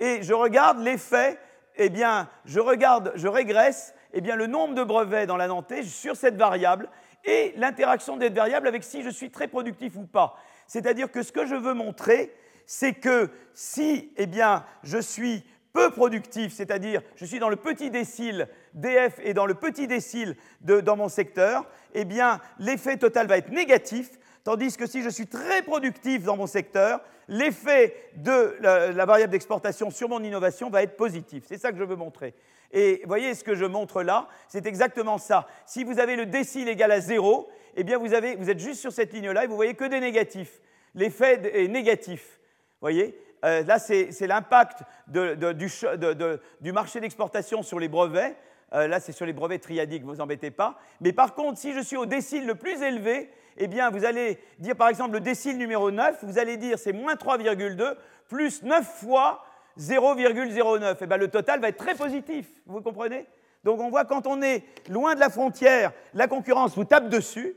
[0.00, 1.38] Et je regarde l'effet,
[1.76, 5.84] eh bien, je regarde, je régresse, eh bien, le nombre de brevets dans la Nantais
[5.84, 6.88] sur cette variable
[7.24, 10.36] et l'interaction de cette variable avec si je suis très productif ou pas.
[10.66, 12.34] C'est-à-dire que ce que je veux montrer,
[12.66, 17.90] c'est que si eh bien, je suis peu productif, c'est-à-dire je suis dans le petit
[17.90, 23.38] décile DF et dans le petit décile dans mon secteur, eh bien l'effet total va
[23.38, 24.10] être négatif,
[24.44, 29.90] tandis que si je suis très productif dans mon secteur, l'effet de la, variable d'exportation
[29.90, 31.44] sur mon innovation va être positif.
[31.48, 32.34] C'est ça que je veux montrer.
[32.72, 35.46] Et voyez ce que je montre là, c'est exactement ça.
[35.66, 39.12] Si vous avez le décile égal à 0, eh bien vous, êtes juste sur cette
[39.12, 40.60] ligne-là et vous voyez que des négatifs.
[40.94, 42.38] L'effet est négatif.
[42.80, 43.18] Vous voyez?
[43.44, 48.36] Euh, Là, c'est l'impact du, marché d'exportation sur les brevets.
[48.72, 50.78] Euh, là, c'est sur les brevets triadiques, ne vous embêtez pas.
[51.00, 54.38] Mais par contre, si je suis au décile le plus élevé, eh bien, vous allez
[54.58, 57.94] dire, par exemple, le décile numéro 9, vous allez dire c'est moins 3,2
[58.28, 59.44] plus 9 fois
[59.78, 60.96] 0,09.
[61.00, 63.26] Eh bien, le total va être très positif, vous comprenez?
[63.62, 67.54] Donc, on voit quand on est loin de la frontière, la concurrence vous tape dessus,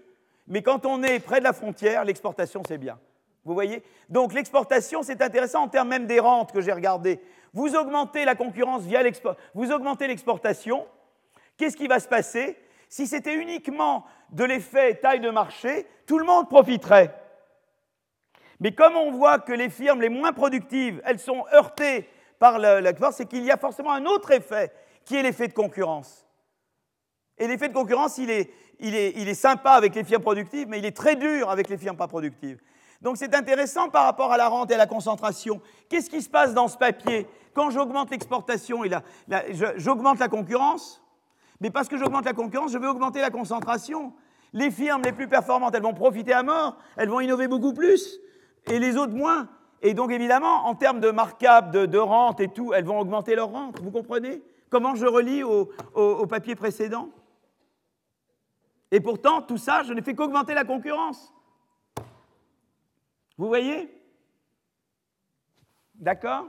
[0.47, 2.99] mais quand on est près de la frontière, l'exportation, c'est bien.
[3.43, 3.83] Vous voyez?
[4.09, 7.21] Donc, l'exportation, c'est intéressant en termes même des rentes que j'ai regardées.
[7.53, 10.85] Vous augmentez la concurrence via l'exportation, vous augmentez l'exportation,
[11.57, 12.55] Qu'est-ce qui va se passer?
[12.87, 17.13] Si c'était uniquement de l'effet taille de marché, tout le monde profiterait.
[18.59, 22.07] Mais comme on voit que les firmes les moins productives, elles sont heurtées
[22.39, 24.71] par l'export, c'est qu'il y a forcément un autre effet,
[25.03, 26.25] qui est l'effet de concurrence.
[27.37, 30.85] Et l'effet de concurrence, il est, il, est, sympa avec les firmes productives, mais il
[30.85, 32.59] est très dur avec les firmes pas productives.
[33.01, 35.61] Donc c'est intéressant par rapport à la rente et à la concentration.
[35.89, 37.27] Qu'est-ce qui se passe dans ce papier?
[37.53, 38.91] Quand j'augmente l'exportation et
[39.77, 41.01] j'augmente la concurrence,
[41.59, 44.13] mais parce que j'augmente la concurrence, je vais augmenter la concentration.
[44.53, 48.19] Les firmes les plus performantes, elles vont profiter à mort, elles vont innover beaucoup plus,
[48.67, 49.47] et les autres moins.
[49.81, 53.49] Et donc évidemment, en termes de markup, de, rente et tout, elles vont augmenter leur
[53.49, 53.79] rente.
[53.81, 54.41] Vous comprenez?
[54.69, 57.09] Comment je relis au papier précédent?
[58.91, 61.33] Et pourtant, tout ça, je ne fais qu'augmenter la concurrence.
[63.37, 63.89] Vous voyez?
[65.95, 66.47] D'accord?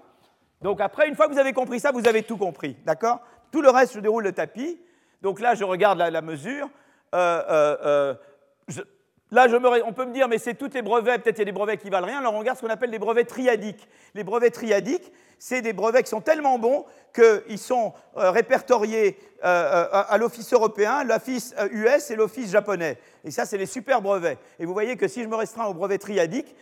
[0.62, 2.77] Donc après, une fois que vous avez compris ça, vous avez tout compris.
[2.85, 3.20] D'accord?
[3.51, 4.81] Tout le reste, je déroule le tapis.
[5.23, 6.69] Donc là, je regarde la, mesure.
[7.15, 8.15] Euh, euh,
[8.70, 8.85] euh,
[9.30, 9.46] là,
[9.84, 11.76] on peut me dire, mais c'est tous les brevets, peut-être il y a des brevets
[11.76, 12.18] qui valent rien.
[12.18, 13.88] Alors on regarde ce qu'on appelle les brevets triadiques.
[14.14, 16.84] Les brevets triadiques, c'est des brevets qui sont tellement bons
[17.14, 22.98] qu'ils sont répertoriés à l'Office européen, l'Office US et l'Office japonais.
[23.24, 24.38] Et ça, c'est les super brevets.
[24.59, 26.55] Et vous voyez que si je me restreins aux brevets triadiques,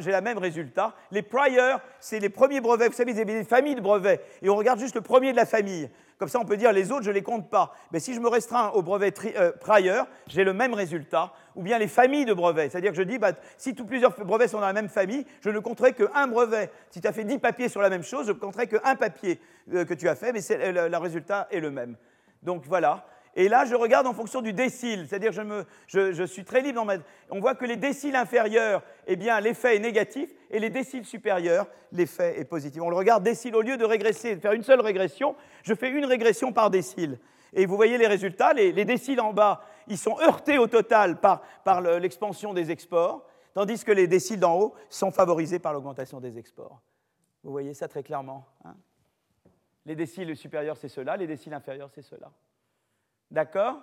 [0.00, 0.94] j'ai le même résultat.
[1.10, 2.88] Les priors, c'est les premiers brevets.
[2.88, 4.20] Vous savez, il y a des familles de brevets.
[4.42, 5.88] Et on regarde juste le premier de la famille.
[6.18, 7.72] Comme ça, on peut dire les autres, je ne les compte pas.
[7.92, 11.32] Mais si je me restreins au brevet euh, prior, j'ai le même résultat.
[11.54, 12.70] Ou bien les familles de brevets.
[12.70, 15.50] C'est-à-dire que je dis, bah, si tous plusieurs brevets sont dans la même famille, je
[15.50, 16.70] ne compterai qu'un brevet.
[16.90, 19.40] Si tu as fait 10 papiers sur la même chose, je ne compterai qu'un papier
[19.72, 20.40] euh, que tu as fait, mais
[20.72, 21.96] le résultat est le même.
[22.42, 23.06] Donc voilà.
[23.38, 26.94] Et là, je regarde en fonction du décile, c'est-à-dire je, suis très libre dans ma...
[27.30, 31.68] On voit que les déciles inférieurs, eh bien, l'effet est négatif, et les déciles supérieurs,
[31.92, 32.82] l'effet est positif.
[32.82, 35.88] On le regarde décile, au lieu de régresser, de faire une seule régression, je fais
[35.88, 37.20] une régression par décile.
[37.52, 41.42] Et vous voyez les résultats, les, déciles en bas, ils sont heurtés au total par,
[41.62, 43.24] par l'expansion des exports,
[43.54, 46.82] tandis que les déciles d'en haut sont favorisés par l'augmentation des exports.
[47.44, 48.48] Vous voyez ça très clairement.
[48.64, 48.74] Hein?
[49.86, 52.32] Les déciles supérieurs, c'est cela, les déciles inférieurs, c'est cela.
[53.30, 53.80] D'accord?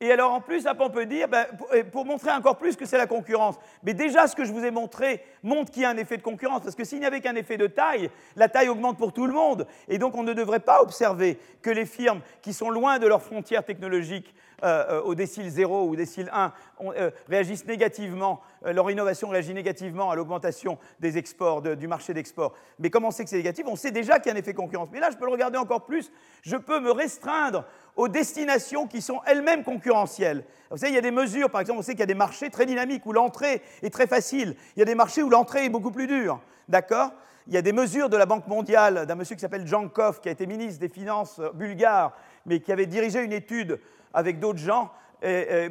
[0.00, 1.46] Et alors en plus, on peut dire, ben,
[1.90, 4.70] pour, montrer encore plus que c'est la concurrence, mais déjà ce que je vous ai
[4.70, 7.34] montré montre qu'il y a un effet de concurrence, parce que s'il n'y avait qu'un
[7.34, 10.60] effet de taille, la taille augmente pour tout le monde, et donc on ne devrait
[10.60, 14.32] pas observer que les firmes qui sont loin de leurs frontières technologiques
[14.64, 20.10] euh, euh, au décile 0 ou décile 1 euh, réagissent négativement, leur innovation réagit négativement
[20.10, 22.54] à l'augmentation des exports, du marché d'export.
[22.80, 24.54] Mais comment on sait que c'est négatif On sait déjà qu'il y a un effet
[24.54, 24.88] concurrence.
[24.92, 26.10] Mais là, je peux le regarder encore plus.
[26.42, 27.66] Je peux me restreindre
[27.98, 30.44] aux destinations qui sont elles-mêmes concurrentielles.
[30.70, 32.14] Vous savez, il y a des mesures, par exemple, on sait qu'il y a des
[32.14, 34.54] marchés très dynamiques où l'entrée est très facile.
[34.76, 36.40] Il y a des marchés où l'entrée est beaucoup plus dure.
[36.68, 37.10] D'accord?
[37.48, 40.28] Il y a des mesures de la Banque mondiale d'un monsieur qui s'appelle Jankov, qui
[40.28, 42.16] a été ministre des Finances bulgare,
[42.46, 43.80] mais qui avait dirigé une étude
[44.14, 44.92] avec d'autres gens,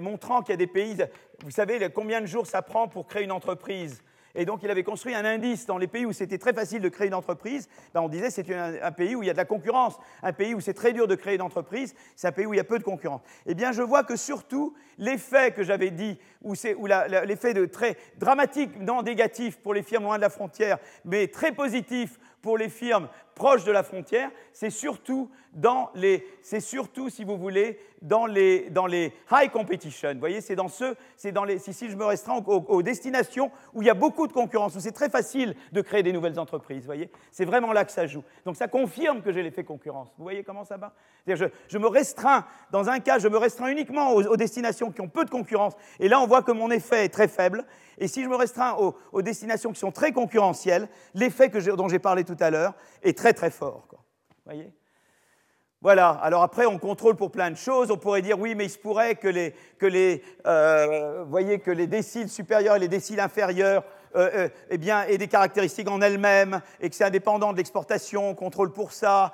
[0.01, 0.97] montrant qu'il y a des pays.
[1.45, 4.03] Vous savez combien de jours ça prend pour créer une entreprise?
[4.35, 6.89] Et donc, il avait construit un indice dans les pays où c'était très facile de
[6.89, 7.67] créer une entreprise.
[7.93, 9.97] Ben, on disait c'est un, pays où il y a de la concurrence.
[10.21, 12.57] Un pays où c'est très dur de créer une entreprise, c'est un pays où il
[12.57, 13.21] y a peu de concurrence.
[13.45, 16.53] Eh bien, je vois que surtout, l'effet que j'avais dit, où,
[17.25, 21.51] l'effet de très dramatique, non négatif pour les firmes loin de la frontière, mais très
[21.51, 25.29] positif pour les firmes proches de la frontière, c'est surtout
[26.41, 28.69] c'est surtout, si vous voulez, dans les,
[29.31, 30.13] high competition.
[30.13, 33.81] Vous voyez, c'est dans ceux, c'est dans les, si, je me restreins aux, destinations où
[33.81, 36.81] il y a beaucoup de concurrence, où c'est très facile de créer des nouvelles entreprises.
[36.81, 38.23] Vous voyez, c'est vraiment là que ça joue.
[38.45, 40.09] Donc ça confirme que j'ai l'effet concurrence.
[40.17, 40.93] Vous voyez comment ça va?
[41.25, 45.09] Je, je, me restreins, dans un cas, je me restreins uniquement aux, destinations qui ont
[45.09, 47.65] peu de concurrence, et là on voit que mon effet est très faible.
[47.97, 52.23] Et si je me restreins aux, destinations qui sont très concurrentielles, l'effet dont j'ai parlé
[52.23, 53.87] tout à l'heure est très très fort.
[53.87, 53.99] Quoi.
[54.45, 54.71] Voyez?
[55.81, 58.69] Voilà, alors après on contrôle pour plein de choses, on pourrait dire oui mais il
[58.69, 63.19] se pourrait que les, que les, euh, voyez, que les déciles supérieurs et les déciles
[63.19, 63.83] inférieurs
[64.69, 68.71] eh bien, ait des caractéristiques en elle-même et que c'est indépendant de l'exportation, on contrôle
[68.71, 69.31] pour ça.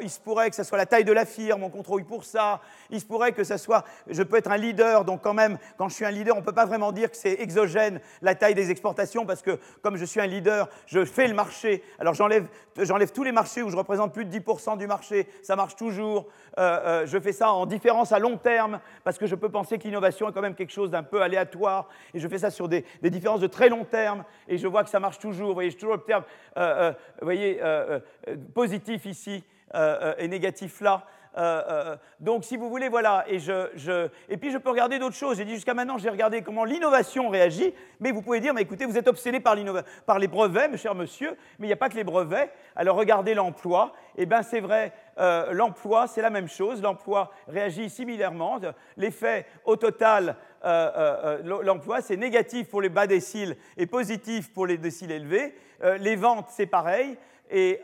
[0.00, 2.60] il se pourrait que ce soit la taille de la firme, on contrôle pour ça.
[2.90, 5.88] Il se pourrait que ce soit, je peux être un leader, donc quand même, quand
[5.88, 8.54] je suis un leader, on ne peut pas vraiment dire que c'est exogène la taille
[8.54, 11.82] des exportations parce que comme je suis un leader, je fais le marché.
[11.98, 12.46] Alors j'enlève,
[13.12, 16.26] tous les marchés où je représente plus de 10% du marché, ça marche toujours.
[16.56, 20.28] je fais ça en différence à long terme parce que je peux penser que l'innovation
[20.28, 23.40] est quand même quelque chose d'un peu aléatoire et je fais ça sur des, différences
[23.40, 24.01] de très long terme
[24.48, 25.48] et je vois que ça marche toujours.
[25.48, 26.24] Vous voyez, j'ai toujours le terme
[26.56, 28.00] euh, euh, vous voyez, euh,
[28.54, 29.44] positif ici
[30.18, 31.06] et négatif là.
[32.20, 33.24] Donc, si vous voulez, voilà.
[33.26, 33.38] Et,
[34.36, 35.38] puis, je peux regarder d'autres choses.
[35.38, 37.72] J'ai dit jusqu'à maintenant, j'ai regardé comment l'innovation réagit.
[38.00, 41.38] Mais vous pouvez dire, mais écoutez, vous êtes obsédé par, les brevets, mon cher monsieur.
[41.58, 42.52] Mais il n'y a pas que les brevets.
[42.76, 43.94] Alors, regardez l'emploi.
[44.18, 44.92] Eh bien, c'est vrai,
[45.52, 46.82] l'emploi, c'est la même chose.
[46.82, 48.60] L'emploi réagit similairement.
[48.98, 55.10] L'effet au total, l'emploi, c'est négatif pour les bas déciles et positif pour les déciles
[55.10, 55.54] élevés.
[56.00, 57.16] les ventes, c'est pareil.
[57.50, 57.80] Et,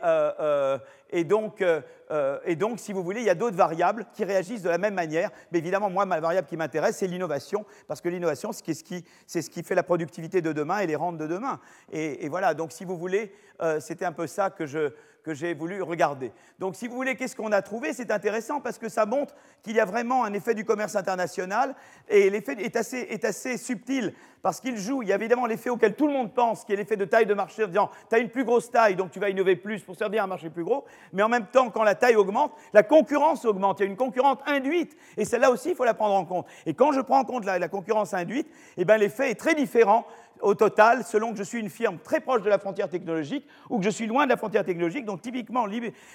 [1.11, 1.81] et donc, euh,
[2.11, 4.77] euh, et donc, si vous voulez, il y a d'autres variables qui réagissent de la
[4.77, 5.31] même manière.
[5.51, 9.03] Mais évidemment, moi, ma variable qui m'intéresse, c'est l'innovation, parce que l'innovation, c'est ce, qui,
[9.27, 11.59] ce qui fait la productivité de demain et les rentes de demain.
[11.91, 13.31] Et, voilà, donc si vous voulez,
[13.61, 14.91] euh, c'était un peu ça que je,
[15.23, 16.31] que j'ai voulu regarder.
[16.59, 17.93] Donc, si vous voulez, qu'est-ce qu'on a trouvé?
[17.93, 21.75] C'est intéressant parce que ça montre qu'il y a vraiment un effet du commerce international
[22.07, 25.03] et l'effet est assez, est assez subtil parce qu'il joue.
[25.03, 27.25] Il y a évidemment l'effet auquel tout le monde pense, qui est l'effet de taille
[27.25, 29.81] de marché, en disant tu as une plus grosse taille, donc tu vas innover plus
[29.81, 30.85] pour servir un marché plus gros.
[31.13, 33.79] Mais en même temps, quand la taille augmente, la concurrence augmente.
[33.79, 36.45] Il y a une concurrence induite et celle-là aussi, il faut la prendre en compte.
[36.65, 38.47] Et quand je prends en compte la, concurrence induite,
[38.77, 40.05] eh ben, l'effet est très différent
[40.41, 43.79] au total, selon que je suis une firme très proche de la frontière technologique ou
[43.79, 45.05] que je suis loin de la frontière technologique.
[45.05, 45.65] Donc typiquement,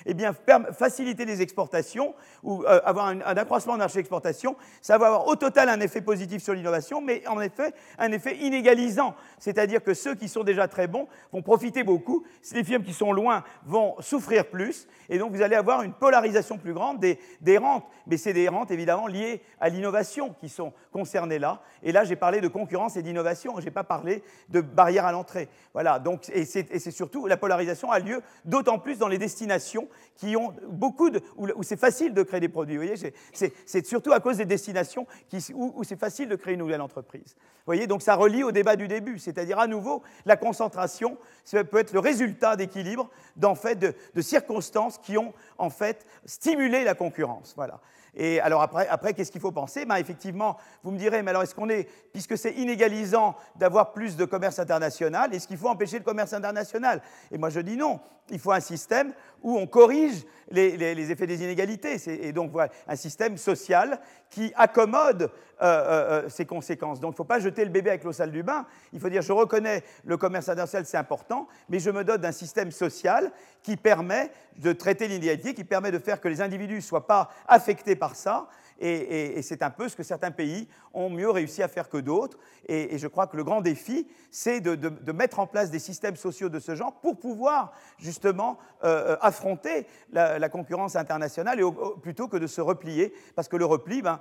[0.07, 0.35] eh bien,
[0.73, 5.37] faciliter les exportations ou euh, avoir un, accroissement de marché d'exportation, ça va avoir au
[5.37, 9.15] total un effet positif sur l'innovation, mais en effet un effet inégalisant.
[9.39, 13.13] C'est-à-dire que ceux qui sont déjà très bons vont profiter beaucoup, les firmes qui sont
[13.13, 17.59] loin vont souffrir plus, et donc vous allez avoir une polarisation plus grande des, des
[17.59, 17.85] rentes.
[18.07, 21.61] Mais c'est des rentes évidemment liées à l'innovation qui sont concernées là.
[21.83, 24.14] Et là, j'ai parlé de concurrence et d'innovation, je n'ai pas parlé
[24.49, 25.49] de barrières à l'entrée.
[25.73, 30.37] Voilà, donc, et c'est surtout, la polarisation a lieu d'autant plus dans les destinations qui
[30.37, 32.77] ont beaucoup de, où, c'est facile de créer des produits.
[32.77, 35.07] Vous voyez, c'est surtout à cause des destinations
[35.55, 37.35] où, c'est facile de créer une nouvelle entreprise.
[37.37, 41.19] Vous voyez, donc ça relie au débat du début, c'est-à-dire à nouveau, la concentration
[41.51, 43.11] peut être le résultat d'équilibre,
[43.43, 47.55] en fait, de, de circonstances qui ont en fait stimulé la concurrence.
[47.57, 47.81] Voilà.
[48.17, 49.85] Et alors après, qu'est-ce qu'il faut penser?
[49.85, 54.17] Ben Effectivement, vous me direz, mais alors est-ce qu'on est, puisque c'est inégalisant d'avoir plus
[54.17, 57.03] de commerce international, est-ce qu'il faut empêcher le commerce international?
[57.31, 58.01] Et moi je dis non,
[58.31, 59.13] il faut un système
[59.45, 61.97] où on corrige les, effets des inégalités.
[62.09, 64.01] Et donc voilà, un système social
[64.31, 65.29] qui accommode euh,
[65.61, 66.99] euh, euh, ces conséquences.
[66.99, 68.67] Donc il ne faut pas jeter le bébé avec l'eau sale du bain.
[68.93, 72.33] Il faut dire, je reconnais le commerce international, c'est important, mais je me dote d'un
[72.33, 73.31] système social
[73.63, 77.31] qui permet de traiter l'inégalité, qui permet de faire que les individus ne soient pas
[77.47, 78.49] affectés par ça,
[78.81, 82.39] et, c'est un peu ce que certains pays ont mieux réussi à faire que d'autres.
[82.67, 86.49] Et, je crois que le grand défi, c'est de, mettre en place des systèmes sociaux
[86.49, 91.65] de ce genre pour pouvoir justement euh, euh, affronter la, concurrence internationale et
[92.03, 93.13] plutôt que de se replier.
[93.35, 94.21] Parce que le repli, ben,